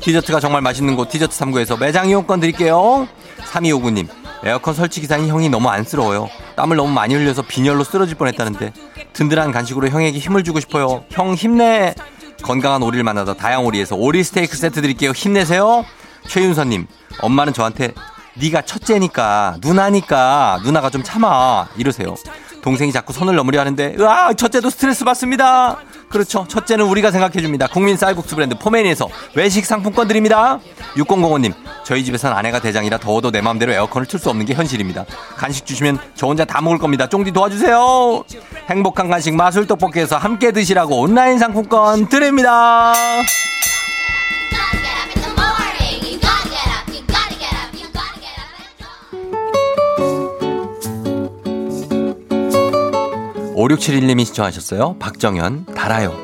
디저트가 0.01 0.41
정말 0.41 0.61
맛있는 0.63 0.97
곳 0.97 1.09
디저트 1.09 1.39
3구에서 1.39 1.79
매장 1.79 2.09
이용권 2.09 2.41
드릴게요. 2.41 3.07
3259님, 3.53 4.09
에어컨 4.43 4.75
설치 4.75 5.01
기사인 5.01 5.29
형이 5.29 5.49
너무 5.49 5.69
안쓰러워요. 5.69 6.29
땀을 6.57 6.77
너무 6.77 6.91
많이 6.93 7.15
흘려서 7.15 7.43
빈혈로 7.43 7.85
쓰러질 7.85 8.17
뻔했다는데 8.17 8.73
든든한 9.15 9.53
간식으로 9.53 9.89
형에게 9.89 10.19
힘을 10.19 10.45
주고 10.45 10.61
싶어요. 10.61 11.05
형 11.11 11.35
힘내. 11.35 11.95
건강한 12.43 12.83
오리를 12.83 13.03
만나다 13.05 13.35
다양오리에서 13.35 13.97
오리 13.97 14.23
스테이크 14.23 14.57
세트 14.57 14.83
드릴게요. 14.83 15.13
힘내세요. 15.13 15.85
최윤서님, 16.29 16.87
엄마는 17.21 17.53
저한테 17.53 17.95
네가 18.35 18.63
첫째니까 18.63 19.57
누나니까 19.61 20.61
누나가 20.65 20.91
좀 20.91 21.03
참아 21.03 21.69
이러세요. 21.77 22.15
동생이 22.65 22.93
자꾸 22.93 23.13
선을 23.13 23.37
넘으려 23.37 23.61
하는데 23.61 23.95
으아 24.01 24.33
첫째도 24.33 24.71
스트레스 24.71 25.05
받습니다. 25.05 25.77
그렇죠. 26.09 26.47
첫째는 26.49 26.87
우리가 26.87 27.11
생각해줍니다. 27.11 27.67
국민 27.67 27.99
쌀국수 27.99 28.35
브랜드 28.37 28.57
포메니에서 28.59 29.07
외식 29.35 29.67
상품권 29.67 30.09
드립니다. 30.09 30.61
6005님 30.97 31.53
저희 31.85 32.03
집에선 32.05 32.33
아내가 32.33 32.61
대장이라 32.61 32.99
더워도 32.99 33.33
내 33.33 33.43
마음대로 33.43 33.73
에어컨을 33.73 34.07
틀 34.07 34.19
수 34.19 34.31
없는 34.31 34.47
게 34.47 34.55
현실입니다. 34.55 35.05
간식 35.37 35.67
주시면 35.67 35.99
저 36.15 36.27
혼자 36.27 36.47
다 36.47 36.63
먹을 36.63 36.79
겁니다. 36.79 37.07
쫑디 37.07 37.33
도와주세요. 37.33 38.25
행복한 38.71 39.11
간식 39.11 39.35
마술 39.35 39.67
떡볶이에서 39.67 40.17
함께 40.17 40.51
드시라고 40.51 41.01
온라인 41.03 41.39
상품권 41.39 42.09
드립니다. 42.09 42.95
(5671님이) 53.55 54.25
신청하셨어요. 54.25 54.97
박정현 54.99 55.67
달아요 55.75 56.24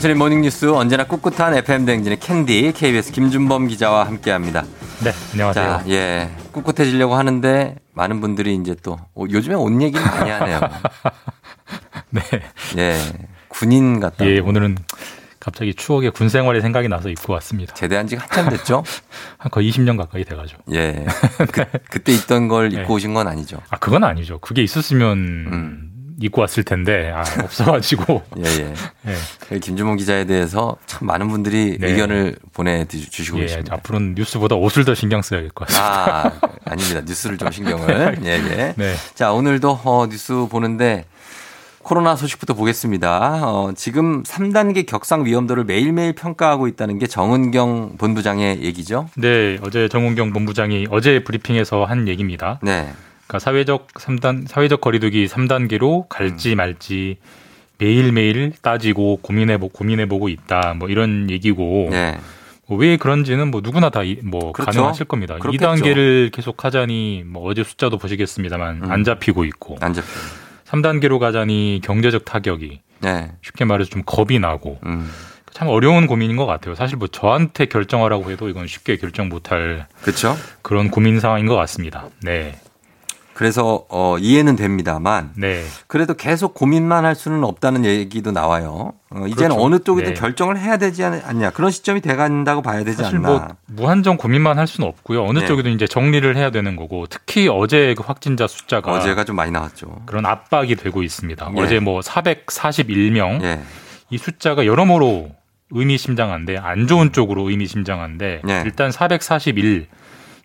간추린 0.00 0.16
모닝뉴스 0.16 0.64
언제나 0.72 1.04
꿋꿋한 1.04 1.52
FM 1.58 1.84
대행진의 1.84 2.20
캔디 2.20 2.72
KBS 2.74 3.12
김준범 3.12 3.66
기자와 3.66 4.06
함께합니다. 4.06 4.64
네, 5.04 5.12
안녕하세요. 5.32 5.52
자, 5.52 5.84
예, 5.88 6.30
꿋꿋해지려고 6.52 7.16
하는데 7.16 7.76
많은 7.92 8.22
분들이 8.22 8.54
이제 8.54 8.74
또 8.82 8.98
어, 9.14 9.24
요즘에 9.28 9.56
옷 9.56 9.70
얘기를 9.82 10.02
많이 10.02 10.30
하네요. 10.30 10.60
네. 12.08 12.22
예, 12.78 12.96
군인 13.48 14.00
같다. 14.00 14.24
예, 14.24 14.38
오늘은 14.38 14.78
갑자기 15.38 15.74
추억의 15.74 16.12
군 16.12 16.30
생활이 16.30 16.62
생각이 16.62 16.88
나서 16.88 17.10
입고 17.10 17.34
왔습니다. 17.34 17.74
제대한 17.74 18.06
지가 18.06 18.22
한참 18.22 18.48
됐죠? 18.48 18.82
한 19.36 19.50
거의 19.50 19.70
20년 19.70 19.98
가까이 19.98 20.24
돼가지고. 20.24 20.62
예, 20.72 21.04
그, 21.52 21.64
그때 21.90 22.12
있던 22.12 22.48
걸 22.48 22.72
입고 22.72 22.86
네. 22.86 22.94
오신 22.94 23.12
건 23.12 23.28
아니죠? 23.28 23.60
아, 23.68 23.76
그건 23.78 24.04
아니죠. 24.04 24.38
그게 24.38 24.62
있었으면 24.62 25.18
음. 25.18 25.89
입고 26.20 26.40
왔을 26.42 26.62
텐데, 26.64 27.10
아, 27.14 27.22
없어가지고. 27.42 28.22
예, 28.38 28.42
예. 28.44 28.74
예. 29.08 29.14
그 29.48 29.58
김준범 29.58 29.96
기자에 29.96 30.24
대해서 30.26 30.76
참 30.86 31.06
많은 31.08 31.28
분들이 31.28 31.78
네. 31.80 31.88
의견을 31.90 32.36
보내주시고 32.52 33.38
예, 33.38 33.42
계십니다. 33.42 33.74
앞으로는 33.76 34.14
뉴스보다 34.16 34.54
옷을 34.56 34.84
더 34.84 34.94
신경 34.94 35.22
써야 35.22 35.40
될 35.40 35.50
것 35.50 35.66
같습니다. 35.68 36.26
아, 36.26 36.32
아닙니다. 36.66 37.00
뉴스를 37.06 37.38
좀 37.38 37.50
신경을. 37.50 38.18
예, 38.24 38.30
예. 38.30 38.74
네. 38.76 38.94
자, 39.14 39.32
오늘도 39.32 39.80
어, 39.84 40.06
뉴스 40.10 40.46
보는데 40.50 41.06
코로나 41.82 42.14
소식부터 42.14 42.52
보겠습니다. 42.52 43.40
어, 43.42 43.72
지금 43.74 44.22
3단계 44.24 44.84
격상 44.84 45.24
위험도를 45.24 45.64
매일매일 45.64 46.12
평가하고 46.12 46.68
있다는 46.68 46.98
게 46.98 47.06
정은경 47.06 47.96
본부장의 47.96 48.62
얘기죠. 48.62 49.08
네, 49.16 49.58
어제 49.62 49.88
정은경 49.88 50.34
본부장이 50.34 50.86
어제 50.90 51.24
브리핑에서 51.24 51.86
한 51.86 52.06
얘기입니다. 52.06 52.58
네. 52.62 52.92
그러니까 53.30 53.38
사회적 53.38 53.94
3단, 53.94 54.48
사회적 54.48 54.80
거리두기 54.80 55.28
3단계로 55.28 56.02
음. 56.02 56.08
갈지 56.08 56.56
말지 56.56 57.18
매일매일 57.78 58.52
따지고 58.60 59.20
고민해 59.22 59.58
보, 59.58 59.68
고민해 59.68 60.06
보고 60.06 60.28
있다. 60.28 60.74
뭐 60.76 60.88
이런 60.88 61.30
얘기고. 61.30 61.88
네. 61.90 62.18
뭐왜 62.66 62.98
그런지는 62.98 63.50
뭐 63.50 63.62
누구나 63.64 63.90
다뭐 63.90 64.52
그렇죠. 64.52 64.64
가능하실 64.64 65.06
겁니다. 65.06 65.38
그렇겠죠. 65.38 65.64
2단계를 65.64 66.30
계속 66.30 66.64
하자니 66.64 67.24
뭐 67.26 67.48
어제 67.48 67.64
숫자도 67.64 67.98
보시겠습니다만 67.98 68.84
음. 68.84 68.90
안 68.92 69.02
잡히고 69.02 69.44
있고 69.44 69.76
안 69.80 69.92
잡혀. 69.92 70.08
3단계로 70.66 71.18
가자니 71.18 71.80
경제적 71.82 72.24
타격이 72.24 72.80
네. 73.00 73.32
쉽게 73.42 73.64
말해서 73.64 73.90
좀 73.90 74.02
겁이 74.06 74.38
나고 74.38 74.78
음. 74.86 75.10
참 75.52 75.66
어려운 75.66 76.06
고민인 76.06 76.36
것 76.36 76.46
같아요. 76.46 76.76
사실 76.76 76.96
뭐 76.96 77.08
저한테 77.08 77.66
결정하라고 77.66 78.30
해도 78.30 78.48
이건 78.48 78.68
쉽게 78.68 78.96
결정 78.98 79.28
못할 79.28 79.88
그렇죠. 80.02 80.36
그런 80.62 80.90
고민 80.90 81.18
상황인 81.18 81.46
것 81.46 81.56
같습니다. 81.56 82.06
네, 82.22 82.54
그래서 83.40 83.86
어, 83.88 84.18
이해는 84.18 84.54
됩니다만 84.54 85.32
네, 85.34 85.64
그래도 85.86 86.12
계속 86.12 86.52
고민만 86.52 87.06
할 87.06 87.14
수는 87.14 87.42
없다는 87.42 87.86
얘기도 87.86 88.32
나와요. 88.32 88.92
어, 89.08 89.24
이제는 89.26 89.48
그렇죠. 89.56 89.62
어느 89.64 89.78
쪽이든 89.78 90.12
네. 90.12 90.20
결정을 90.20 90.58
해야 90.58 90.76
되지 90.76 91.02
않- 91.04 91.22
않냐 91.24 91.48
그런 91.48 91.70
시점이 91.70 92.02
돼간다고 92.02 92.60
봐야 92.60 92.84
되지 92.84 92.98
사실 93.02 93.16
않나. 93.16 93.28
뭐 93.28 93.48
무한정 93.64 94.18
고민만 94.18 94.58
할 94.58 94.66
수는 94.66 94.86
없고요. 94.90 95.24
어느 95.24 95.38
네. 95.38 95.46
쪽이든 95.46 95.72
이제 95.72 95.86
정리를 95.86 96.36
해야 96.36 96.50
되는 96.50 96.76
거고 96.76 97.06
특히 97.08 97.48
어제 97.50 97.94
그 97.96 98.02
확진자 98.06 98.46
숫자가 98.46 98.92
어제가 98.92 99.24
좀 99.24 99.36
많이 99.36 99.50
나왔죠. 99.52 100.02
그런 100.04 100.26
압박이 100.26 100.74
되고 100.76 101.02
있습니다. 101.02 101.52
예. 101.56 101.60
어제 101.62 101.78
뭐 101.80 102.00
441명 102.00 103.42
예. 103.42 103.60
이 104.10 104.18
숫자가 104.18 104.66
여러모로 104.66 105.30
의미심장한데 105.70 106.58
안 106.58 106.86
좋은 106.86 107.12
쪽으로 107.12 107.48
의미심장한데 107.48 108.42
네. 108.44 108.62
일단 108.66 108.92
441 108.92 109.86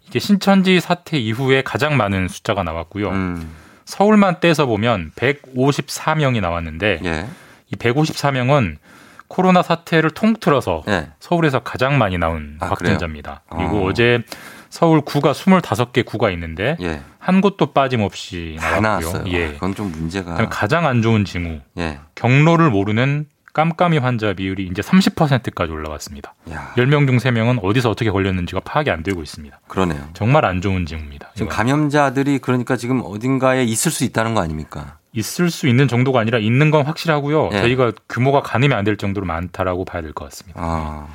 이게 0.08 0.20
신천지 0.20 0.80
사태 0.80 1.18
이후에 1.18 1.62
가장 1.64 1.98
많은 1.98 2.28
숫자가 2.28 2.64
나왔고요. 2.64 3.10
음. 3.10 3.52
서울만 3.86 4.40
떼서 4.40 4.66
보면 4.66 5.12
154명이 5.16 6.42
나왔는데 6.42 7.02
예. 7.06 7.28
이 7.72 7.76
154명은 7.76 8.78
코로나 9.28 9.62
사태를 9.62 10.12
통틀어서 10.12 10.84
예. 10.88 11.10
서울에서 11.20 11.60
가장 11.60 11.98
많이 11.98 12.18
나온 12.18 12.58
아, 12.62 12.68
확진자입니다. 12.68 13.42
그래요? 13.50 13.70
그리고 13.70 13.86
어. 13.86 13.90
어. 13.90 13.94
제 13.94 14.24
서울 14.70 15.02
구가 15.02 15.32
25개 15.32 16.06
구가 16.06 16.32
있는데 16.32 16.78
예. 16.82 17.02
한 17.20 17.42
곳도 17.42 17.74
빠짐없이 17.74 18.58
다 18.60 18.80
나왔고요. 18.80 19.24
예. 19.28 19.48
아, 19.48 19.52
그건 19.54 19.76
좀 19.76 19.92
문제가. 19.92 20.50
가장 20.50 20.86
안 20.86 21.02
좋은 21.02 21.26
징후 21.26 21.62
예. 21.78 22.00
경로를 22.16 22.70
모르는 22.70 23.28
깜깜이 23.56 23.98
환자 24.00 24.34
비율이 24.34 24.68
이제 24.70 24.82
30%까지 24.82 25.72
올라갔습니다. 25.72 26.36
야, 26.52 26.74
10명 26.78 27.08
중 27.08 27.16
3명은 27.18 27.60
어디서 27.64 27.90
어떻게 27.90 28.12
걸렸는지가 28.12 28.60
파악이 28.60 28.92
안 28.92 29.02
되고 29.02 29.24
있습니다. 29.24 29.62
그러네요. 29.70 30.10
정말 30.14 30.44
안 30.46 30.60
좋은 30.62 30.86
징후입니다. 30.86 31.32
지금 31.36 31.48
이건. 31.48 31.56
감염자들이 31.58 32.40
그러니까 32.40 32.76
지금 32.76 33.02
어딘가에 33.04 33.64
있을 33.64 33.92
수 33.92 34.04
있다는 34.04 34.34
거 34.34 34.42
아닙니까? 34.42 34.98
있을 35.14 35.50
수 35.50 35.68
있는 35.70 35.88
정도가 35.88 36.20
아니라 36.20 36.38
있는 36.38 36.70
건 36.70 36.86
확실하고요. 36.86 37.52
예. 37.54 37.62
저희가 37.62 37.94
규모가 38.10 38.42
가늠이 38.42 38.74
안 38.74 38.84
될 38.84 38.98
정도로 38.98 39.26
많다라고 39.26 39.86
봐야 39.86 40.02
될 40.02 40.12
것 40.12 40.26
같습니다. 40.26 40.60
아. 40.62 41.08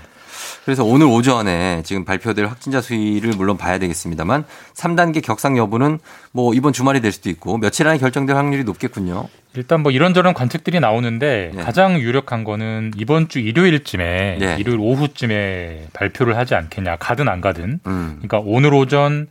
그래서 0.64 0.84
오늘 0.84 1.06
오전에 1.06 1.82
지금 1.84 2.04
발표될 2.04 2.46
확진자 2.46 2.80
수위를 2.80 3.34
물론 3.36 3.56
봐야 3.56 3.78
되겠습니다만 3.78 4.44
3단계 4.74 5.22
격상 5.22 5.56
여부는 5.56 5.98
뭐 6.32 6.54
이번 6.54 6.72
주말이 6.72 7.00
될 7.00 7.12
수도 7.12 7.30
있고 7.30 7.58
며칠 7.58 7.86
안에 7.88 7.98
결정될 7.98 8.36
확률이 8.36 8.64
높겠군요. 8.64 9.28
일단 9.54 9.82
뭐 9.82 9.90
이런저런 9.90 10.32
관측들이 10.32 10.78
나오는데 10.78 11.52
예. 11.56 11.60
가장 11.62 11.98
유력한 11.98 12.44
거는 12.44 12.92
이번 12.96 13.28
주 13.28 13.40
일요일쯤에 13.40 14.38
예. 14.40 14.56
일요일 14.58 14.78
오후쯤에 14.78 15.88
발표를 15.92 16.36
하지 16.36 16.54
않겠냐. 16.54 16.96
가든 16.96 17.28
안 17.28 17.40
가든. 17.40 17.80
음. 17.86 18.20
그러니까 18.20 18.40
오늘 18.44 18.72
오전 18.74 19.26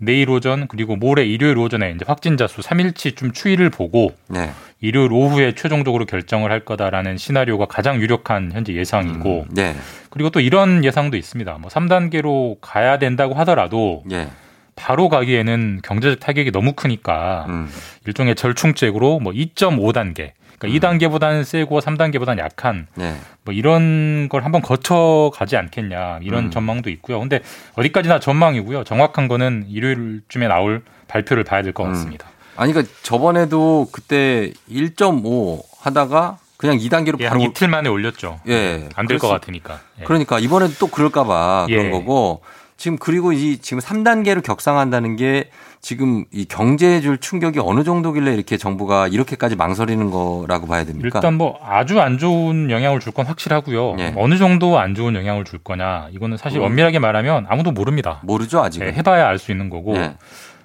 내일 0.00 0.30
오전 0.30 0.66
그리고 0.66 0.96
모레 0.96 1.26
일요일 1.26 1.58
오전에 1.58 1.90
이제 1.90 2.04
확진자 2.06 2.46
수 2.46 2.62
3일치 2.62 3.16
좀 3.16 3.32
추이를 3.32 3.68
보고 3.68 4.14
네. 4.28 4.50
일요일 4.80 5.12
오후에 5.12 5.54
최종적으로 5.54 6.06
결정을 6.06 6.50
할 6.50 6.60
거다라는 6.60 7.18
시나리오가 7.18 7.66
가장 7.66 8.00
유력한 8.00 8.50
현재 8.52 8.72
예상이고 8.72 9.46
네. 9.50 9.76
그리고 10.08 10.30
또 10.30 10.40
이런 10.40 10.84
예상도 10.84 11.18
있습니다. 11.18 11.58
뭐 11.58 11.70
3단계로 11.70 12.56
가야 12.62 12.98
된다고 12.98 13.34
하더라도 13.34 14.02
예. 14.10 14.28
바로 14.74 15.10
가기에는 15.10 15.80
경제적 15.82 16.20
타격이 16.20 16.52
너무 16.52 16.72
크니까 16.72 17.44
음. 17.50 17.68
일종의 18.06 18.34
절충책으로 18.34 19.20
뭐 19.20 19.34
2.5단계 19.34 20.32
그러니까 20.60 20.88
2단계보다는 20.88 21.42
세고 21.44 21.80
3단계보다는 21.80 22.38
약한 22.38 22.86
네. 22.94 23.16
뭐 23.44 23.52
이런 23.54 24.28
걸 24.28 24.44
한번 24.44 24.60
거쳐 24.62 25.30
가지 25.34 25.56
않겠냐 25.56 26.20
이런 26.22 26.44
음. 26.44 26.50
전망도 26.50 26.90
있고요. 26.90 27.18
근데 27.18 27.40
어디까지나 27.76 28.20
전망이고요. 28.20 28.84
정확한 28.84 29.26
거는 29.26 29.64
일요일쯤에 29.68 30.46
나올 30.48 30.82
발표를 31.08 31.44
봐야 31.44 31.62
될것 31.62 31.86
음. 31.86 31.92
같습니다. 31.92 32.28
아니 32.56 32.72
그러니까 32.72 32.94
저번에도 33.02 33.88
그때 33.90 34.52
1.5 34.70 35.62
하다가 35.80 36.38
그냥 36.58 36.76
2단계로 36.76 37.18
예, 37.20 37.28
바로 37.30 37.40
한 37.40 37.50
이틀 37.50 37.68
만에 37.68 37.88
올렸죠. 37.88 38.40
예. 38.48 38.86
안 38.94 39.06
될 39.06 39.18
것 39.18 39.28
같으니까. 39.28 39.80
예. 40.00 40.04
그러니까 40.04 40.38
이번에도 40.38 40.74
또 40.78 40.88
그럴까 40.88 41.24
봐 41.24 41.64
그런 41.68 41.86
예. 41.86 41.90
거고 41.90 42.42
지금 42.80 42.96
그리고 42.96 43.30
이 43.34 43.58
지금 43.58 43.78
3단계로 43.78 44.42
격상한다는 44.42 45.16
게 45.16 45.50
지금 45.82 46.24
이 46.32 46.46
경제에 46.46 47.02
줄 47.02 47.18
충격이 47.18 47.58
어느 47.62 47.84
정도길래 47.84 48.32
이렇게 48.32 48.56
정부가 48.56 49.06
이렇게까지 49.06 49.54
망설이는 49.54 50.10
거라고 50.10 50.66
봐야 50.66 50.84
됩니까? 50.84 51.10
일단 51.18 51.34
뭐 51.36 51.58
아주 51.62 52.00
안 52.00 52.16
좋은 52.16 52.70
영향을 52.70 52.98
줄 52.98 53.12
건 53.12 53.26
확실하고요. 53.26 53.96
예. 53.98 54.14
어느 54.16 54.38
정도 54.38 54.78
안 54.78 54.94
좋은 54.94 55.14
영향을 55.14 55.44
줄 55.44 55.58
거냐 55.58 56.08
이거는 56.12 56.38
사실 56.38 56.60
음. 56.60 56.64
엄밀하게 56.64 57.00
말하면 57.00 57.44
아무도 57.50 57.70
모릅니다. 57.70 58.20
모르죠 58.22 58.62
아직은. 58.62 58.86
예, 58.86 58.92
해봐야 58.92 59.28
알 59.28 59.38
수 59.38 59.50
있는 59.52 59.68
거고. 59.68 59.96
예. 59.98 60.14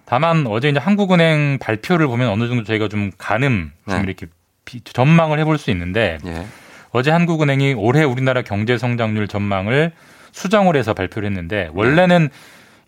다만 0.06 0.48
어제 0.48 0.70
이제 0.70 0.80
한국은행 0.80 1.58
발표를 1.60 2.08
보면 2.08 2.30
어느 2.30 2.48
정도 2.48 2.64
저희가 2.64 2.88
좀 2.88 3.12
가늠 3.18 3.72
좀 3.90 3.98
네. 3.98 4.04
이렇게 4.06 4.28
비- 4.64 4.80
전망을 4.82 5.38
해볼 5.40 5.58
수 5.58 5.70
있는데 5.72 6.18
예. 6.26 6.46
어제 6.92 7.12
한국은행이 7.12 7.74
올해 7.74 8.04
우리나라 8.04 8.42
경제 8.42 8.78
성장률 8.78 9.28
전망을 9.28 9.92
수정을 10.36 10.76
해서 10.76 10.94
발표를 10.94 11.30
했는데 11.30 11.70
원래는 11.74 12.30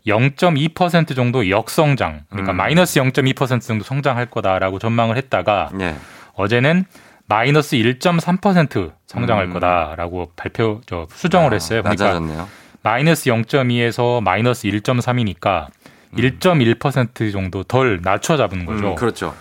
0.2% 0.06 1.16
정도 1.16 1.50
역성장, 1.50 2.24
그러니까 2.30 2.54
음. 2.54 2.58
마이너스 2.58 3.00
0.2% 3.00 3.62
정도 3.62 3.84
성장할 3.84 4.28
거다라고 4.28 4.80
전망을 4.80 5.16
했다가 5.18 5.70
예. 5.80 5.96
어제는 6.34 6.86
마이너스 7.26 7.78
1.3% 7.78 8.92
성장할 9.06 9.46
음. 9.46 9.54
거다라고 9.54 10.32
발표 10.36 10.82
저 10.86 11.08
수정을 11.10 11.52
아, 11.52 11.56
했어요. 11.56 11.84
그러니까 11.84 12.06
낮아졌네요. 12.06 12.48
마이너스 12.84 13.30
0.2에서 13.30 14.22
마이너스 14.22 14.68
1.3이니까 14.68 15.68
1.1% 16.16 17.32
정도 17.32 17.64
덜 17.64 18.00
낮춰 18.02 18.38
잡은 18.38 18.66
거죠. 18.66 18.90
음, 18.90 18.96
그렇죠. 18.96 19.34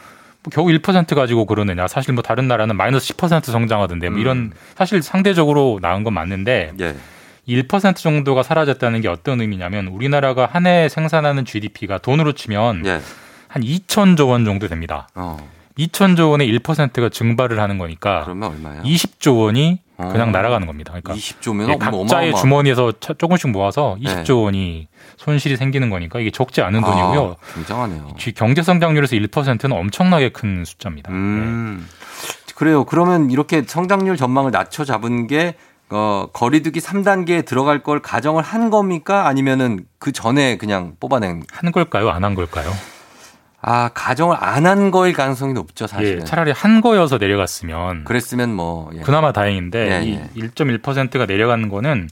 뭐 0.42 0.50
겨우 0.52 0.66
1% 0.66 1.14
가지고 1.14 1.46
그러느냐. 1.46 1.86
사실 1.86 2.12
뭐 2.12 2.22
다른 2.22 2.48
나라는 2.48 2.76
마이너스 2.76 3.14
10% 3.14 3.44
성장하던데 3.44 4.10
뭐 4.10 4.18
음. 4.18 4.20
이런 4.20 4.52
사실 4.76 5.02
상대적으로 5.02 5.78
나은 5.80 6.02
건 6.02 6.14
맞는데 6.14 6.72
예. 6.80 6.94
1% 7.48 7.96
정도가 7.96 8.42
사라졌다는 8.42 9.00
게 9.00 9.08
어떤 9.08 9.40
의미냐면 9.40 9.86
우리나라가 9.88 10.46
한 10.50 10.66
해 10.66 10.88
생산하는 10.88 11.44
GDP가 11.44 11.98
돈으로 11.98 12.32
치면 12.32 12.84
예. 12.86 13.00
한 13.46 13.62
2천조 13.62 14.28
원 14.28 14.44
정도 14.44 14.66
됩니다. 14.66 15.08
어. 15.14 15.36
2천조 15.78 16.30
원의 16.30 16.48
1%가 16.58 17.08
증발을 17.10 17.60
하는 17.60 17.78
거니까 17.78 18.22
그러면 18.24 18.50
얼마야? 18.50 18.82
20조 18.82 19.38
원이 19.38 19.78
그냥 19.96 20.28
어. 20.28 20.30
날아가는 20.32 20.66
겁니다. 20.66 20.92
그러니까 20.92 21.14
20조면 21.14 21.68
예, 21.70 21.76
각자의 21.76 22.34
주머니에서 22.34 22.92
차- 22.98 23.14
조금씩 23.14 23.50
모아서 23.50 23.96
20조 24.00 24.42
원이 24.44 24.88
손실이 25.18 25.56
생기는 25.56 25.88
거니까 25.88 26.18
이게 26.18 26.30
적지 26.30 26.62
않은 26.62 26.80
돈이고요. 26.80 27.36
아, 27.40 27.54
굉장하네요. 27.54 28.08
쥐- 28.18 28.32
경제 28.32 28.62
성장률에서 28.62 29.14
1%는 29.16 29.72
엄청나게 29.76 30.30
큰 30.30 30.64
숫자입니다. 30.64 31.12
음. 31.12 31.86
그래요. 32.56 32.84
그러면 32.84 33.30
이렇게 33.30 33.62
성장률 33.66 34.16
전망을 34.16 34.50
낮춰 34.50 34.84
잡은 34.84 35.26
게 35.26 35.54
어, 35.90 36.26
거리두기 36.32 36.80
3단계에 36.80 37.44
들어갈 37.44 37.82
걸 37.82 38.00
가정을 38.00 38.42
한 38.42 38.70
겁니까? 38.70 39.26
아니면은 39.28 39.86
그 39.98 40.10
전에 40.12 40.56
그냥 40.58 40.94
뽑아낸 40.98 41.42
한 41.52 41.70
걸까요? 41.72 42.10
안 42.10 42.24
한 42.24 42.34
걸까요? 42.34 42.70
아, 43.62 43.90
가정을 43.94 44.36
안 44.38 44.66
한 44.66 44.90
거일 44.90 45.12
가능성이 45.12 45.52
높죠, 45.52 45.86
사실은. 45.86 46.20
예, 46.20 46.24
차라리 46.24 46.50
한 46.52 46.80
거여서 46.80 47.18
내려갔으면 47.18 48.04
그랬으면 48.04 48.52
뭐 48.54 48.90
예. 48.94 49.00
그나마 49.00 49.32
다행인데 49.32 49.90
예, 50.00 50.04
이 50.04 50.14
예. 50.14 50.28
1.1%가 50.48 51.26
내려가는 51.26 51.68
거는 51.68 52.08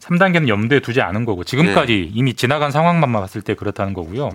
3단계는 0.00 0.48
염두에 0.48 0.80
두지 0.80 1.02
않은 1.02 1.24
거고 1.26 1.44
지금까지 1.44 2.10
이미 2.14 2.32
지나간 2.34 2.70
상황만 2.70 3.12
봤을 3.12 3.42
때 3.42 3.54
그렇다는 3.54 3.92
거고요. 3.94 4.30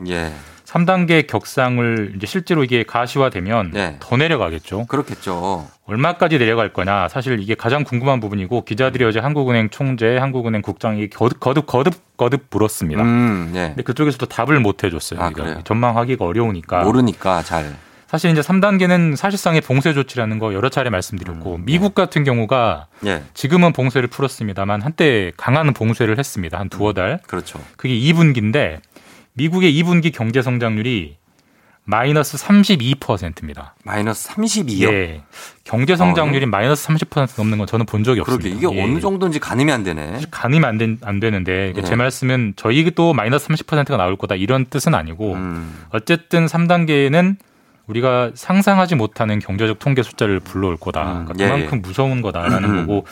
예. 0.74 0.80
3단계 0.80 1.28
격상을 1.28 2.14
이제 2.16 2.26
실제로 2.26 2.64
이게 2.64 2.84
가시화되면 2.84 3.72
네. 3.74 3.98
더 4.00 4.18
내려가겠죠. 4.18 4.86
그렇겠죠. 4.88 5.68
얼마까지 5.86 6.40
내려갈 6.40 6.72
거냐 6.74 7.10
사실 7.10 7.40
이게 7.40 7.56
가장 7.56 7.84
궁금한 7.84 8.20
부분이고 8.20 8.64
기자들이 8.66 9.04
어제 9.06 9.20
한국은행 9.20 9.70
총재, 9.70 10.18
한국은행 10.18 10.62
국장이 10.62 11.10
거듭 11.10 11.40
거듭 11.40 11.68
거듭 11.68 11.94
거듭 12.18 12.48
물었습니다. 12.50 13.04
음, 13.04 13.52
예. 13.56 13.68
근데 13.70 13.84
그쪽에서도 13.84 14.26
답을 14.26 14.60
못 14.60 14.84
해줬어요. 14.84 15.22
아, 15.22 15.30
그러니까? 15.30 15.62
전망하기가 15.64 16.26
어려우니까. 16.26 16.84
모르니까 16.84 17.44
잘. 17.44 17.76
사실 18.08 18.30
이제 18.30 18.42
3단계는 18.42 19.16
사실상의 19.16 19.62
봉쇄 19.62 19.92
조치라는 19.92 20.38
거 20.38 20.54
여러 20.54 20.70
차례 20.70 20.92
말씀드렸고 20.92 21.56
음, 21.56 21.66
미국 21.66 21.96
같은 21.96 22.24
경우가 22.24 22.86
예. 23.08 23.24
지금은 23.34 23.74
봉쇄를 23.74 24.08
풀었습니다만 24.08 24.84
한때 24.84 25.32
강한 25.36 25.74
봉쇄를 25.74 26.20
했습니다. 26.20 26.60
한 26.60 26.70
두어 26.70 26.94
달. 26.94 27.20
그렇죠. 27.26 27.60
그게 27.76 27.96
2분기인데 27.96 28.80
미국의 29.34 29.74
2분기 29.82 30.14
경제 30.14 30.42
성장률이 30.42 31.18
마이너스 31.86 32.38
32%입니다. 32.38 33.76
마이너스 33.84 34.30
32요. 34.30 34.94
예. 34.94 35.22
경제 35.66 35.98
성장률이 35.98 36.46
마이너스 36.46 36.88
30% 36.88 37.34
넘는 37.38 37.58
건 37.58 37.68
저는 37.68 37.86
본 37.86 38.06
적이 38.06 38.22
어, 38.22 38.24
그러게 38.24 38.50
없습니다. 38.50 38.70
이게 38.70 38.80
예. 38.80 38.84
어느 38.84 39.00
정도인지 39.02 39.40
가늠이 39.40 39.70
안 39.70 39.84
되네. 39.84 40.22
가늠이 40.32 40.66
안, 40.66 40.78
된, 40.78 40.98
안 41.02 41.20
되는데 41.20 41.74
예. 41.76 41.82
제 41.82 41.96
말씀은 41.96 42.54
저희도 42.56 43.14
마이너스 43.14 43.48
30%가 43.50 43.98
나올 43.98 44.16
거다 44.16 44.36
이런 44.36 44.66
뜻은 44.66 44.96
아니고 44.96 45.34
음. 45.34 45.86
어쨌든 45.90 46.46
3단계에는 46.46 47.36
우리가 47.88 48.32
상상하지 48.34 48.96
못하는 48.96 49.40
경제적 49.40 49.80
통계 49.80 50.04
숫자를 50.04 50.40
불러올 50.40 50.78
거다. 50.78 51.04
음, 51.04 51.26
그러니까 51.26 51.44
예, 51.44 51.50
그만큼 51.50 51.82
무서운 51.82 52.22
거다라는 52.22 52.70
음. 52.70 52.78
거고 52.88 53.06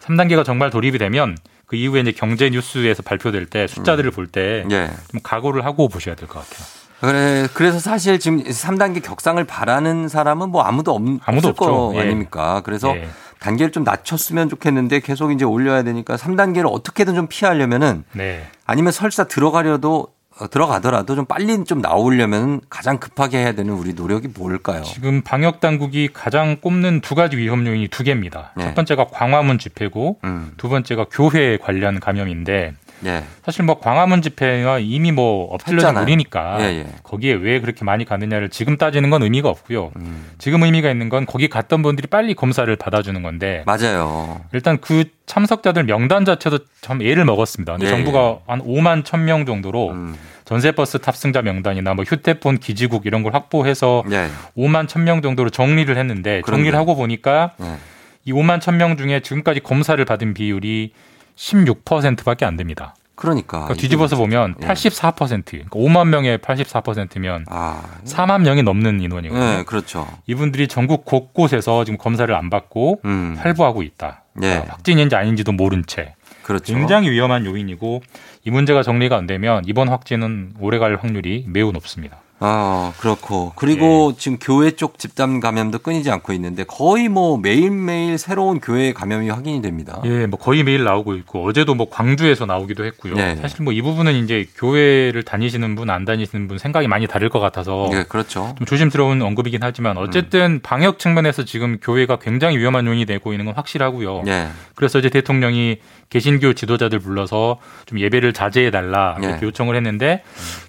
3단계가 0.00 0.44
정말 0.44 0.68
돌입이 0.68 0.98
되면 0.98 1.34
그 1.68 1.76
이후에 1.76 2.00
이제 2.00 2.12
경제 2.12 2.48
뉴스에서 2.50 3.02
발표될 3.02 3.46
때 3.46 3.66
숫자들을 3.68 4.10
볼때좀 4.10 4.72
예. 4.72 4.90
각오를 5.22 5.64
하고 5.64 5.88
보셔야 5.88 6.14
될 6.16 6.26
것 6.26 6.40
같아요. 6.40 6.66
그래, 7.00 7.46
그래서 7.54 7.78
사실 7.78 8.18
지금 8.18 8.42
3단계 8.42 9.00
격상을 9.04 9.42
바라는 9.44 10.08
사람은 10.08 10.48
뭐 10.48 10.62
아무도 10.62 10.92
없, 10.94 11.02
아무도 11.26 11.48
없죠. 11.48 11.92
예. 11.94 12.00
아닙니까? 12.00 12.62
그래서 12.64 12.96
예. 12.96 13.08
단계를 13.38 13.70
좀 13.70 13.84
낮췄으면 13.84 14.48
좋겠는데 14.48 14.98
계속 15.00 15.30
이제 15.30 15.44
올려야 15.44 15.84
되니까 15.84 16.16
3단계를 16.16 16.66
어떻게든 16.72 17.14
좀 17.14 17.26
피하려면은 17.28 18.02
네. 18.12 18.48
아니면 18.66 18.90
설사 18.90 19.24
들어가려도 19.28 20.08
어, 20.08 20.12
들어가더라도 20.46 21.16
좀 21.16 21.24
빨리 21.24 21.64
좀 21.64 21.80
나오려면 21.80 22.60
가장 22.70 22.98
급하게 22.98 23.38
해야 23.38 23.52
되는 23.52 23.74
우리 23.74 23.94
노력이 23.94 24.28
뭘까요? 24.28 24.82
지금 24.84 25.22
방역 25.22 25.60
당국이 25.60 26.08
가장 26.12 26.56
꼽는 26.60 27.00
두 27.00 27.14
가지 27.14 27.36
위험 27.36 27.66
요인이 27.66 27.88
두 27.88 28.04
개입니다. 28.04 28.52
네. 28.56 28.64
첫 28.64 28.74
번째가 28.74 29.08
광화문 29.08 29.58
집회고 29.58 30.18
음, 30.24 30.52
두 30.56 30.68
번째가 30.68 31.06
교회 31.10 31.56
관련 31.56 31.98
감염인데 31.98 32.74
예. 33.06 33.24
사실 33.44 33.64
뭐 33.64 33.78
광화문 33.78 34.22
집회가 34.22 34.78
이미 34.78 35.12
뭐 35.12 35.46
엎질러진. 35.52 35.94
물이니까 35.94 36.56
예, 36.60 36.64
예. 36.64 36.86
거기에 37.02 37.34
왜 37.34 37.60
그렇게 37.60 37.84
많이 37.84 38.04
가느냐를 38.04 38.48
지금 38.48 38.76
따지는 38.76 39.10
건 39.10 39.22
의미가 39.22 39.48
없고요. 39.48 39.92
음, 39.96 40.26
지금 40.38 40.62
의미가 40.62 40.90
있는 40.90 41.08
건 41.08 41.26
거기 41.26 41.48
갔던 41.48 41.82
분들이 41.82 42.06
빨리 42.08 42.34
검사를 42.34 42.74
받아주는 42.74 43.22
건데 43.22 43.62
맞아요. 43.66 44.40
일단 44.52 44.78
그 44.80 45.04
참석자들 45.26 45.84
명단 45.84 46.24
자체도 46.24 46.58
참 46.80 47.02
애를 47.02 47.24
먹었습니다. 47.24 47.72
근데 47.74 47.86
예, 47.86 47.90
정부가 47.90 48.38
한 48.46 48.62
5만 48.62 49.02
1천 49.04 49.20
명 49.20 49.46
정도로 49.46 49.90
음, 49.90 50.16
전세버스 50.44 51.00
탑승자 51.00 51.42
명단이나 51.42 51.94
뭐 51.94 52.04
휴대폰 52.04 52.58
기지국 52.58 53.06
이런 53.06 53.22
걸 53.22 53.34
확보해서 53.34 54.02
예. 54.10 54.28
5만 54.56 54.86
1천 54.86 55.02
명 55.02 55.22
정도로 55.22 55.50
정리를 55.50 55.94
했는데 55.96 56.40
그런데. 56.42 56.50
정리를 56.62 56.78
하고 56.78 56.96
보니까 56.96 57.52
예. 57.60 57.76
이 58.24 58.32
5만 58.32 58.58
1천 58.58 58.74
명 58.74 58.96
중에 58.96 59.20
지금까지 59.20 59.60
검사를 59.60 60.02
받은 60.04 60.34
비율이 60.34 60.92
16%밖에 61.38 62.44
안 62.44 62.56
됩니다. 62.56 62.94
그러니까. 63.14 63.64
그러니까 63.64 63.74
뒤집어서 63.74 64.16
보면 64.16 64.54
예. 64.62 64.66
84%, 64.66 65.44
그러니까 65.44 65.70
5만 65.70 66.08
명의 66.08 66.38
84%면 66.38 67.46
아, 67.48 67.82
4만 68.04 68.42
명이 68.42 68.62
넘는 68.62 69.00
인원이거든요. 69.00 69.58
예, 69.58 69.64
그렇죠. 69.64 70.06
이분들이 70.26 70.68
전국 70.68 71.04
곳곳에서 71.04 71.84
지금 71.84 71.98
검사를 71.98 72.32
안 72.32 72.48
받고 72.48 73.00
음, 73.04 73.36
활보하고 73.38 73.82
있다. 73.82 74.22
예. 74.42 74.48
그러니까 74.48 74.72
확진인지 74.74 75.16
아닌지도 75.16 75.50
모른 75.52 75.84
채 75.86 76.14
그렇죠. 76.42 76.72
굉장히 76.72 77.10
위험한 77.10 77.44
요인이고 77.44 78.02
이 78.44 78.50
문제가 78.50 78.82
정리가 78.82 79.16
안 79.16 79.26
되면 79.26 79.64
이번 79.66 79.88
확진은 79.88 80.54
오래갈 80.60 80.96
확률이 80.96 81.44
매우 81.48 81.72
높습니다. 81.72 82.18
아, 82.40 82.92
그렇고. 83.00 83.52
그리고 83.56 84.12
예. 84.14 84.18
지금 84.18 84.38
교회 84.40 84.70
쪽 84.70 84.98
집단 84.98 85.40
감염도 85.40 85.80
끊이지 85.80 86.10
않고 86.10 86.32
있는데 86.34 86.64
거의 86.64 87.08
뭐 87.08 87.36
매일매일 87.38 88.16
새로운 88.18 88.60
교회 88.60 88.92
감염이 88.92 89.28
확인이 89.28 89.60
됩니다. 89.62 90.00
예, 90.04 90.26
뭐 90.26 90.38
거의 90.38 90.62
매일 90.62 90.84
나오고 90.84 91.14
있고 91.16 91.44
어제도 91.46 91.74
뭐 91.74 91.88
광주에서 91.90 92.46
나오기도 92.46 92.84
했고요. 92.84 93.14
네. 93.14 93.36
사실 93.36 93.62
뭐 93.62 93.72
이 93.72 93.82
부분은 93.82 94.14
이제 94.24 94.46
교회를 94.56 95.22
다니시는 95.22 95.74
분 95.74 95.88
안 95.90 96.04
다니시는 96.04 96.48
분 96.48 96.58
생각이 96.58 96.86
많이 96.86 97.06
다를 97.06 97.28
것 97.30 97.40
같아서 97.40 97.88
예, 97.94 98.02
그렇죠. 98.04 98.54
좀 98.58 98.66
조심스러운 98.66 99.22
언급이긴 99.22 99.60
하지만 99.62 99.96
어쨌든 99.96 100.60
방역 100.62 100.98
측면에서 100.98 101.44
지금 101.44 101.78
교회가 101.80 102.18
굉장히 102.18 102.58
위험한 102.58 102.86
요인이 102.86 103.06
되고 103.06 103.32
있는 103.32 103.46
건 103.46 103.54
확실하고요. 103.54 104.24
예. 104.26 104.48
그래서 104.74 104.98
이제 104.98 105.08
대통령이 105.08 105.78
개신교 106.10 106.54
지도자들 106.54 106.98
불러서 107.00 107.58
좀 107.86 108.00
예배를 108.00 108.32
자제해 108.32 108.70
달라 108.70 109.16
예. 109.22 109.26
이렇게 109.28 109.46
요청을 109.46 109.76
했는데 109.76 110.22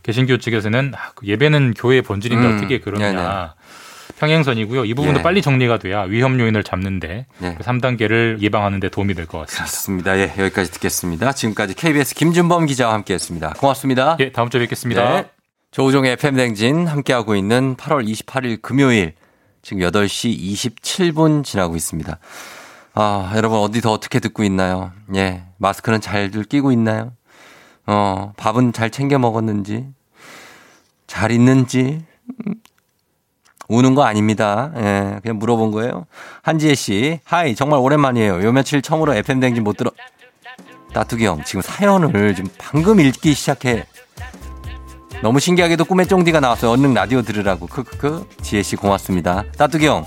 개신교 0.04 0.38
측에서는 0.38 0.94
아, 0.96 1.12
그 1.16 1.28
예배는 1.28 1.59
교회 1.76 2.02
본질인데 2.02 2.48
음, 2.48 2.58
어떻게 2.58 2.80
그러냐. 2.80 3.12
네네. 3.12 3.24
평행선이고요. 4.20 4.86
이 4.86 4.94
부분도 4.94 5.20
예. 5.20 5.24
빨리 5.24 5.42
정리가 5.42 5.78
돼야 5.78 6.02
위험 6.02 6.40
요인을 6.40 6.64
잡는데 6.64 7.26
예. 7.42 7.54
그 7.58 7.64
3단계를 7.64 8.42
예방하는 8.42 8.80
데 8.82 8.90
도움이 8.90 9.14
될 9.14 9.26
것 9.28 9.40
같습니다. 9.40 9.64
그렇습니다. 9.64 10.18
예, 10.18 10.34
여기까지 10.44 10.72
듣겠습니다. 10.72 11.32
지금까지 11.32 11.74
KBS 11.76 12.16
김준범 12.16 12.66
기자와 12.66 12.94
함께 12.94 13.14
했습니다. 13.14 13.54
고맙습니다. 13.58 14.18
예, 14.20 14.32
다음 14.32 14.50
주에 14.50 14.60
뵙겠습니다. 14.62 15.10
네. 15.10 15.30
조우종의 15.72 16.14
FM댕진 16.14 16.88
함께하고 16.88 17.36
있는 17.36 17.76
8월 17.78 18.06
28일 18.10 18.62
금요일 18.62 19.14
지금 19.62 19.84
8시 19.84 20.38
27분 20.54 21.44
지나고 21.46 21.76
있습니다. 21.78 22.18
아, 22.96 23.34
여러분 23.36 23.60
어디 23.60 23.80
더 23.80 23.92
어떻게 23.94 24.20
듣고 24.20 24.44
있나요? 24.44 24.92
예. 25.16 25.44
마스크는 25.60 26.02
잘들 26.02 26.44
끼고 26.46 26.72
있나요? 26.74 27.14
어, 27.86 28.34
밥은 28.36 28.74
잘 28.74 28.90
챙겨 28.90 29.18
먹었는지? 29.20 29.86
잘 31.10 31.32
있는지? 31.32 32.06
음, 32.48 32.54
우는 33.68 33.96
거 33.96 34.04
아닙니다. 34.04 34.72
예, 34.78 35.20
그냥 35.22 35.40
물어본 35.40 35.72
거예요. 35.72 36.06
한지혜 36.44 36.76
씨, 36.76 37.20
hi, 37.26 37.56
정말 37.56 37.80
오랜만이에요. 37.80 38.44
요 38.44 38.52
며칠 38.52 38.82
처음으로 38.82 39.14
FM대행진 39.16 39.64
못 39.64 39.76
들어. 39.76 39.92
따뚜기 40.94 41.26
형, 41.26 41.44
지금 41.44 41.62
사연을 41.62 42.36
지금 42.36 42.50
방금 42.58 43.00
읽기 43.00 43.34
시작해. 43.34 43.86
너무 45.22 45.40
신기하게도 45.40 45.84
꿈에 45.86 46.08
쫑디가 46.08 46.40
나왔어요. 46.40 46.72
얼른 46.72 46.94
라디오 46.94 47.22
들으라고. 47.22 47.68
크크크. 47.68 48.30
지혜 48.42 48.64
씨 48.64 48.76
고맙습니다. 48.76 49.44
따뚜기 49.58 49.86
형. 49.86 50.06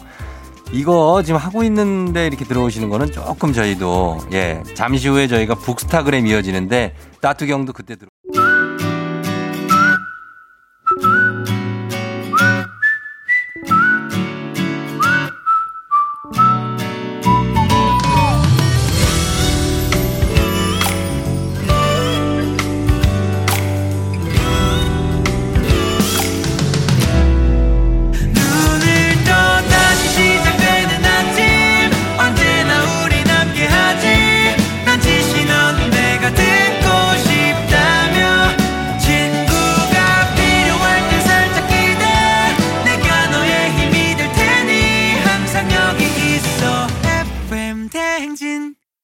이거 0.72 1.22
지금 1.22 1.38
하고 1.38 1.62
있는데 1.64 2.26
이렇게 2.26 2.46
들어오시는 2.46 2.88
거는 2.88 3.12
조금 3.12 3.52
저희도 3.52 4.20
예 4.32 4.62
잠시 4.74 5.08
후에 5.08 5.28
저희가 5.28 5.54
북스타그램 5.56 6.26
이어지는데 6.26 6.96
따뚜기 7.20 7.52
형도 7.52 7.74
그때 7.74 7.96
들어. 7.96 8.08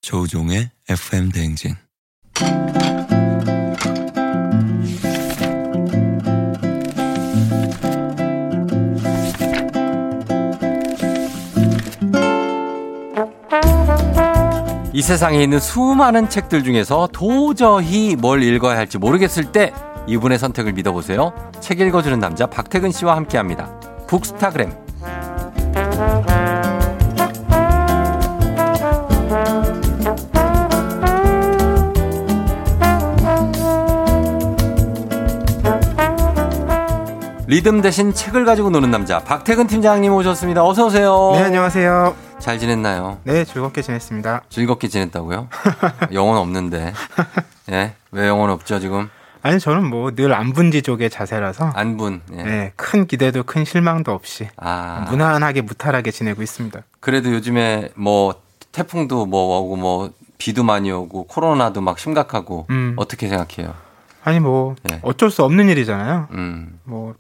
조우종의 0.08 0.70
FM 0.88 1.30
대행진. 1.30 1.74
이 14.94 15.02
세상에 15.02 15.42
있는 15.42 15.60
수많은 15.60 16.30
책들 16.30 16.64
중에서 16.64 17.10
도저히 17.12 18.16
뭘 18.16 18.42
읽어야 18.42 18.78
할지 18.78 18.96
모르겠을 18.96 19.52
때 19.52 19.74
이분의 20.06 20.38
선택을 20.38 20.72
믿어보세요. 20.72 21.34
책 21.60 21.80
읽어주는 21.80 22.18
남자 22.18 22.46
박태근 22.46 22.92
씨와 22.92 23.14
함께합니다. 23.14 23.78
북스타그램. 24.06 24.87
리듬 37.48 37.80
대신 37.80 38.12
책을 38.12 38.44
가지고 38.44 38.68
노는 38.68 38.90
남자 38.90 39.20
박태근 39.20 39.68
팀장님 39.68 40.12
오셨습니다. 40.12 40.62
어서 40.62 40.84
오세요. 40.84 41.30
네, 41.32 41.44
안녕하세요. 41.44 42.14
잘 42.38 42.58
지냈나요? 42.58 43.20
네, 43.24 43.42
즐겁게 43.46 43.80
지냈습니다. 43.80 44.42
즐겁게 44.50 44.88
지냈다고요? 44.88 45.48
영혼 46.12 46.36
없는데. 46.36 46.92
예? 47.72 47.94
왜 48.12 48.28
영혼 48.28 48.50
없죠, 48.50 48.78
지금? 48.80 49.08
아니, 49.40 49.58
저는 49.60 49.88
뭐 49.88 50.10
늘 50.10 50.34
안분지족의 50.34 51.08
자세라서 51.08 51.70
안분. 51.74 52.20
예. 52.36 52.42
네, 52.42 52.72
큰 52.76 53.06
기대도 53.06 53.44
큰 53.44 53.64
실망도 53.64 54.12
없이 54.12 54.50
아. 54.58 55.06
무난하게 55.08 55.62
무탈하게 55.62 56.10
지내고 56.10 56.42
있습니다. 56.42 56.78
그래도 57.00 57.32
요즘에 57.32 57.88
뭐 57.94 58.34
태풍도 58.72 59.24
뭐 59.24 59.58
오고 59.60 59.76
뭐 59.76 60.10
비도 60.36 60.64
많이 60.64 60.92
오고 60.92 61.28
코로나도 61.28 61.80
막 61.80 61.98
심각하고 61.98 62.66
음. 62.68 62.92
어떻게 62.98 63.26
생각해요? 63.26 63.72
아니 64.22 64.38
뭐 64.38 64.76
예. 64.92 64.98
어쩔 65.00 65.30
수 65.30 65.44
없는 65.44 65.70
일이잖아요. 65.70 66.28
음. 66.32 66.78
뭐 66.84 67.14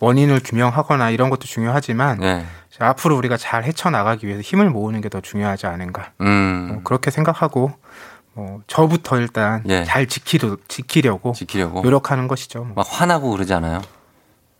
원인을 0.00 0.40
규명하거나 0.44 1.10
이런 1.10 1.30
것도 1.30 1.42
중요하지만 1.44 2.18
네. 2.18 2.44
앞으로 2.78 3.16
우리가 3.16 3.36
잘 3.36 3.64
헤쳐나가기 3.64 4.26
위해서 4.26 4.42
힘을 4.42 4.68
모으는 4.70 5.00
게 5.00 5.08
더 5.08 5.20
중요하지 5.20 5.66
않은가. 5.66 6.10
음. 6.20 6.68
뭐 6.70 6.80
그렇게 6.84 7.10
생각하고 7.10 7.72
뭐 8.34 8.60
저부터 8.66 9.18
일단 9.18 9.62
예. 9.68 9.84
잘 9.84 10.06
지키려, 10.06 10.58
지키려고 10.68 11.32
지키려고 11.32 11.80
노력하는 11.80 12.28
것이죠. 12.28 12.64
뭐. 12.64 12.72
막 12.76 12.86
화나고 12.88 13.30
그러지 13.30 13.54
않아요? 13.54 13.80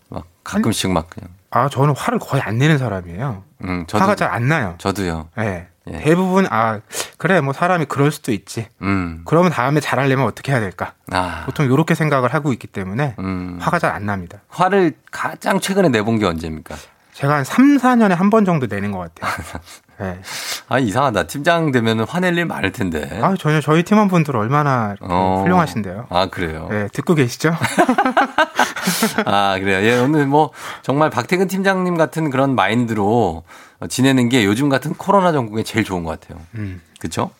막 0.08 0.24
가끔씩 0.44 0.90
막 0.90 1.10
그냥. 1.10 1.28
아 1.50 1.68
저는 1.68 1.94
화를 1.96 2.18
거의 2.18 2.42
안 2.42 2.56
내는 2.58 2.78
사람이에요. 2.78 3.42
음, 3.64 3.84
저도 3.86 4.02
화가 4.02 4.14
잘 4.14 4.30
안 4.30 4.48
나요. 4.48 4.74
저도요. 4.78 5.28
네. 5.36 5.68
예. 5.92 5.98
대부분 5.98 6.46
아 6.50 6.80
그래 7.18 7.40
뭐 7.40 7.52
사람이 7.52 7.84
그럴 7.86 8.10
수도 8.10 8.32
있지. 8.32 8.68
음. 8.82 9.22
그러면 9.24 9.50
다음에 9.52 9.80
잘하려면 9.80 10.26
어떻게 10.26 10.52
해야 10.52 10.60
될까? 10.60 10.94
아. 11.12 11.42
보통 11.46 11.66
이렇게 11.66 11.94
생각을 11.94 12.34
하고 12.34 12.52
있기 12.52 12.66
때문에 12.66 13.14
음. 13.18 13.58
화가 13.60 13.78
잘 13.78 13.92
안 13.92 14.04
납니다. 14.06 14.40
화를 14.48 14.92
가장 15.10 15.60
최근에 15.60 15.88
내본 15.90 16.18
게 16.18 16.26
언제입니까? 16.26 16.74
제가 17.14 17.34
한 17.36 17.44
3, 17.44 17.76
4년에 17.78 18.10
한 18.14 18.28
번 18.30 18.44
정도 18.44 18.66
내는 18.66 18.90
것 18.92 18.98
같아요. 19.14 19.32
네. 19.98 20.18
아, 20.68 20.78
이상하다. 20.78 21.24
팀장 21.24 21.72
되면 21.72 22.00
화낼 22.00 22.36
일 22.36 22.44
많을 22.46 22.72
텐데. 22.72 23.18
아, 23.22 23.34
전혀 23.38 23.60
저희 23.60 23.82
팀원분들 23.82 24.36
얼마나 24.36 24.94
어. 25.00 25.40
훌륭하신데요. 25.44 26.06
아, 26.10 26.26
그래요? 26.26 26.68
네, 26.70 26.88
듣고 26.92 27.14
계시죠? 27.14 27.54
아, 29.24 29.58
그래요. 29.58 29.84
예, 29.86 29.98
오늘 29.98 30.26
뭐 30.26 30.50
정말 30.82 31.10
박태근 31.10 31.48
팀장님 31.48 31.96
같은 31.96 32.30
그런 32.30 32.54
마인드로 32.54 33.42
지내는 33.88 34.28
게 34.28 34.44
요즘 34.44 34.68
같은 34.68 34.94
코로나 34.94 35.32
전국에 35.32 35.62
제일 35.62 35.84
좋은 35.84 36.04
것 36.04 36.18
같아요. 36.20 36.40
음. 36.54 36.80
그쵸? 36.98 37.30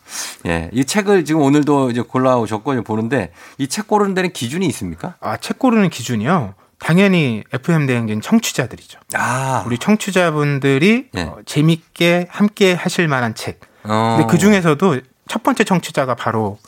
예. 0.45 0.69
이 0.71 0.85
책을 0.85 1.25
지금 1.25 1.41
오늘도 1.41 1.89
이제 1.89 2.01
골라오셨고 2.01 2.83
보는데 2.83 3.31
이 3.57 3.67
책 3.67 3.87
고르는 3.87 4.13
데는 4.13 4.31
기준이 4.31 4.65
있습니까? 4.67 5.15
아, 5.19 5.37
책 5.37 5.57
고르는 5.59 5.89
기준이요. 5.89 6.53
당연히 6.79 7.43
FM 7.53 7.87
대행진 7.87 8.21
청취자들이죠. 8.21 8.99
아. 9.15 9.63
우리 9.65 9.77
청취자분들이 9.77 11.09
예. 11.15 11.21
어, 11.23 11.37
재밌게 11.45 12.27
함께 12.29 12.73
하실 12.73 13.07
만한 13.07 13.33
책. 13.35 13.59
어. 13.83 14.15
근데 14.17 14.31
그 14.31 14.37
중에서도 14.37 14.99
첫 15.27 15.43
번째 15.43 15.63
청취자가 15.63 16.15
바로 16.15 16.59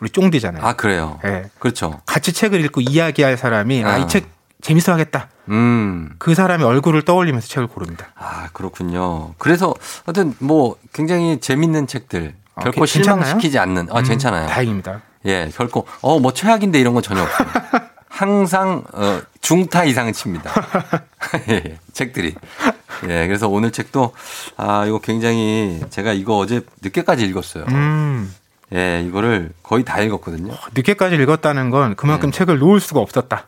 우리 0.00 0.08
쫑디잖아요. 0.10 0.64
아, 0.64 0.72
그래요. 0.74 1.18
예. 1.24 1.50
그렇죠. 1.58 2.00
같이 2.06 2.32
책을 2.32 2.64
읽고 2.64 2.80
이야기할 2.80 3.36
사람이 3.36 3.84
아, 3.84 3.88
아. 3.94 3.98
이 3.98 4.06
책 4.08 4.26
재밌어 4.62 4.92
하겠다. 4.92 5.28
음. 5.48 6.14
그 6.18 6.34
사람의 6.34 6.66
얼굴을 6.66 7.02
떠올리면서 7.02 7.48
책을 7.48 7.66
고릅니다. 7.68 8.08
아, 8.14 8.48
그렇군요. 8.52 9.32
그래서 9.38 9.74
하여튼 10.04 10.34
뭐 10.38 10.76
굉장히 10.92 11.40
재밌는 11.40 11.86
책들. 11.86 12.34
아, 12.56 12.62
결코 12.64 12.84
괜- 12.84 12.92
괜찮나요? 12.94 13.24
실망시키지 13.24 13.58
않는. 13.58 13.88
아, 13.90 14.00
음, 14.00 14.04
괜찮아요. 14.04 14.48
다행입니다. 14.48 15.00
예, 15.26 15.50
결코 15.54 15.86
어 16.02 16.18
뭐 16.18 16.32
최악인데 16.34 16.78
이런 16.78 16.92
건 16.92 17.02
전혀 17.02 17.22
없어요. 17.22 17.48
항상 18.10 18.82
어 18.92 19.20
중타 19.40 19.84
이상은 19.84 20.12
칩니다. 20.12 20.52
예, 21.48 21.54
예, 21.54 21.78
책들이. 21.92 22.34
예, 23.08 23.26
그래서 23.26 23.48
오늘 23.48 23.70
책도 23.70 24.12
아 24.56 24.84
이거 24.84 24.98
굉장히 24.98 25.80
제가 25.88 26.12
이거 26.12 26.36
어제 26.36 26.60
늦게까지 26.82 27.24
읽었어요. 27.24 27.64
음, 27.68 28.30
예, 28.74 29.02
이거를 29.06 29.52
거의 29.62 29.84
다 29.84 30.00
읽었거든요. 30.00 30.52
늦게까지 30.74 31.14
읽었다는 31.16 31.70
건 31.70 31.94
그만큼 31.94 32.30
책을 32.30 32.58
놓을 32.58 32.80
수가 32.80 33.00
없었다. 33.00 33.46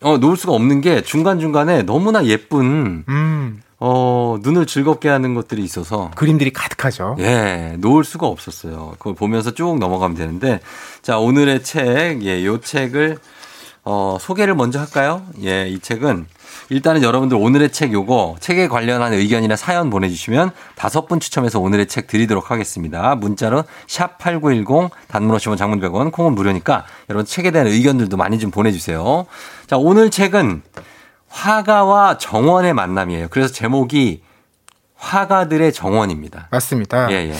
어, 0.00 0.16
놓을 0.16 0.36
수가 0.36 0.52
없는 0.52 0.80
게 0.80 1.02
중간중간에 1.02 1.82
너무나 1.82 2.24
예쁜 2.24 3.04
음, 3.08 3.62
어, 3.80 4.38
눈을 4.42 4.66
즐겁게 4.66 5.08
하는 5.08 5.34
것들이 5.34 5.62
있어서 5.64 6.10
그림들이 6.14 6.52
가득하죠. 6.52 7.16
예, 7.18 7.76
놓을 7.78 8.04
수가 8.04 8.26
없었어요. 8.26 8.94
그걸 8.98 9.14
보면서 9.14 9.50
쭉 9.52 9.78
넘어가면 9.78 10.16
되는데 10.16 10.60
자, 11.02 11.18
오늘의 11.18 11.62
책, 11.64 12.22
예, 12.22 12.44
요 12.46 12.60
책을 12.60 13.18
어, 13.84 14.16
소개를 14.18 14.54
먼저 14.54 14.80
할까요? 14.80 15.22
예, 15.42 15.68
이 15.68 15.78
책은 15.78 16.26
일단은 16.70 17.02
여러분들 17.02 17.36
오늘의 17.36 17.70
책 17.70 17.92
요거 17.92 18.36
책에 18.40 18.66
관련한 18.66 19.12
의견이나 19.12 19.56
사연 19.56 19.90
보내주시면 19.90 20.52
다섯 20.74 21.06
분 21.06 21.20
추첨해서 21.20 21.60
오늘의 21.60 21.86
책 21.86 22.06
드리도록 22.06 22.50
하겠습니다. 22.50 23.14
문자로 23.14 23.64
샵 23.86 24.16
8910 24.18 24.90
단문 25.08 25.36
50원 25.36 25.58
장문 25.58 25.80
100원 25.80 26.12
콩은 26.12 26.34
무료니까 26.34 26.86
여러분 27.10 27.26
책에 27.26 27.50
대한 27.50 27.66
의견들도 27.66 28.16
많이 28.16 28.38
좀 28.38 28.50
보내주세요. 28.50 29.26
자, 29.66 29.76
오늘 29.76 30.10
책은 30.10 30.62
화가와 31.28 32.16
정원의 32.16 32.72
만남이에요. 32.72 33.26
그래서 33.28 33.52
제목이 33.52 34.22
화가들의 34.96 35.72
정원입니다. 35.74 36.48
맞습니다. 36.50 37.10
예, 37.10 37.16
예. 37.28 37.34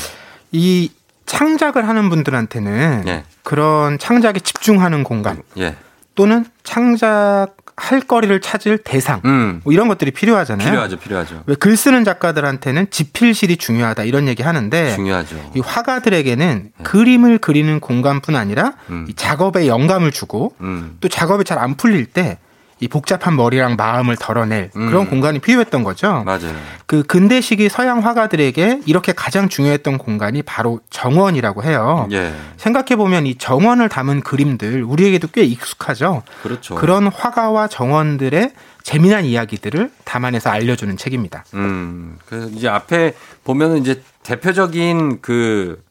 이 0.53 0.90
창작을 1.24 1.88
하는 1.88 2.11
분들한테는 2.11 3.05
예. 3.07 3.24
그런 3.42 3.99
창작에 3.99 4.40
집중하는 4.40 5.05
공간 5.05 5.42
예. 5.57 5.76
또는 6.14 6.44
창작할 6.62 8.00
거리를 8.06 8.40
찾을 8.40 8.78
대상 8.78 9.20
음. 9.24 9.60
뭐 9.64 9.72
이런 9.72 9.88
것들이 9.88 10.10
필요하잖아요. 10.12 10.68
필요하죠, 10.68 10.96
필요하죠. 10.98 11.42
왜 11.46 11.54
글 11.56 11.76
쓰는 11.76 12.04
작가들한테는 12.04 12.90
지필실이 12.90 13.56
중요하다 13.56 14.04
이런 14.04 14.28
얘기 14.28 14.42
하는데 14.42 14.94
중요하죠. 14.94 15.50
이 15.54 15.60
화가들에게는 15.60 16.70
그림을 16.82 17.38
그리는 17.38 17.80
공간뿐 17.80 18.36
아니라 18.36 18.74
네. 18.86 18.94
음. 18.94 19.06
이 19.08 19.14
작업에 19.14 19.66
영감을 19.66 20.10
주고 20.12 20.54
음. 20.60 20.96
또 21.00 21.08
작업이 21.08 21.44
잘 21.44 21.58
안 21.58 21.76
풀릴 21.76 22.06
때 22.06 22.38
이 22.85 22.89
복잡한 22.89 23.35
머리랑 23.35 23.76
마음을 23.76 24.14
덜어낼 24.16 24.70
음. 24.76 24.89
그런 24.89 25.09
공간이 25.09 25.39
필요했던 25.39 25.85
거죠. 25.85 26.22
맞아요. 26.26 26.55
그 26.85 27.03
근대 27.03 27.41
시기 27.41 27.70
서양 27.70 28.05
화가들에게 28.05 28.80
이렇게 28.85 29.12
가장 29.12 29.49
중요했던 29.49 29.97
공간이 29.97 30.43
바로 30.43 30.80
정원이라고 30.91 31.64
해요. 31.64 32.07
예. 32.12 32.35
생각해 32.59 32.97
보면 32.97 33.26
이 33.26 33.37
정원을 33.37 33.89
담은 33.89 34.20
그림들 34.20 34.82
우리에게도 34.82 35.28
꽤 35.28 35.45
익숙하죠. 35.45 36.24
그렇죠. 36.43 36.74
그런 36.74 37.07
화가와 37.07 37.68
정원들의 37.68 38.53
재미난 38.82 39.24
이야기들을 39.24 39.91
담아내서 40.05 40.51
알려주는 40.51 40.99
책입니다. 40.99 41.47
음, 41.55 42.18
그 42.26 42.53
이제 42.55 42.68
앞에 42.68 43.14
보면은 43.45 43.78
이제 43.78 44.03
대표적인 44.24 45.22
그 45.22 45.82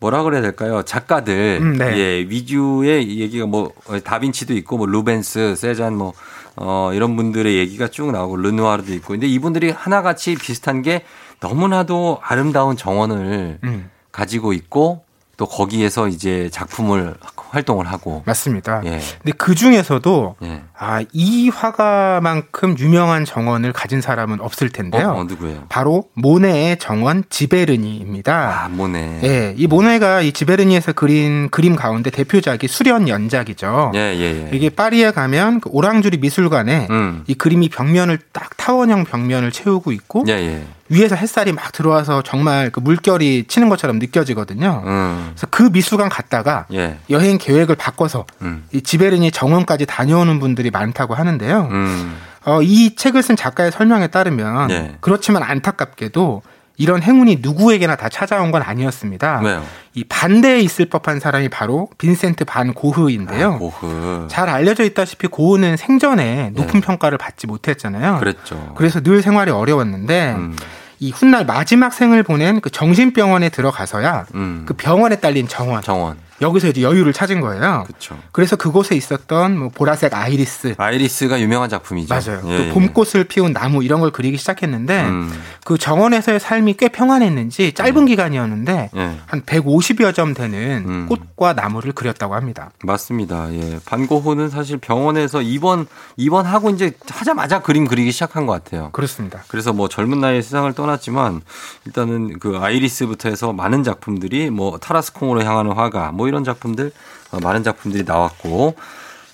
뭐라 0.00 0.22
그래야 0.22 0.40
될까요? 0.40 0.82
작가들 0.82 1.58
음, 1.60 1.78
네. 1.78 1.98
예 1.98 2.18
위주의 2.20 3.20
얘기가 3.20 3.46
뭐 3.46 3.72
다빈치도 4.02 4.54
있고 4.54 4.78
뭐 4.78 4.86
루벤스, 4.86 5.54
세잔 5.56 5.94
뭐 5.94 6.14
어, 6.56 6.90
이런 6.94 7.16
분들의 7.16 7.56
얘기가 7.56 7.88
쭉 7.88 8.10
나오고 8.10 8.36
르누아르도 8.36 8.92
있고 8.94 9.08
근데 9.12 9.26
이분들이 9.26 9.70
하나같이 9.70 10.34
비슷한 10.34 10.82
게 10.82 11.04
너무나도 11.40 12.18
아름다운 12.22 12.76
정원을 12.76 13.58
음, 13.62 13.90
가지고 14.10 14.52
있고 14.52 15.04
또 15.40 15.46
거기에서 15.46 16.06
이제 16.06 16.50
작품을 16.52 17.14
활동을 17.48 17.86
하고 17.86 18.22
맞습니다. 18.26 18.82
예. 18.84 19.00
근데 19.22 19.32
그 19.38 19.54
중에서도 19.54 20.36
예. 20.42 20.60
아, 20.78 21.02
이 21.14 21.48
화가만큼 21.48 22.76
유명한 22.78 23.24
정원을 23.24 23.72
가진 23.72 24.02
사람은 24.02 24.42
없을 24.42 24.66
어, 24.66 24.70
텐데요. 24.70 25.08
어, 25.12 25.24
누구예요? 25.24 25.64
바로 25.70 26.04
모네의 26.12 26.78
정원 26.78 27.24
지베르니입니다. 27.30 28.64
아, 28.64 28.68
뭐네. 28.68 29.20
예, 29.24 29.54
이 29.56 29.66
모네가 29.66 30.20
이 30.20 30.32
지베르니에서 30.32 30.92
그린 30.92 31.48
그림 31.48 31.74
가운데 31.74 32.10
대표작이 32.10 32.68
수련 32.68 33.08
연작이죠. 33.08 33.92
예, 33.94 33.98
예, 33.98 34.20
예. 34.20 34.50
이게 34.52 34.68
파리에 34.68 35.12
가면 35.12 35.60
그 35.60 35.70
오랑주리 35.72 36.18
미술관에 36.18 36.88
음. 36.90 37.24
이 37.26 37.32
그림이 37.32 37.70
벽면을 37.70 38.18
딱 38.32 38.58
타원형 38.58 39.04
벽면을 39.04 39.52
채우고 39.52 39.92
있고 39.92 40.24
예, 40.28 40.32
예. 40.32 40.66
위에서 40.90 41.14
햇살이 41.14 41.52
막 41.52 41.72
들어와서 41.72 42.20
정말 42.22 42.70
그 42.70 42.80
물결이 42.80 43.44
치는 43.46 43.68
것처럼 43.68 43.98
느껴지거든요. 43.98 44.82
음. 44.84 45.30
그래서 45.30 45.46
그 45.50 45.62
미술관 45.72 46.08
갔다가 46.08 46.66
예. 46.72 46.98
여행 47.08 47.38
계획을 47.38 47.76
바꿔서 47.76 48.26
음. 48.42 48.64
이 48.72 48.82
지베르니 48.82 49.30
정원까지 49.30 49.86
다녀오는 49.86 50.40
분들이 50.40 50.70
많다고 50.70 51.14
하는데요. 51.14 51.68
음. 51.70 52.16
어, 52.44 52.60
이 52.62 52.96
책을 52.96 53.22
쓴 53.22 53.36
작가의 53.36 53.70
설명에 53.70 54.08
따르면 54.08 54.70
예. 54.70 54.96
그렇지만 55.00 55.44
안타깝게도 55.44 56.42
이런 56.80 57.02
행운이 57.02 57.40
누구에게나 57.40 57.94
다 57.96 58.08
찾아온 58.08 58.50
건 58.50 58.62
아니었습니다. 58.62 59.42
왜요? 59.44 59.62
이 59.92 60.02
반대에 60.04 60.60
있을 60.60 60.86
법한 60.86 61.20
사람이 61.20 61.50
바로 61.50 61.90
빈센트 61.98 62.46
반 62.46 62.72
고흐인데요. 62.72 63.52
아, 63.52 63.58
고흐. 63.58 64.28
잘 64.30 64.48
알려져 64.48 64.84
있다시피 64.84 65.26
고흐는 65.28 65.76
생전에 65.76 66.52
높은 66.54 66.80
평가를 66.80 67.18
받지 67.18 67.46
못했잖아요. 67.46 68.14
네. 68.14 68.18
그랬죠. 68.18 68.72
그래서 68.76 69.00
늘 69.02 69.20
생활이 69.20 69.50
어려웠는데 69.50 70.32
음. 70.38 70.56
이 71.00 71.10
훗날 71.10 71.46
마지막 71.46 71.94
생을 71.94 72.22
보낸 72.22 72.60
그 72.60 72.68
정신병원에 72.70 73.48
들어가서야 73.48 74.26
음. 74.34 74.64
그 74.66 74.74
병원에 74.74 75.16
딸린 75.16 75.48
정원 75.48 75.82
정원. 75.82 76.18
여기서 76.42 76.68
이제 76.68 76.82
여유를 76.82 77.12
찾은 77.12 77.40
거예요. 77.40 77.84
그렇죠. 77.86 78.18
그래서 78.32 78.56
그곳에 78.56 78.94
있었던 78.96 79.58
뭐 79.58 79.68
보라색 79.68 80.14
아이리스 80.14 80.74
아이리스가 80.78 81.40
유명한 81.40 81.68
작품이죠. 81.68 82.14
맞아요. 82.14 82.42
예, 82.46 82.56
또 82.56 82.64
예. 82.64 82.70
봄꽃을 82.70 83.24
피운 83.24 83.52
나무 83.52 83.84
이런 83.84 84.00
걸 84.00 84.10
그리기 84.10 84.36
시작했는데 84.36 85.02
음. 85.04 85.32
그 85.64 85.76
정원에서의 85.78 86.40
삶이 86.40 86.74
꽤 86.78 86.88
평안했는지 86.88 87.72
짧은 87.74 88.06
기간이었는데 88.06 88.90
예. 88.94 89.16
한 89.26 89.42
150여 89.42 90.14
점 90.14 90.34
되는 90.34 90.84
음. 90.86 91.06
꽃과 91.06 91.52
나무를 91.52 91.92
그렸다고 91.92 92.34
합니다. 92.34 92.70
맞습니다. 92.82 93.52
예. 93.52 93.78
반고흐는 93.84 94.48
사실 94.48 94.78
병원에서 94.78 95.42
입원 95.42 95.86
입원하고 96.16 96.70
이제 96.70 96.92
하자마자 97.08 97.60
그림 97.60 97.86
그리기 97.86 98.12
시작한 98.12 98.46
것 98.46 98.52
같아요. 98.52 98.90
그렇습니다. 98.92 99.44
그래서 99.48 99.72
뭐 99.72 99.88
젊은 99.88 100.20
나이에 100.20 100.40
세상을 100.40 100.72
떠났지만 100.72 101.42
일단은 101.86 102.38
그 102.38 102.58
아이리스부터 102.58 103.28
해서 103.28 103.52
많은 103.52 103.82
작품들이 103.82 104.50
뭐 104.50 104.78
타라스콩으로 104.78 105.42
향하는 105.44 105.72
화가 105.72 106.12
뭐 106.12 106.29
이런 106.30 106.44
작품들 106.44 106.92
어, 107.32 107.38
많은 107.40 107.62
작품들이 107.64 108.04
나왔고 108.04 108.74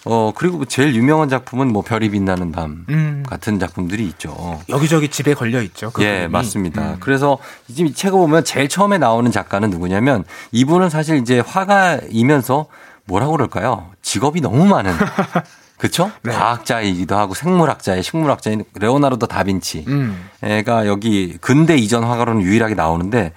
어 0.08 0.32
그리고 0.36 0.64
제일 0.64 0.94
유명한 0.94 1.28
작품은 1.28 1.68
뭐 1.72 1.82
별이 1.82 2.10
빛나는 2.10 2.52
밤 2.52 2.86
음. 2.88 3.24
같은 3.26 3.58
작품들이 3.58 4.06
있죠. 4.06 4.60
여기저기 4.68 5.08
집에 5.08 5.34
걸려 5.34 5.60
있죠. 5.62 5.90
그 5.92 6.02
예, 6.04 6.12
그림이. 6.12 6.28
맞습니다. 6.28 6.82
음. 6.92 6.96
그래서 7.00 7.38
지금 7.68 7.86
이 7.88 7.92
책을 7.92 8.16
보면 8.16 8.44
제일 8.44 8.68
처음에 8.68 8.98
나오는 8.98 9.30
작가는 9.30 9.68
누구냐면 9.68 10.24
이분은 10.52 10.90
사실 10.90 11.18
이제 11.18 11.40
화가이면서 11.40 12.66
뭐라고 13.04 13.32
그럴까요? 13.32 13.90
직업이 14.02 14.40
너무 14.40 14.64
많은. 14.66 14.92
그쵸? 15.78 16.10
네. 16.22 16.32
과학자이기도 16.32 17.16
하고 17.16 17.34
생물학자의 17.34 18.02
식물학자인 18.02 18.64
레오나르도 18.74 19.26
다빈치. 19.26 19.84
음. 19.88 20.28
애가 20.42 20.86
여기 20.86 21.36
근대 21.40 21.76
이전 21.76 22.02
화가로는 22.04 22.42
유일하게 22.42 22.74
나오는데 22.74 23.32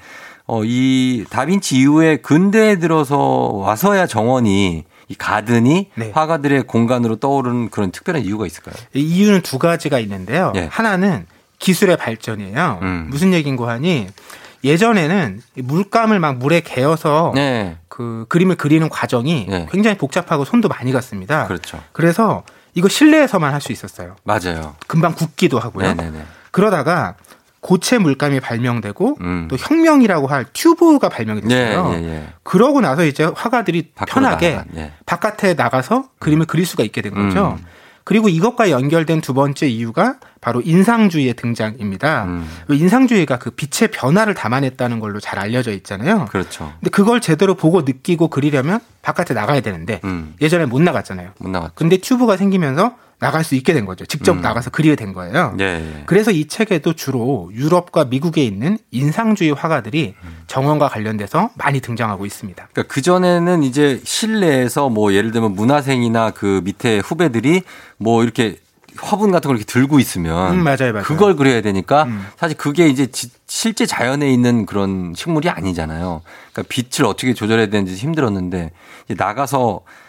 어, 0.51 0.63
이 0.65 1.25
다빈치 1.29 1.77
이후에 1.77 2.17
근대에 2.17 2.79
들어서 2.79 3.17
와서야 3.53 4.07
정원이 4.07 4.83
이 5.07 5.15
가든이 5.15 5.91
네. 5.93 6.11
화가들의 6.11 6.63
공간으로 6.63 7.17
떠오르는 7.17 7.69
그런 7.69 7.91
특별한 7.91 8.23
이유가 8.23 8.47
있을까요? 8.47 8.73
이 8.95 8.99
이유는 9.01 9.41
두 9.41 9.59
가지가 9.59 9.99
있는데요. 9.99 10.51
예. 10.55 10.67
하나는 10.71 11.27
기술의 11.59 11.97
발전이에요. 11.97 12.79
음. 12.81 13.07
무슨 13.11 13.31
얘기인고 13.33 13.69
하니 13.69 14.07
예전에는 14.63 15.39
이 15.57 15.61
물감을 15.61 16.19
막 16.19 16.37
물에 16.37 16.61
개어서 16.61 17.31
네. 17.35 17.77
그 17.87 18.25
그림을 18.27 18.55
그리는 18.55 18.89
과정이 18.89 19.45
네. 19.47 19.67
굉장히 19.71 19.97
복잡하고 19.99 20.45
손도 20.45 20.67
많이 20.67 20.91
갔습니다. 20.91 21.45
그렇죠. 21.45 21.79
그래서 21.91 22.41
이거 22.73 22.89
실내에서만 22.89 23.53
할 23.53 23.61
수 23.61 23.71
있었어요. 23.71 24.15
맞아요. 24.23 24.75
금방 24.87 25.13
굳기도 25.13 25.59
하고요. 25.59 25.93
네네네. 25.93 26.23
그러다가 26.49 27.13
고체 27.62 27.97
물감이 27.97 28.39
발명되고 28.39 29.18
음. 29.22 29.47
또 29.49 29.57
혁명이라고 29.57 30.28
할 30.28 30.45
튜브가 30.53 31.10
발명이 31.10 31.41
네, 31.41 31.47
됐어요. 31.47 31.93
예, 31.93 32.03
예. 32.03 32.24
그러고 32.43 32.82
나서 32.82 33.05
이제 33.05 33.30
화가들이 33.36 33.91
편하게 34.07 34.55
나가, 34.55 34.66
예. 34.78 34.93
바깥에 35.05 35.53
나가서 35.55 36.05
그림을 36.20 36.45
그릴 36.45 36.66
수가 36.66 36.84
있게 36.84 37.01
된 37.01 37.14
거죠. 37.14 37.57
음. 37.60 37.66
그리고 38.05 38.28
이것과 38.28 38.72
연결된 38.72 39.22
두 39.22 39.36
번째 39.36 39.68
이유가 39.68 40.16
바로 40.41 40.62
인상주의의 40.62 41.36
등장입니다. 41.36 42.24
음. 42.24 42.49
인상주의가 42.70 43.38
그 43.38 43.51
빛의 43.51 43.91
변화를 43.91 44.34
담아냈다는 44.34 44.99
걸로 44.99 45.20
잘 45.20 45.38
알려져 45.38 45.72
있잖아요. 45.74 46.26
그렇죠. 46.32 46.74
근데 46.80 46.89
그걸 46.89 47.22
제대로 47.22 47.53
보고 47.53 47.82
느끼고 47.82 48.30
그리려면 48.30 48.80
바깥에 49.03 49.36
나가야 49.36 49.62
되는데 49.62 50.01
음. 50.05 50.34
예전에 50.41 50.66
못 50.66 50.82
나갔잖아요. 50.82 51.34
못 51.38 51.49
나갔죠. 51.49 51.74
근데 51.76 51.97
튜브가 51.97 52.36
생기면서 52.36 52.95
나갈 53.20 53.43
수 53.43 53.55
있게 53.55 53.74
된 53.74 53.86
거죠. 53.86 54.05
직접 54.05 54.34
음. 54.34 54.41
나가서 54.41 54.70
그리게 54.70 54.95
된 54.95 55.13
거예요. 55.13 55.55
예, 55.59 55.63
예. 55.65 56.03
그래서 56.05 56.32
이 56.32 56.47
책에도 56.47 56.93
주로 56.93 57.51
유럽과 57.53 58.05
미국에 58.05 58.43
있는 58.43 58.78
인상주의 58.91 59.51
화가들이 59.53 60.15
음. 60.24 60.38
정원과 60.47 60.88
관련돼서 60.88 61.49
많이 61.55 61.82
등장하고 61.82 62.26
있습니다. 62.26 62.70
그러니까 62.72 62.93
그 62.93 63.01
전에는 63.01 63.63
이제 63.63 63.99
실내에서 64.05 64.89
뭐 64.89 65.13
예를 65.13 65.32
들면 65.32 65.53
문화생이나 65.53 66.32
그 66.32 66.61
밑에 66.63 66.99
후배들이 66.99 67.63
뭐 67.97 68.24
이렇게 68.24 68.57
화분 68.97 69.32
같은 69.32 69.49
걸 69.49 69.57
이렇게 69.57 69.72
들고 69.72 69.99
있으면 69.99 70.53
음, 70.53 70.63
맞아요, 70.63 70.91
맞아요. 70.93 71.03
그걸 71.03 71.36
그려야 71.36 71.61
되니까 71.61 72.03
음. 72.03 72.26
사실 72.38 72.57
그게 72.57 72.88
이제 72.88 73.05
지- 73.07 73.30
실제 73.47 73.86
자연에 73.86 74.32
있는 74.32 74.65
그런 74.65 75.13
식물이 75.15 75.49
아니잖아요. 75.49 76.22
그러니까 76.53 76.74
빛을 76.74 77.05
어떻게 77.05 77.34
조절해야 77.34 77.67
되는지 77.67 77.95
힘들었는데 77.95 78.72
나가서 79.09 79.82
예, 79.86 80.09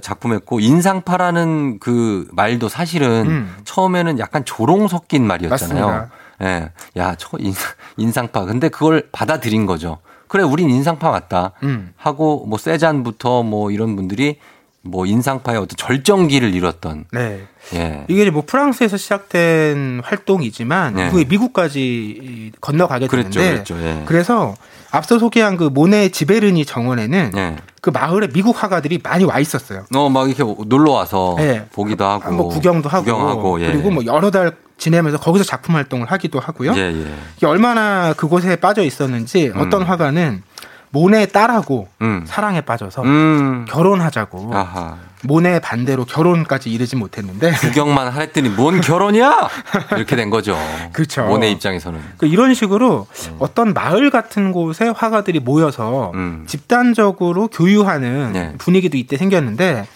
작품했고 0.00 0.60
인상파라는 0.60 1.78
그 1.80 2.28
말도 2.32 2.68
사실은 2.68 3.26
음. 3.26 3.56
처음에는 3.64 4.18
약간 4.18 4.44
조롱 4.44 4.88
섞인 4.88 5.26
말이었잖아요. 5.26 5.86
맞습니다. 5.86 6.10
예. 6.42 6.72
야, 6.96 7.14
저 7.16 7.36
인상, 7.38 7.72
인상파. 7.96 8.46
근데 8.46 8.68
그걸 8.68 9.08
받아들인 9.12 9.66
거죠. 9.66 9.98
그래, 10.28 10.42
우린 10.42 10.70
인상파 10.70 11.10
맞다. 11.10 11.52
음. 11.62 11.92
하고 11.96 12.46
뭐 12.46 12.58
세잔부터 12.58 13.42
뭐 13.42 13.70
이런 13.70 13.96
분들이 13.96 14.38
뭐 14.82 15.04
인상파의 15.04 15.58
어떤 15.58 15.76
절정기를 15.76 16.54
이뤘던 16.54 17.04
네. 17.12 17.46
예. 17.74 18.04
이게 18.08 18.30
뭐 18.30 18.42
프랑스에서 18.46 18.96
시작된 18.96 20.00
활동이지만 20.02 20.94
네. 20.94 21.10
그게 21.10 21.24
미국까지 21.24 22.52
건너가게 22.60 23.06
그랬죠, 23.06 23.40
되는데 23.40 23.62
그랬죠. 23.64 23.76
예. 23.82 24.02
그래서 24.06 24.54
앞서 24.90 25.18
소개한 25.18 25.58
그 25.58 25.64
모네 25.64 26.08
지베르니 26.08 26.64
정원에는 26.64 27.32
예. 27.36 27.56
그 27.82 27.90
마을에 27.90 28.28
미국 28.28 28.62
화가들이 28.62 29.00
많이 29.02 29.24
와 29.24 29.38
있었어요. 29.38 29.84
어, 29.94 30.08
막 30.08 30.28
이렇게 30.30 30.42
놀러 30.66 30.92
와서 30.92 31.36
예. 31.40 31.66
보기도 31.72 32.06
하고 32.06 32.32
뭐 32.32 32.48
구경도 32.48 32.88
하고 32.88 33.04
구경하고, 33.04 33.60
예. 33.60 33.66
그리고 33.72 33.90
뭐 33.90 34.04
여러 34.06 34.30
달 34.30 34.56
지내면서 34.78 35.18
거기서 35.18 35.44
작품 35.44 35.76
활동을 35.76 36.10
하기도 36.10 36.40
하고요. 36.40 36.72
예, 36.74 36.80
예. 36.80 37.14
이게 37.36 37.46
얼마나 37.46 38.14
그곳에 38.14 38.56
빠져 38.56 38.82
있었는지 38.82 39.52
어떤 39.54 39.82
화가는 39.82 40.42
모네 40.90 41.26
딸하고 41.26 41.88
음. 42.02 42.24
사랑에 42.26 42.60
빠져서 42.60 43.02
음. 43.02 43.64
결혼하자고 43.68 44.50
아하. 44.52 44.96
모네 45.22 45.60
반대로 45.60 46.04
결혼까지 46.04 46.70
이르지 46.70 46.96
못했는데 46.96 47.52
구경만 47.52 48.08
하랬더니 48.08 48.48
뭔 48.48 48.80
결혼이야? 48.80 49.48
이렇게 49.92 50.16
된 50.16 50.30
거죠. 50.30 50.56
그렇죠. 50.92 51.24
모네 51.24 51.50
입장에서는. 51.52 52.00
그 52.16 52.26
이런 52.26 52.54
식으로 52.54 53.06
어떤 53.38 53.74
마을 53.74 54.10
같은 54.10 54.50
곳에 54.52 54.88
화가들이 54.88 55.40
모여서 55.40 56.12
음. 56.14 56.44
집단적으로 56.48 57.48
교유하는 57.48 58.32
네. 58.32 58.54
분위기도 58.58 58.96
이때 58.96 59.16
생겼는데 59.16 59.86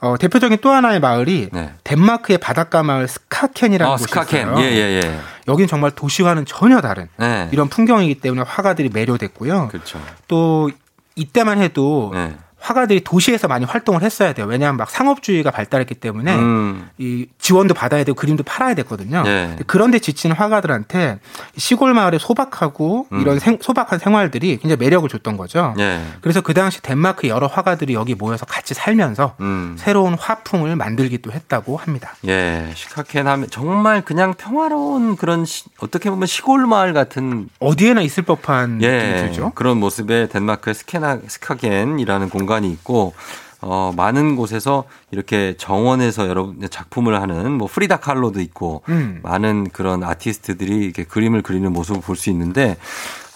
어, 0.00 0.16
대표적인 0.16 0.58
또 0.60 0.70
하나의 0.70 1.00
마을이 1.00 1.48
네. 1.52 1.72
덴마크의 1.82 2.38
바닷가 2.38 2.82
마을 2.82 3.08
스카켄이라는 3.08 3.92
아, 3.92 3.96
곳이 3.96 4.04
스카켄. 4.04 4.40
있어요. 4.52 4.60
예, 4.60 4.70
예, 4.70 5.00
예. 5.02 5.18
여긴 5.48 5.66
정말 5.66 5.90
도시와는 5.90 6.44
전혀 6.46 6.80
다른 6.80 7.08
네. 7.16 7.48
이런 7.52 7.68
풍경이기 7.68 8.20
때문에 8.20 8.42
화가들이 8.42 8.90
매료됐고요. 8.92 9.68
그렇죠. 9.68 10.00
또 10.28 10.70
이때만 11.16 11.60
해도 11.60 12.12
네. 12.14 12.36
화가들이 12.60 13.04
도시에서 13.04 13.46
많이 13.48 13.64
활동을 13.64 14.02
했어야 14.02 14.32
돼요. 14.32 14.46
왜냐하면 14.46 14.76
막 14.78 14.90
상업주의가 14.90 15.50
발달했기 15.52 15.94
때문에 15.94 16.34
음. 16.34 16.88
이 16.98 17.26
지원도 17.38 17.72
받아야 17.72 18.02
되고 18.02 18.16
그림도 18.16 18.42
팔아야 18.42 18.74
됐거든요. 18.74 19.22
네. 19.22 19.56
그런데 19.68 19.98
지치는 20.00 20.34
화가들한테 20.34 21.20
시골 21.56 21.94
마을의 21.94 22.18
소박하고 22.18 23.06
음. 23.12 23.20
이런 23.20 23.38
생- 23.38 23.58
소박한 23.60 24.00
생활들이 24.00 24.58
굉장히 24.58 24.76
매력을 24.80 25.08
줬던 25.08 25.36
거죠. 25.36 25.74
예. 25.78 26.00
그래서 26.20 26.40
그 26.40 26.52
당시 26.52 26.82
덴마크 26.82 27.28
여러 27.28 27.46
화가들이 27.46 27.94
여기 27.94 28.14
모여서 28.16 28.44
같이 28.44 28.74
살면서 28.74 29.36
음. 29.40 29.76
새로운 29.78 30.14
화풍을 30.14 30.74
만들기도 30.74 31.30
했다고 31.30 31.76
합니다. 31.76 32.14
예. 32.26 32.70
시카켄 32.74 33.28
하면 33.28 33.48
정말 33.50 34.02
그냥 34.04 34.34
평화로운 34.34 35.16
그런 35.16 35.44
시- 35.44 35.66
어떻게 35.78 36.10
보면 36.10 36.26
시골 36.26 36.66
마을 36.66 36.92
같은 36.92 37.48
어디에나 37.60 38.00
있을 38.02 38.24
법한 38.24 38.82
예. 38.82 39.30
그런 39.54 39.78
모습의 39.78 40.28
덴마크의 40.28 40.74
스케나 40.74 41.18
스카겐이라는 41.26 42.28
공간 42.30 42.47
이 42.64 42.70
있고 42.70 43.14
어, 43.60 43.92
많은 43.96 44.36
곳에서 44.36 44.84
이렇게 45.10 45.54
정원에서 45.58 46.28
여러분 46.28 46.66
작품을 46.70 47.20
하는 47.20 47.52
뭐 47.52 47.66
프리다 47.66 47.98
칼로도 47.98 48.40
있고 48.40 48.82
음. 48.88 49.20
많은 49.22 49.68
그런 49.70 50.04
아티스트들이 50.04 50.76
이렇게 50.84 51.04
그림을 51.04 51.42
그리는 51.42 51.72
모습을 51.72 52.00
볼 52.00 52.16
수 52.16 52.30
있는데 52.30 52.76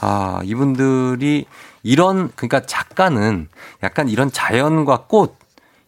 아, 0.01 0.41
이분들이 0.45 1.47
이런 1.83 2.31
그러니까 2.37 2.61
작가는 2.61 3.49
약간 3.83 4.09
이런 4.09 4.31
자연과 4.31 5.05
꽃 5.09 5.37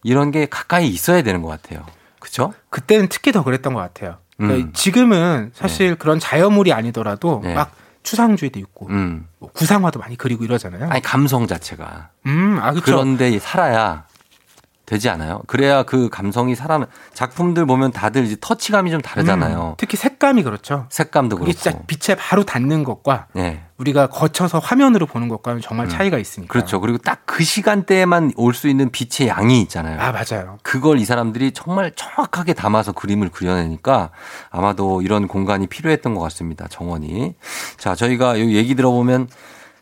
이런 0.02 0.30
게 0.30 0.46
가까이 0.46 0.88
있어야 0.88 1.22
되는 1.22 1.40
것 1.42 1.48
같아요. 1.48 1.84
그렇죠? 2.20 2.52
그때는 2.70 3.08
특히 3.08 3.32
더 3.32 3.42
그랬던 3.42 3.74
것 3.74 3.80
같아요. 3.80 4.16
그러니까 4.36 4.68
음. 4.68 4.72
지금은 4.72 5.52
사실 5.54 5.94
그런 5.94 6.18
자연물이 6.18 6.72
아니더라도 6.72 7.40
네. 7.44 7.54
막 7.54 7.72
추상주의도 8.04 8.60
있고 8.60 8.86
음. 8.90 9.26
뭐 9.40 9.50
구상화도 9.52 9.98
많이 9.98 10.16
그리고 10.16 10.44
이러잖아요. 10.44 10.88
아니 10.90 11.02
감성 11.02 11.46
자체가 11.48 12.10
음, 12.26 12.58
아 12.60 12.70
그렇죠. 12.70 12.84
그런데 12.84 13.36
살아야 13.40 14.06
되지 14.86 15.08
않아요? 15.08 15.40
그래야 15.46 15.82
그 15.82 16.10
감성이 16.10 16.54
살아나 16.54 16.86
작품들 17.14 17.64
보면 17.64 17.90
다들 17.90 18.24
이제 18.24 18.36
터치감이 18.38 18.90
좀 18.90 19.00
다르잖아요. 19.00 19.70
음, 19.70 19.74
특히 19.78 19.96
색감이 19.96 20.42
그렇죠. 20.42 20.86
색감도 20.90 21.36
그렇고. 21.36 21.52
진짜 21.52 21.78
빛에 21.86 22.14
바로 22.16 22.44
닿는 22.44 22.84
것과 22.84 23.28
네. 23.32 23.62
우리가 23.78 24.08
거쳐서 24.08 24.58
화면으로 24.58 25.06
보는 25.06 25.28
것과는 25.28 25.62
정말 25.62 25.88
차이가 25.88 26.18
있으니까. 26.18 26.52
그렇죠. 26.52 26.80
그리고 26.80 26.98
딱 26.98 27.22
그 27.26 27.42
시간대에만 27.42 28.32
올 28.36 28.54
수 28.54 28.68
있는 28.68 28.90
빛의 28.92 29.28
양이 29.28 29.60
있잖아요. 29.62 29.98
아 30.00 30.12
맞아요. 30.12 30.58
그걸 30.62 30.98
이 31.00 31.04
사람들이 31.04 31.50
정말 31.52 31.90
정확하게 31.96 32.52
담아서 32.52 32.92
그림을 32.92 33.30
그려내니까 33.30 34.10
아마도 34.50 35.02
이런 35.02 35.26
공간이 35.26 35.66
필요했던 35.66 36.14
것 36.14 36.20
같습니다. 36.20 36.68
정원이. 36.68 37.34
자, 37.76 37.96
저희가 37.96 38.38
요 38.38 38.44
얘기 38.50 38.76
들어보면 38.76 39.28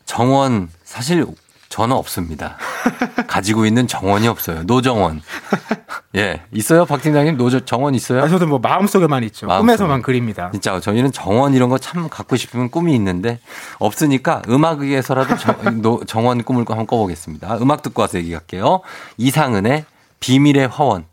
정원 0.07 0.71
사실 0.85 1.27
저는 1.73 1.97
없습니다. 1.97 2.59
가지고 3.27 3.65
있는 3.65 3.87
정원이 3.87 4.29
없어요. 4.29 4.63
no 4.65 4.74
정원. 4.74 5.23
예. 6.15 6.43
있어요? 6.53 6.85
박 6.85 7.01
팀장님? 7.01 7.39
no 7.39 7.49
정원 7.65 7.95
있어요? 7.95 8.23
아, 8.23 8.29
저도 8.29 8.47
뭐 8.47 8.59
마음속에만 8.59 9.25
있죠. 9.25 9.47
마음속에. 9.47 9.63
꿈에서만 9.67 10.03
그립니다. 10.03 10.51
진짜 10.53 10.79
저희는 10.79 11.13
정원 11.13 11.55
이런 11.55 11.71
거 11.71 11.79
참 11.79 12.11
갖고 12.11 12.37
싶으면 12.37 12.71
꿈이 12.71 12.95
있는데 12.95 13.41
없으니까 13.79 14.43
음악에서라도 14.51 15.37
정, 15.39 15.57
no- 15.81 16.05
정원 16.05 16.43
꿈을 16.45 16.67
한번 16.69 16.87
꿔보겠습니다. 16.87 17.57
음악 17.63 17.81
듣고 17.81 18.03
와서 18.03 18.19
얘기할게요. 18.19 18.83
이상은의 19.17 19.87
비밀의 20.21 20.69
화원. 20.69 21.07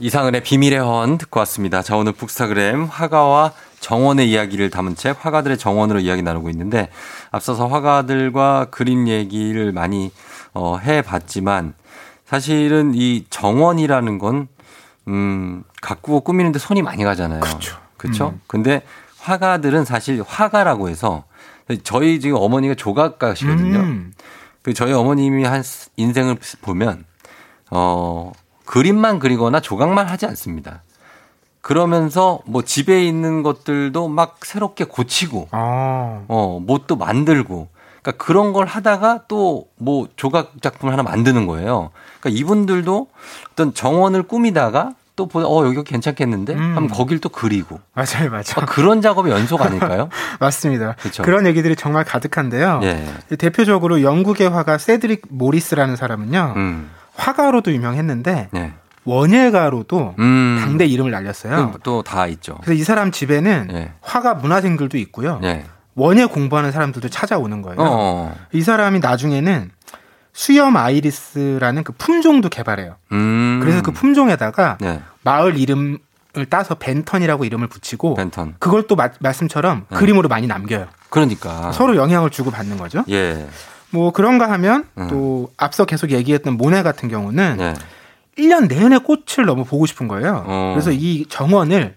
이상은의 0.00 0.42
비밀의 0.42 0.80
화원 0.80 1.18
듣고 1.18 1.38
왔습니다. 1.40 1.82
자 1.82 1.96
오늘 1.96 2.12
북스타그램 2.12 2.86
화가와 2.86 3.52
정원의 3.84 4.30
이야기를 4.30 4.70
담은 4.70 4.96
책 4.96 5.22
화가들의 5.22 5.58
정원으로 5.58 6.00
이야기 6.00 6.22
나누고 6.22 6.48
있는데 6.48 6.88
앞서서 7.30 7.66
화가들과 7.66 8.68
그림 8.70 9.08
얘기를 9.08 9.72
많이 9.72 10.10
어, 10.54 10.78
해봤지만 10.78 11.74
사실은 12.24 12.92
이 12.94 13.26
정원이라는 13.28 14.18
건 14.18 14.48
음, 15.08 15.64
가꾸고 15.82 16.22
꾸미는데 16.22 16.58
손이 16.58 16.80
많이 16.80 17.04
가잖아요. 17.04 17.40
그렇죠. 17.40 17.76
그렇죠? 17.98 18.28
음. 18.28 18.40
근데 18.46 18.80
화가들은 19.18 19.84
사실 19.84 20.24
화가라고 20.26 20.88
해서 20.88 21.24
저희 21.82 22.20
지금 22.20 22.38
어머니가 22.38 22.76
조각가시거든요. 22.76 23.80
음. 23.80 24.14
그 24.62 24.72
저희 24.72 24.94
어머님이 24.94 25.44
한 25.44 25.62
인생을 25.96 26.38
보면 26.62 27.04
어 27.70 28.32
그림만 28.64 29.18
그리거나 29.18 29.60
조각만 29.60 30.06
하지 30.06 30.24
않습니다. 30.24 30.82
그러면서 31.64 32.40
뭐 32.44 32.60
집에 32.60 33.06
있는 33.06 33.42
것들도 33.42 34.08
막 34.08 34.44
새롭게 34.44 34.84
고치고 34.84 35.48
아. 35.50 36.20
어, 36.28 36.60
뭐또 36.62 36.96
만들고. 36.96 37.68
그러니까 38.02 38.22
그런 38.22 38.52
걸 38.52 38.66
하다가 38.66 39.22
또 39.28 39.64
뭐 39.78 40.08
조각 40.16 40.52
작품을 40.60 40.92
하나 40.92 41.02
만드는 41.02 41.46
거예요. 41.46 41.90
그러니까 42.20 42.40
이분들도 42.40 43.06
어떤 43.52 43.72
정원을 43.74 44.24
꾸미다가 44.24 44.92
또 45.16 45.26
보다 45.26 45.46
어 45.46 45.64
여기 45.64 45.82
괜찮겠는데 45.84 46.54
음. 46.54 46.76
하면 46.76 46.88
거길 46.88 47.20
또 47.20 47.28
그리고 47.28 47.80
맞아요, 47.94 48.28
맞아요. 48.30 48.42
아, 48.56 48.64
그런 48.66 49.00
작업의 49.00 49.32
연속 49.32 49.62
아닐까요? 49.62 50.10
맞습니다. 50.40 50.96
그쵸. 51.00 51.22
그런 51.22 51.46
얘기들이 51.46 51.76
정말 51.76 52.04
가득한데요. 52.04 52.80
예. 52.82 53.36
대표적으로 53.36 54.02
영국의 54.02 54.50
화가 54.50 54.76
세드릭 54.78 55.22
모리스라는 55.30 55.96
사람은요. 55.96 56.54
음. 56.56 56.90
화가로도 57.14 57.72
유명했는데 57.72 58.48
네. 58.50 58.74
원예가로도 59.04 60.14
음. 60.18 60.58
당대 60.60 60.86
이름을 60.86 61.10
날렸어요. 61.10 61.74
또 61.82 62.02
다 62.02 62.26
있죠. 62.28 62.56
그래서 62.62 62.72
이 62.80 62.84
사람 62.84 63.10
집에는 63.12 63.68
예. 63.72 63.92
화가 64.00 64.34
문화생들도 64.34 64.98
있고요. 64.98 65.38
네. 65.40 65.64
원예 65.94 66.24
공부하는 66.26 66.72
사람들도 66.72 67.08
찾아오는 67.08 67.62
거예요. 67.62 67.76
어. 67.78 68.34
이 68.52 68.62
사람이 68.62 68.98
나중에는 69.00 69.70
수염 70.32 70.76
아이리스라는 70.76 71.84
그 71.84 71.92
품종도 71.96 72.48
개발해요. 72.48 72.96
음. 73.12 73.60
그래서 73.62 73.82
그 73.82 73.92
품종에다가 73.92 74.78
네. 74.80 75.00
마을 75.22 75.56
이름을 75.56 75.98
따서 76.50 76.74
벤턴이라고 76.74 77.44
이름을 77.44 77.68
붙이고 77.68 78.14
벤턴. 78.14 78.54
그걸 78.58 78.86
또 78.88 78.96
마- 78.96 79.10
말씀처럼 79.20 79.86
네. 79.88 79.96
그림으로 79.96 80.28
많이 80.28 80.46
남겨요. 80.48 80.88
그러니까. 81.10 81.70
서로 81.70 81.94
영향을 81.96 82.30
주고 82.30 82.50
받는 82.50 82.76
거죠. 82.76 83.04
예. 83.10 83.46
뭐 83.90 84.10
그런가 84.10 84.50
하면 84.50 84.86
음. 84.98 85.06
또 85.08 85.52
앞서 85.56 85.84
계속 85.84 86.10
얘기했던 86.10 86.54
모네 86.56 86.82
같은 86.82 87.08
경우는 87.08 87.56
네. 87.58 87.74
1년 88.38 88.68
내내 88.68 88.98
꽃을 88.98 89.46
너무 89.46 89.64
보고 89.64 89.86
싶은 89.86 90.08
거예요. 90.08 90.44
어. 90.46 90.72
그래서 90.74 90.90
이 90.92 91.26
정원을 91.28 91.96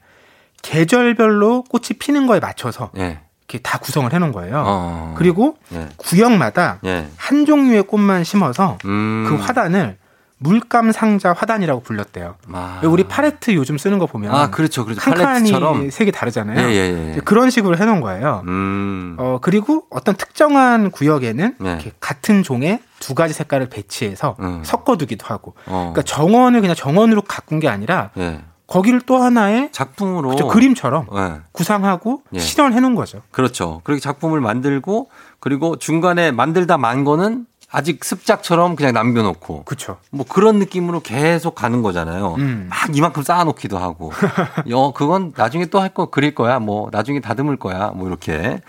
계절별로 0.61 1.63
꽃이 1.63 1.97
피는 1.99 2.27
거에 2.27 2.39
맞춰서 2.39 2.91
예. 2.97 3.19
이렇게 3.47 3.59
다 3.63 3.77
구성을 3.77 4.11
해놓은 4.11 4.31
거예요. 4.31 4.63
어. 4.65 5.15
그리고 5.17 5.57
예. 5.73 5.87
구역마다 5.97 6.79
예. 6.85 7.07
한 7.15 7.45
종류의 7.45 7.83
꽃만 7.83 8.23
심어서 8.23 8.77
음. 8.85 9.25
그 9.29 9.35
화단을 9.35 9.97
물감 10.39 10.91
상자 10.91 11.33
화단이라고 11.33 11.81
불렸대요. 11.81 12.35
아. 12.51 12.81
우리 12.83 13.05
팔레트 13.05 13.55
요즘 13.55 13.77
쓰는 13.77 13.97
거 13.97 14.05
보면 14.05 14.35
아, 14.35 14.51
그렇죠. 14.51 14.85
그렇죠. 14.85 15.01
한 15.01 15.15
칸이. 15.15 15.89
색이 15.89 16.11
다르잖아요. 16.11 16.59
예, 16.69 16.73
예, 16.73 17.13
예. 17.15 17.19
그런 17.21 17.49
식으로 17.49 17.75
해놓은 17.77 18.01
거예요. 18.01 18.43
음. 18.45 19.15
어 19.17 19.39
그리고 19.41 19.85
어떤 19.89 20.15
특정한 20.15 20.91
구역에는 20.91 21.55
같은 21.99 22.43
종의 22.43 22.79
두 22.99 23.13
가지 23.15 23.33
색깔을 23.33 23.69
배치해서 23.69 24.35
음. 24.39 24.61
섞어두기도 24.63 25.25
하고. 25.27 25.53
어. 25.67 25.91
그러니까 25.93 26.01
정원을 26.03 26.61
그냥 26.61 26.75
정원으로 26.75 27.21
가꾼 27.21 27.59
게 27.59 27.67
아니라 27.67 28.11
예. 28.17 28.41
거기를 28.67 29.01
또 29.01 29.17
하나의 29.17 29.69
작품으로 29.71 30.29
그쵸, 30.29 30.47
그림처럼 30.47 31.07
예. 31.15 31.41
구상하고 31.51 32.23
예. 32.33 32.39
실현해 32.39 32.79
놓은 32.79 32.95
거죠. 32.95 33.21
그렇죠. 33.31 33.81
그렇게 33.83 34.01
작품을 34.01 34.41
만들고 34.41 35.09
그리고 35.39 35.77
중간에 35.77 36.31
만들다 36.31 36.77
만 36.77 37.03
거는 37.03 37.45
아직 37.69 38.03
습작처럼 38.05 38.77
그냥 38.77 38.93
남겨놓고 38.93 39.63
그렇죠. 39.65 39.97
뭐 40.09 40.25
그런 40.27 40.57
느낌으로 40.57 41.01
계속 41.01 41.53
가는 41.53 41.81
거잖아요. 41.81 42.35
음. 42.37 42.67
막 42.69 42.95
이만큼 42.95 43.23
쌓아놓기도 43.23 43.77
하고. 43.77 44.11
어, 44.73 44.93
그건 44.93 45.33
나중에 45.35 45.65
또 45.65 45.79
할 45.81 45.93
거 45.93 46.09
그릴 46.09 46.33
거야. 46.33 46.59
뭐 46.59 46.87
나중에 46.91 47.19
다듬을 47.19 47.57
거야. 47.57 47.91
뭐 47.93 48.07
이렇게. 48.07 48.61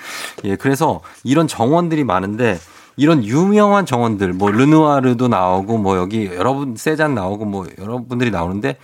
예, 0.45 0.57
그래서 0.57 1.01
이런 1.25 1.47
정원들이 1.47 2.03
많은데 2.05 2.59
이런 2.99 3.25
유명한 3.25 3.87
정원들 3.87 4.33
뭐 4.33 4.51
르누아르도 4.51 5.29
나오고 5.29 5.79
뭐 5.79 5.97
여기 5.97 6.27
여러분 6.27 6.75
세잔 6.77 7.15
나오고 7.15 7.45
뭐 7.45 7.66
여러분들이 7.79 8.33
나오는데 8.33 8.77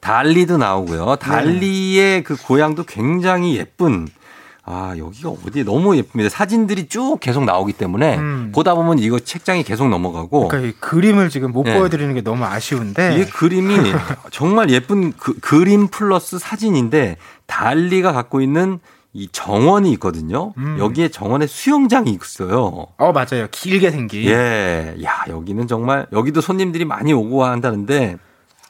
달리도 0.00 0.56
나오고요. 0.56 1.16
달리의 1.16 2.24
그 2.24 2.36
고향도 2.36 2.84
굉장히 2.84 3.56
예쁜 3.56 4.08
아, 4.64 4.94
여기가 4.96 5.30
어디 5.30 5.62
너무 5.62 5.94
예쁩니다. 5.96 6.30
사진들이 6.30 6.88
쭉 6.88 7.18
계속 7.20 7.44
나오기 7.44 7.74
때문에 7.74 8.16
음. 8.16 8.52
보다 8.54 8.74
보면 8.74 8.98
이거 8.98 9.18
책장이 9.18 9.62
계속 9.62 9.88
넘어가고 9.90 10.48
그러니까 10.48 10.70
이 10.70 10.72
그림을 10.80 11.28
지금 11.28 11.52
못 11.52 11.64
네. 11.64 11.76
보여드리는 11.76 12.14
게 12.14 12.22
너무 12.22 12.44
아쉬운데. 12.44 13.14
이게 13.14 13.24
그림이 13.26 13.74
정말 14.30 14.70
예쁜 14.70 15.12
그, 15.18 15.38
그림 15.40 15.88
플러스 15.88 16.38
사진인데 16.38 17.18
달리가 17.46 18.12
갖고 18.12 18.40
있는 18.40 18.78
이 19.12 19.28
정원이 19.32 19.90
있거든요. 19.92 20.52
음. 20.56 20.76
여기에 20.78 21.08
정원에 21.08 21.46
수영장이 21.46 22.16
있어요. 22.20 22.86
어 22.96 23.12
맞아요. 23.12 23.48
길게 23.50 23.90
생긴. 23.90 24.28
예. 24.28 24.94
야, 25.02 25.24
여기는 25.28 25.66
정말 25.66 26.06
여기도 26.12 26.40
손님들이 26.40 26.84
많이 26.84 27.12
오고 27.12 27.44
한다는데 27.44 28.18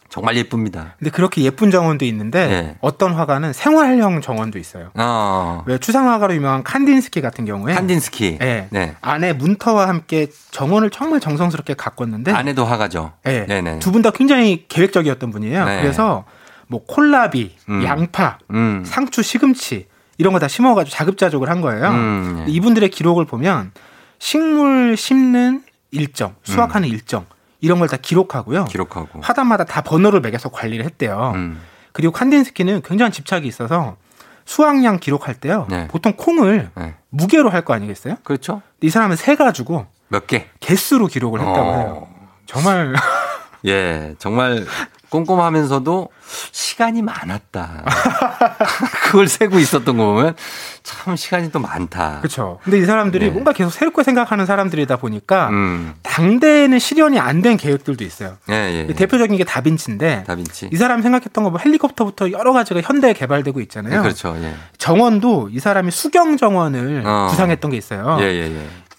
정말 0.09 0.37
예쁩니다. 0.37 0.95
근데 0.99 1.11
그렇게 1.11 1.43
예쁜 1.43 1.71
정원도 1.71 2.05
있는데 2.07 2.47
네. 2.49 2.77
어떤 2.81 3.13
화가는 3.13 3.53
생활형 3.53 4.23
정원도 4.23 4.59
있어요. 4.59 4.91
어. 4.95 5.63
왜 5.67 5.79
추상 5.79 6.09
화가로 6.11 6.35
유명한 6.35 6.65
칸딘스키 6.65 7.21
같은 7.21 7.45
경우에 7.45 7.75
칸딘스키. 7.75 8.39
네. 8.39 8.67
네. 8.71 8.97
안에 9.03 9.35
문터와 9.35 9.89
함께 9.89 10.27
정원을 10.51 10.91
정말 10.91 11.21
정성스럽게 11.21 11.75
가꿨는데 11.75 12.33
아내도 12.33 12.65
화가죠. 12.65 13.13
네. 13.25 13.47
네네. 13.47 13.79
두분 13.79 14.01
다 14.03 14.11
굉장히 14.11 14.65
계획적이었던 14.69 15.31
분이에요. 15.31 15.65
네. 15.67 15.83
그래서 15.83 16.25
뭐 16.67 16.85
콜라비, 16.87 17.57
음. 17.69 17.85
양파, 17.85 18.39
음. 18.51 18.83
상추, 18.87 19.23
시금치 19.23 19.90
이런 20.21 20.35
거 20.35 20.39
다 20.39 20.49
심어가지고 20.49 20.95
자급자족을 20.95 21.49
한 21.49 21.63
거예요. 21.63 21.89
음, 21.89 22.45
예. 22.47 22.53
이분들의 22.53 22.91
기록을 22.91 23.25
보면 23.25 23.73
식물 24.19 24.97
심는 24.99 25.63
일정, 25.91 26.35
수확하는 26.43 26.89
일정 26.89 27.25
이런 27.63 27.79
걸 27.79 27.89
다 27.89 27.97
기록하고요. 27.97 28.61
음. 28.61 28.65
기록하고. 28.67 29.21
화단마다 29.23 29.65
다 29.65 29.81
번호를 29.81 30.21
매겨서 30.21 30.51
관리를 30.51 30.85
했대요. 30.85 31.33
음. 31.35 31.61
그리고 31.93 32.13
칸딘스키는 32.13 32.83
굉장한 32.83 33.13
집착이 33.13 33.47
있어서 33.47 33.97
수확량 34.45 34.99
기록할 34.99 35.35
때요. 35.37 35.67
네. 35.71 35.89
보통 35.89 36.13
콩을 36.17 36.71
네. 36.77 36.95
무게로 37.09 37.49
할 37.51 37.63
거 37.65 37.73
아니겠어요? 37.73 38.17
그렇죠. 38.23 38.61
이 38.83 38.91
사람은 38.91 39.17
세 39.17 39.37
가지고 39.37 39.87
몇 40.09 40.27
개? 40.27 40.49
개수로 40.61 41.07
기록을 41.07 41.41
했다고 41.41 41.59
어. 41.61 41.77
해요. 41.79 42.09
정말 42.47 42.95
예, 43.67 44.15
정말 44.19 44.67
꼼꼼하면서도 45.11 46.09
시간이 46.53 47.03
많았다. 47.03 47.85
그걸 49.07 49.27
세고 49.27 49.59
있었던 49.59 49.97
거 49.97 50.05
보면 50.07 50.37
참 50.85 51.17
시간이 51.17 51.51
또 51.51 51.59
많다. 51.59 52.19
그렇죠. 52.21 52.61
근데 52.63 52.79
이 52.79 52.85
사람들이 52.85 53.27
네. 53.27 53.31
뭔가 53.33 53.53
계속 53.53 53.71
새롭게 53.71 54.05
생각하는 54.05 54.47
사람들이다 54.47 54.97
보니까 54.97 55.49
음. 55.49 55.95
당대에는 56.05 56.79
실현이 56.79 57.19
안 57.19 57.41
된 57.43 57.57
계획들도 57.57 58.05
있어요. 58.05 58.37
예, 58.51 58.55
예. 58.55 58.87
예. 58.89 58.95
대표적인 58.95 59.37
게 59.39 59.45
다빈치인데 59.45 60.25
다빈치. 60.27 60.69
이 60.73 60.77
사람이 60.77 61.03
생각했던 61.03 61.43
거 61.43 61.51
뭐 61.51 61.59
헬리콥터부터 61.59 62.31
여러 62.33 62.53
가지가 62.53 62.81
현대에 62.83 63.13
개발되고 63.15 63.61
있잖아요. 63.63 63.99
예, 63.99 64.03
그렇죠. 64.03 64.37
예. 64.43 64.55
정원도 64.79 65.49
이 65.51 65.59
사람이 65.59 65.91
수경 65.91 66.37
정원을 66.37 67.03
어. 67.05 67.27
구상했던 67.31 67.71
게 67.73 67.77
있어요. 67.79 68.19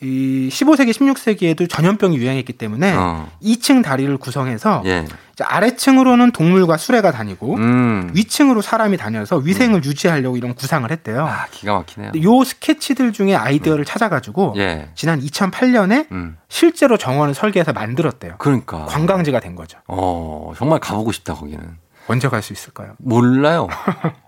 이 0.04 0.50
15세기, 0.52 0.92
16세기에도 0.92 1.70
전염병이 1.70 2.18
유행했기 2.18 2.54
때문에 2.54 2.96
어. 2.98 3.30
2층 3.44 3.84
다리를 3.84 4.18
구성해서 4.18 4.82
예. 4.86 5.06
아래층으로는 5.40 6.32
동물과 6.32 6.78
수레가 6.78 7.12
다니고 7.12 7.56
음. 7.56 8.12
위층으로 8.14 8.62
사람이 8.62 8.98
다녀서 8.98 9.38
위생을 9.38 9.84
유지하려고 9.84 10.38
이런 10.38 10.56
구상을 10.56 10.90
했대요. 10.90 11.26
아, 11.26 11.46
기가 11.52 11.74
막히네요. 11.74 12.12
요 12.24 12.44
스케치들 12.44 13.14
중에 13.14 13.36
아이디어를 13.36 13.86
찾아가지고 13.86 14.56
예. 14.58 14.90
지난 14.96 15.20
2008년에 15.20 16.12
음. 16.12 16.38
실제로 16.50 16.98
정원을 16.98 17.36
설계해서 17.36 17.72
만들었대요. 17.72 18.36
그러니까. 18.40 18.86
관광지가 18.86 19.40
된 19.40 19.56
거죠. 19.56 19.78
어, 19.88 20.54
정말 20.58 20.80
가보고 20.80 21.12
싶다, 21.12 21.36
거기는. 21.36 21.78
언제 22.12 22.28
갈 22.28 22.42
수 22.42 22.54
있을까요? 22.54 22.94
몰라요. 22.98 23.68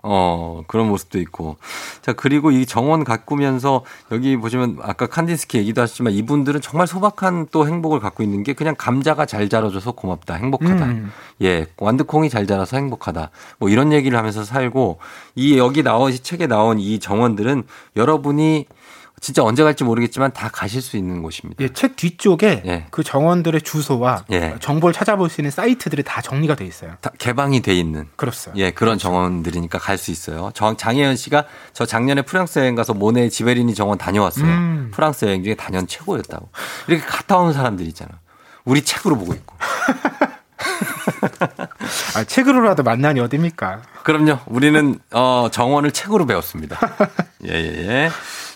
어, 0.02 0.62
그런 0.66 0.88
모습도 0.88 1.18
있고. 1.20 1.56
자, 2.02 2.12
그리고 2.12 2.50
이 2.50 2.64
정원 2.64 3.04
가꾸면서 3.04 3.84
여기 4.12 4.36
보시면 4.36 4.78
아까 4.82 5.06
칸딘스키 5.06 5.58
얘기도 5.58 5.82
하셨지만 5.82 6.12
이분들은 6.12 6.60
정말 6.60 6.86
소박한 6.86 7.48
또 7.50 7.66
행복을 7.66 8.00
갖고 8.00 8.22
있는 8.22 8.42
게 8.42 8.52
그냥 8.52 8.74
감자가 8.76 9.26
잘 9.26 9.48
자라줘서 9.48 9.92
고맙다, 9.92 10.34
행복하다. 10.34 10.84
음. 10.84 11.12
예, 11.42 11.66
완두콩이 11.78 12.30
잘 12.30 12.46
자라서 12.46 12.76
행복하다. 12.76 13.30
뭐 13.58 13.68
이런 13.68 13.92
얘기를 13.92 14.16
하면서 14.16 14.44
살고 14.44 14.98
이 15.34 15.58
여기 15.58 15.82
나온 15.82 16.12
이 16.12 16.18
책에 16.18 16.46
나온 16.46 16.78
이 16.78 16.98
정원들은 17.00 17.64
여러분이 17.96 18.66
진짜 19.24 19.42
언제 19.42 19.62
갈지 19.62 19.84
모르겠지만 19.84 20.32
다 20.34 20.50
가실 20.52 20.82
수 20.82 20.98
있는 20.98 21.22
곳입니다. 21.22 21.64
예, 21.64 21.68
책 21.70 21.96
뒤쪽에 21.96 22.62
예. 22.66 22.86
그 22.90 23.02
정원들의 23.02 23.62
주소와 23.62 24.26
예. 24.32 24.56
정보를 24.60 24.92
찾아볼 24.92 25.30
수 25.30 25.40
있는 25.40 25.50
사이트들이 25.50 26.02
다 26.02 26.20
정리가 26.20 26.56
돼 26.56 26.66
있어요. 26.66 26.92
다 27.00 27.10
개방이 27.16 27.62
돼 27.62 27.74
있는 27.74 28.06
그렇습니다. 28.16 28.62
예, 28.62 28.70
그런 28.70 28.98
정원들이니까 28.98 29.78
갈 29.78 29.96
수 29.96 30.10
있어요. 30.10 30.50
정, 30.52 30.76
장혜연 30.76 31.16
씨가 31.16 31.46
저 31.72 31.86
작년에 31.86 32.20
프랑스 32.20 32.58
여행 32.58 32.74
가서 32.74 32.92
모네 32.92 33.30
지베리니 33.30 33.74
정원 33.74 33.96
다녀왔어요. 33.96 34.44
음. 34.44 34.90
프랑스 34.92 35.24
여행 35.24 35.42
중에 35.42 35.54
단연 35.54 35.86
최고였다고. 35.86 36.50
이렇게 36.88 37.02
갔다 37.06 37.38
오는 37.38 37.54
사람들 37.54 37.86
있잖아. 37.86 38.10
우리 38.66 38.84
책으로 38.84 39.16
보고 39.16 39.32
있고. 39.32 39.56
아, 42.14 42.24
책으로라도 42.24 42.82
만나니 42.82 43.20
어딥니까? 43.20 43.80
그럼요. 44.02 44.40
우리는 44.46 44.98
어, 45.12 45.48
정원을 45.50 45.92
책으로 45.92 46.26
배웠습니다. 46.26 46.78
예, 47.48 47.54
예, 47.54 47.88
예. 47.88 48.10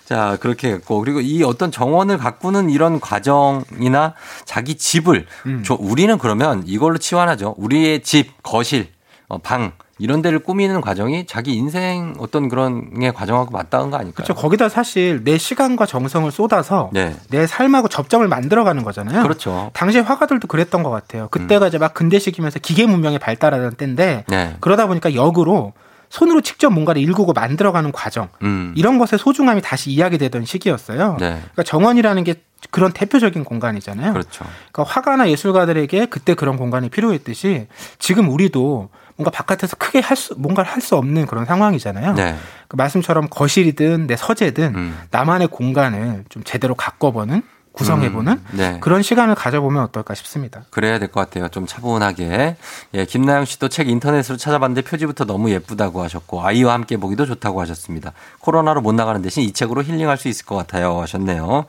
자, 0.09 0.39
그렇게 0.41 0.71
했고. 0.71 1.01
그리고 1.01 1.21
이 1.21 1.43
어떤 1.43 1.71
정원을 1.71 2.17
가꾸는 2.17 2.71
이런 2.71 2.99
과정이나 2.99 4.15
자기 4.47 4.79
집을, 4.79 5.27
음. 5.45 5.63
저, 5.63 5.77
우리는 5.79 6.17
그러면 6.17 6.63
이걸로 6.65 6.97
치환하죠. 6.97 7.57
우리의 7.59 8.03
집, 8.03 8.43
거실, 8.43 8.89
어, 9.29 9.37
방, 9.37 9.73
이런 9.99 10.23
데를 10.23 10.39
꾸미는 10.39 10.81
과정이 10.81 11.27
자기 11.27 11.57
인생 11.57 12.15
어떤 12.21 12.49
그런 12.49 12.99
게 12.99 13.11
과정하고 13.11 13.51
맞닿은 13.51 13.91
거 13.91 13.99
아닐까요? 13.99 14.25
그렇죠. 14.25 14.35
거기다 14.35 14.71
사실 14.71 15.25
내 15.25 15.37
시간과 15.37 15.85
정성을 15.85 16.31
쏟아서 16.31 16.89
네. 16.95 17.15
내 17.29 17.47
삶하고 17.47 17.89
접점을 17.89 18.27
만들어가는 18.27 18.85
거잖아요. 18.85 19.23
그렇죠. 19.23 19.71
당시에 19.75 20.01
화가들도 20.01 20.49
그랬던 20.49 20.85
것 20.85 20.91
같아요. 20.91 21.29
그때가 21.31 21.67
이제 21.67 21.77
막 21.77 21.93
근대식이면서 21.93 22.61
기계 22.61 22.87
문명이 22.87 23.19
발달하던 23.19 23.75
때인데 23.75 24.25
네. 24.27 24.57
그러다 24.61 24.87
보니까 24.87 25.15
역으로 25.15 25.75
손으로 26.11 26.41
직접 26.41 26.71
뭔가를 26.71 27.03
일구고 27.03 27.33
만들어가는 27.33 27.93
과정 27.93 28.29
음. 28.43 28.73
이런 28.77 28.99
것의 28.99 29.19
소중함이 29.19 29.61
다시 29.63 29.91
이야기되던 29.91 30.45
시기였어요. 30.45 31.17
네. 31.21 31.31
그러니까 31.31 31.63
정원이라는 31.65 32.25
게 32.25 32.35
그런 32.71 32.93
대표적인 32.93 33.45
공간이잖아요. 33.45 34.13
그렇죠. 34.13 34.45
그러니까 34.73 34.93
화가나 34.93 35.31
예술가들에게 35.31 36.07
그때 36.07 36.35
그런 36.35 36.57
공간이 36.57 36.89
필요했듯이 36.89 37.69
지금 37.99 38.29
우리도 38.31 38.91
뭔가 39.17 39.31
바깥에서 39.31 39.77
크게 39.77 40.01
할 40.01 40.17
수, 40.17 40.35
뭔가를 40.37 40.71
할 40.71 40.81
수 40.81 40.97
없는 40.97 41.27
그런 41.27 41.45
상황이잖아요. 41.45 42.15
네. 42.15 42.37
그 42.69 42.77
말씀처럼 42.77 43.29
거실이든 43.31 44.07
내 44.07 44.17
서재든 44.17 44.75
음. 44.75 44.99
나만의 45.11 45.49
공간을 45.49 46.25
좀 46.29 46.43
제대로 46.45 46.75
가꿔보는 46.75 47.43
구성해보는 47.73 48.33
음, 48.33 48.45
네. 48.53 48.79
그런 48.81 49.03
시간을 49.03 49.35
가져보면 49.35 49.83
어떨까 49.85 50.15
싶습니다. 50.15 50.65
그래야 50.71 50.99
될 50.99 51.09
것 51.09 51.21
같아요. 51.21 51.49
좀 51.49 51.67
차분하게. 51.67 52.57
예, 52.95 53.05
김나영 53.05 53.45
씨도 53.45 53.69
책 53.69 53.89
인터넷으로 53.89 54.37
찾아봤는데 54.37 54.83
표지부터 54.83 55.25
너무 55.25 55.51
예쁘다고 55.51 56.03
하셨고 56.03 56.45
아이와 56.45 56.73
함께 56.75 56.97
보기도 56.97 57.25
좋다고 57.27 57.61
하셨습니다. 57.61 58.13
코로나로 58.41 58.81
못 58.81 58.93
나가는 58.93 59.21
대신 59.23 59.43
이 59.45 59.53
책으로 59.53 59.83
힐링할 59.85 60.17
수 60.19 60.29
있을 60.29 60.45
것 60.47 60.57
같아요 60.57 61.01
하셨네요. 61.01 61.67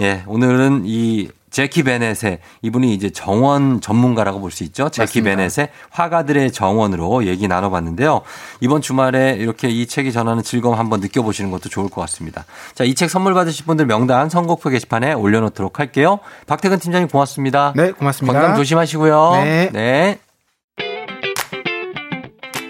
예, 0.00 0.22
오늘은 0.26 0.82
이 0.86 1.28
제키 1.50 1.82
베넷의 1.82 2.38
이분이 2.62 2.94
이제 2.94 3.10
정원 3.10 3.80
전문가라고 3.80 4.40
볼 4.40 4.50
수 4.50 4.62
있죠. 4.64 4.88
제키 4.88 5.20
맞습니다. 5.20 5.30
베넷의 5.36 5.68
화가들의 5.90 6.52
정원으로 6.52 7.26
얘기 7.26 7.48
나눠봤는데요. 7.48 8.22
이번 8.60 8.80
주말에 8.82 9.36
이렇게 9.38 9.68
이 9.68 9.86
책이 9.86 10.12
전하는 10.12 10.42
즐거움 10.42 10.78
한번 10.78 11.00
느껴보시는 11.00 11.50
것도 11.50 11.68
좋을 11.68 11.88
것 11.90 12.00
같습니다. 12.02 12.44
자, 12.74 12.84
이 12.84 12.94
책 12.94 13.10
선물 13.10 13.34
받으실 13.34 13.64
분들 13.66 13.86
명단 13.86 14.28
선곡표 14.28 14.70
게시판에 14.70 15.12
올려놓도록 15.14 15.78
할게요. 15.80 16.18
박태근 16.46 16.78
팀장님 16.78 17.08
고맙습니다. 17.08 17.72
네, 17.74 17.92
고맙습니다. 17.92 18.38
건강 18.38 18.56
조심하시고요. 18.56 19.32
네. 19.72 20.18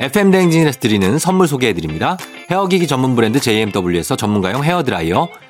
FM 0.00 0.30
대행진에서 0.30 0.80
드리는 0.80 1.18
선물 1.18 1.46
소개해 1.46 1.74
드립니다. 1.74 2.16
헤어기기 2.50 2.86
전문 2.86 3.14
브랜드 3.14 3.38
JMW에서 3.38 4.16
전문가용 4.16 4.64
헤어 4.64 4.82
드라이어, 4.82 5.28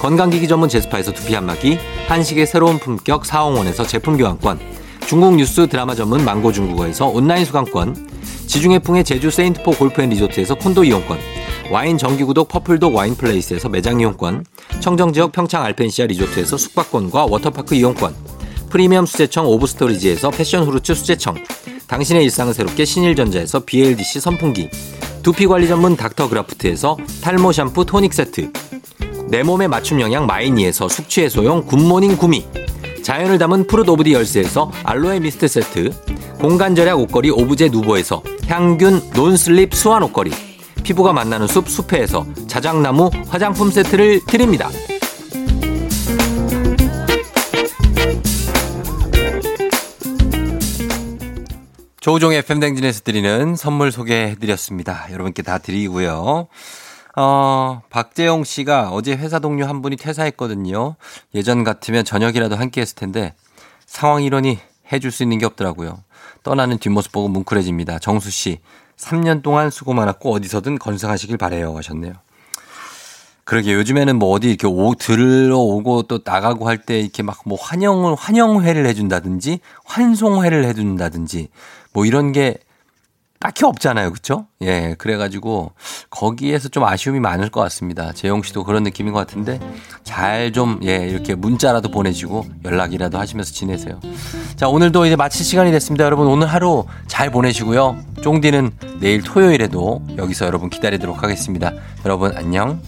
건강기기 0.00 0.46
전문 0.46 0.68
제스파에서 0.68 1.12
두피 1.12 1.34
안마기, 1.34 1.76
한식의 2.06 2.46
새로운 2.46 2.78
품격 2.78 3.26
사홍원에서 3.26 3.84
제품 3.84 4.16
교환권, 4.16 4.60
중국 5.06 5.34
뉴스 5.34 5.66
드라마 5.66 5.94
전문 5.94 6.24
망고 6.24 6.52
중국어에서 6.52 7.06
온라인 7.08 7.44
수강권, 7.44 8.08
지중해풍의 8.46 9.02
제주 9.02 9.30
세인트포 9.30 9.72
골프앤리조트에서 9.72 10.54
콘도 10.54 10.84
이용권, 10.84 11.18
와인 11.70 11.98
정기구독 11.98 12.48
퍼플독 12.48 12.94
와인플레이스에서 12.94 13.68
매장 13.68 14.00
이용권, 14.00 14.44
청정지역 14.78 15.32
평창 15.32 15.64
알펜시아 15.64 16.06
리조트에서 16.06 16.56
숙박권과 16.56 17.26
워터파크 17.26 17.74
이용권, 17.74 18.14
프리미엄 18.70 19.04
수제청 19.04 19.46
오브스토리지에서 19.46 20.30
패션 20.30 20.64
후르츠 20.64 20.94
수제청, 20.94 21.34
당신의 21.88 22.22
일상을 22.24 22.54
새롭게 22.54 22.84
신일전자에서 22.84 23.60
BLDC 23.66 24.20
선풍기, 24.20 24.70
두피관리 25.22 25.66
전문 25.66 25.96
닥터그라프트에서 25.96 26.96
탈모 27.20 27.50
샴푸 27.52 27.84
토닉 27.84 28.14
세트, 28.14 28.52
내 29.30 29.42
몸에 29.42 29.68
맞춤 29.68 30.00
영양 30.00 30.26
마이니에서 30.26 30.88
숙취해소용 30.88 31.66
굿모닝 31.66 32.16
구미, 32.16 32.46
자연을 33.02 33.36
담은 33.36 33.66
Fruit 33.66 33.84
of 33.90 34.04
the 34.04 34.14
Earth에서 34.14 34.72
알로에 34.84 35.20
미스트 35.20 35.46
세트, 35.46 35.90
공간 36.40 36.74
절약 36.74 36.98
옷걸이 36.98 37.30
오브제 37.30 37.68
누보에서 37.68 38.22
항균 38.46 39.10
non-slip 39.12 39.74
수환 39.74 40.02
옷걸이, 40.02 40.30
피부가 40.82 41.12
만나는 41.12 41.46
숲 41.46 41.68
숲회에서 41.68 42.26
자작나무 42.46 43.10
화장품 43.28 43.70
세트를 43.70 44.20
드립니다. 44.26 44.70
조우종의 52.00 52.40
팬댕진에서 52.40 53.00
드리는 53.00 53.54
선물 53.56 53.92
소개해드렸습니다. 53.92 55.08
여러분께 55.12 55.42
다 55.42 55.58
드리고요. 55.58 56.48
어, 57.20 57.82
박재용 57.90 58.44
씨가 58.44 58.90
어제 58.92 59.12
회사 59.16 59.40
동료 59.40 59.66
한 59.66 59.82
분이 59.82 59.96
퇴사했거든요. 59.96 60.94
예전 61.34 61.64
같으면 61.64 62.04
저녁이라도 62.04 62.54
함께 62.54 62.80
했을 62.80 62.94
텐데 62.94 63.34
상황 63.86 64.22
이러니 64.22 64.60
해줄 64.92 65.10
수 65.10 65.24
있는 65.24 65.38
게 65.38 65.46
없더라고요. 65.46 65.98
떠나는 66.44 66.78
뒷모습 66.78 67.10
보고 67.10 67.26
뭉클해집니다. 67.26 67.98
정수 67.98 68.30
씨, 68.30 68.60
3년 68.96 69.42
동안 69.42 69.70
수고 69.70 69.94
많았고 69.94 70.32
어디서든 70.32 70.78
건승하시길 70.78 71.38
바래요 71.38 71.76
하셨네요. 71.76 72.12
그러게 73.42 73.72
요즘에는 73.74 74.16
뭐 74.16 74.30
어디 74.30 74.50
이렇게 74.50 74.68
오, 74.68 74.94
들어오고 74.94 76.02
또 76.02 76.20
나가고 76.24 76.68
할 76.68 76.78
때 76.78 77.00
이렇게 77.00 77.24
막 77.24 77.38
뭐 77.44 77.58
환영을, 77.60 78.14
환영회를 78.14 78.86
해준다든지 78.86 79.58
환송회를 79.84 80.66
해준다든지 80.66 81.48
뭐 81.92 82.06
이런 82.06 82.30
게 82.30 82.58
딱히 83.40 83.64
없잖아요. 83.64 84.12
그쵸? 84.12 84.46
예. 84.62 84.94
그래 84.98 85.16
가지고 85.16 85.72
거기에서 86.10 86.68
좀 86.68 86.84
아쉬움이 86.84 87.20
많을 87.20 87.50
것 87.50 87.60
같습니다. 87.62 88.12
재용 88.12 88.42
씨도 88.42 88.64
그런 88.64 88.82
느낌인 88.82 89.12
것 89.12 89.18
같은데 89.20 89.60
잘 90.02 90.52
좀, 90.52 90.80
예, 90.82 91.08
이렇게 91.08 91.34
문자라도 91.34 91.90
보내주고 91.90 92.46
연락이라도 92.64 93.18
하시면서 93.18 93.52
지내세요. 93.52 94.00
자, 94.56 94.68
오늘도 94.68 95.06
이제 95.06 95.16
마칠 95.16 95.44
시간이 95.44 95.70
됐습니다. 95.70 96.04
여러분 96.04 96.26
오늘 96.26 96.46
하루 96.46 96.84
잘 97.06 97.30
보내시고요. 97.30 97.96
쫑디는 98.22 98.72
내일 99.00 99.22
토요일에도 99.22 100.02
여기서 100.16 100.46
여러분 100.46 100.70
기다리도록 100.70 101.22
하겠습니다. 101.22 101.72
여러분 102.04 102.36
안녕. 102.36 102.80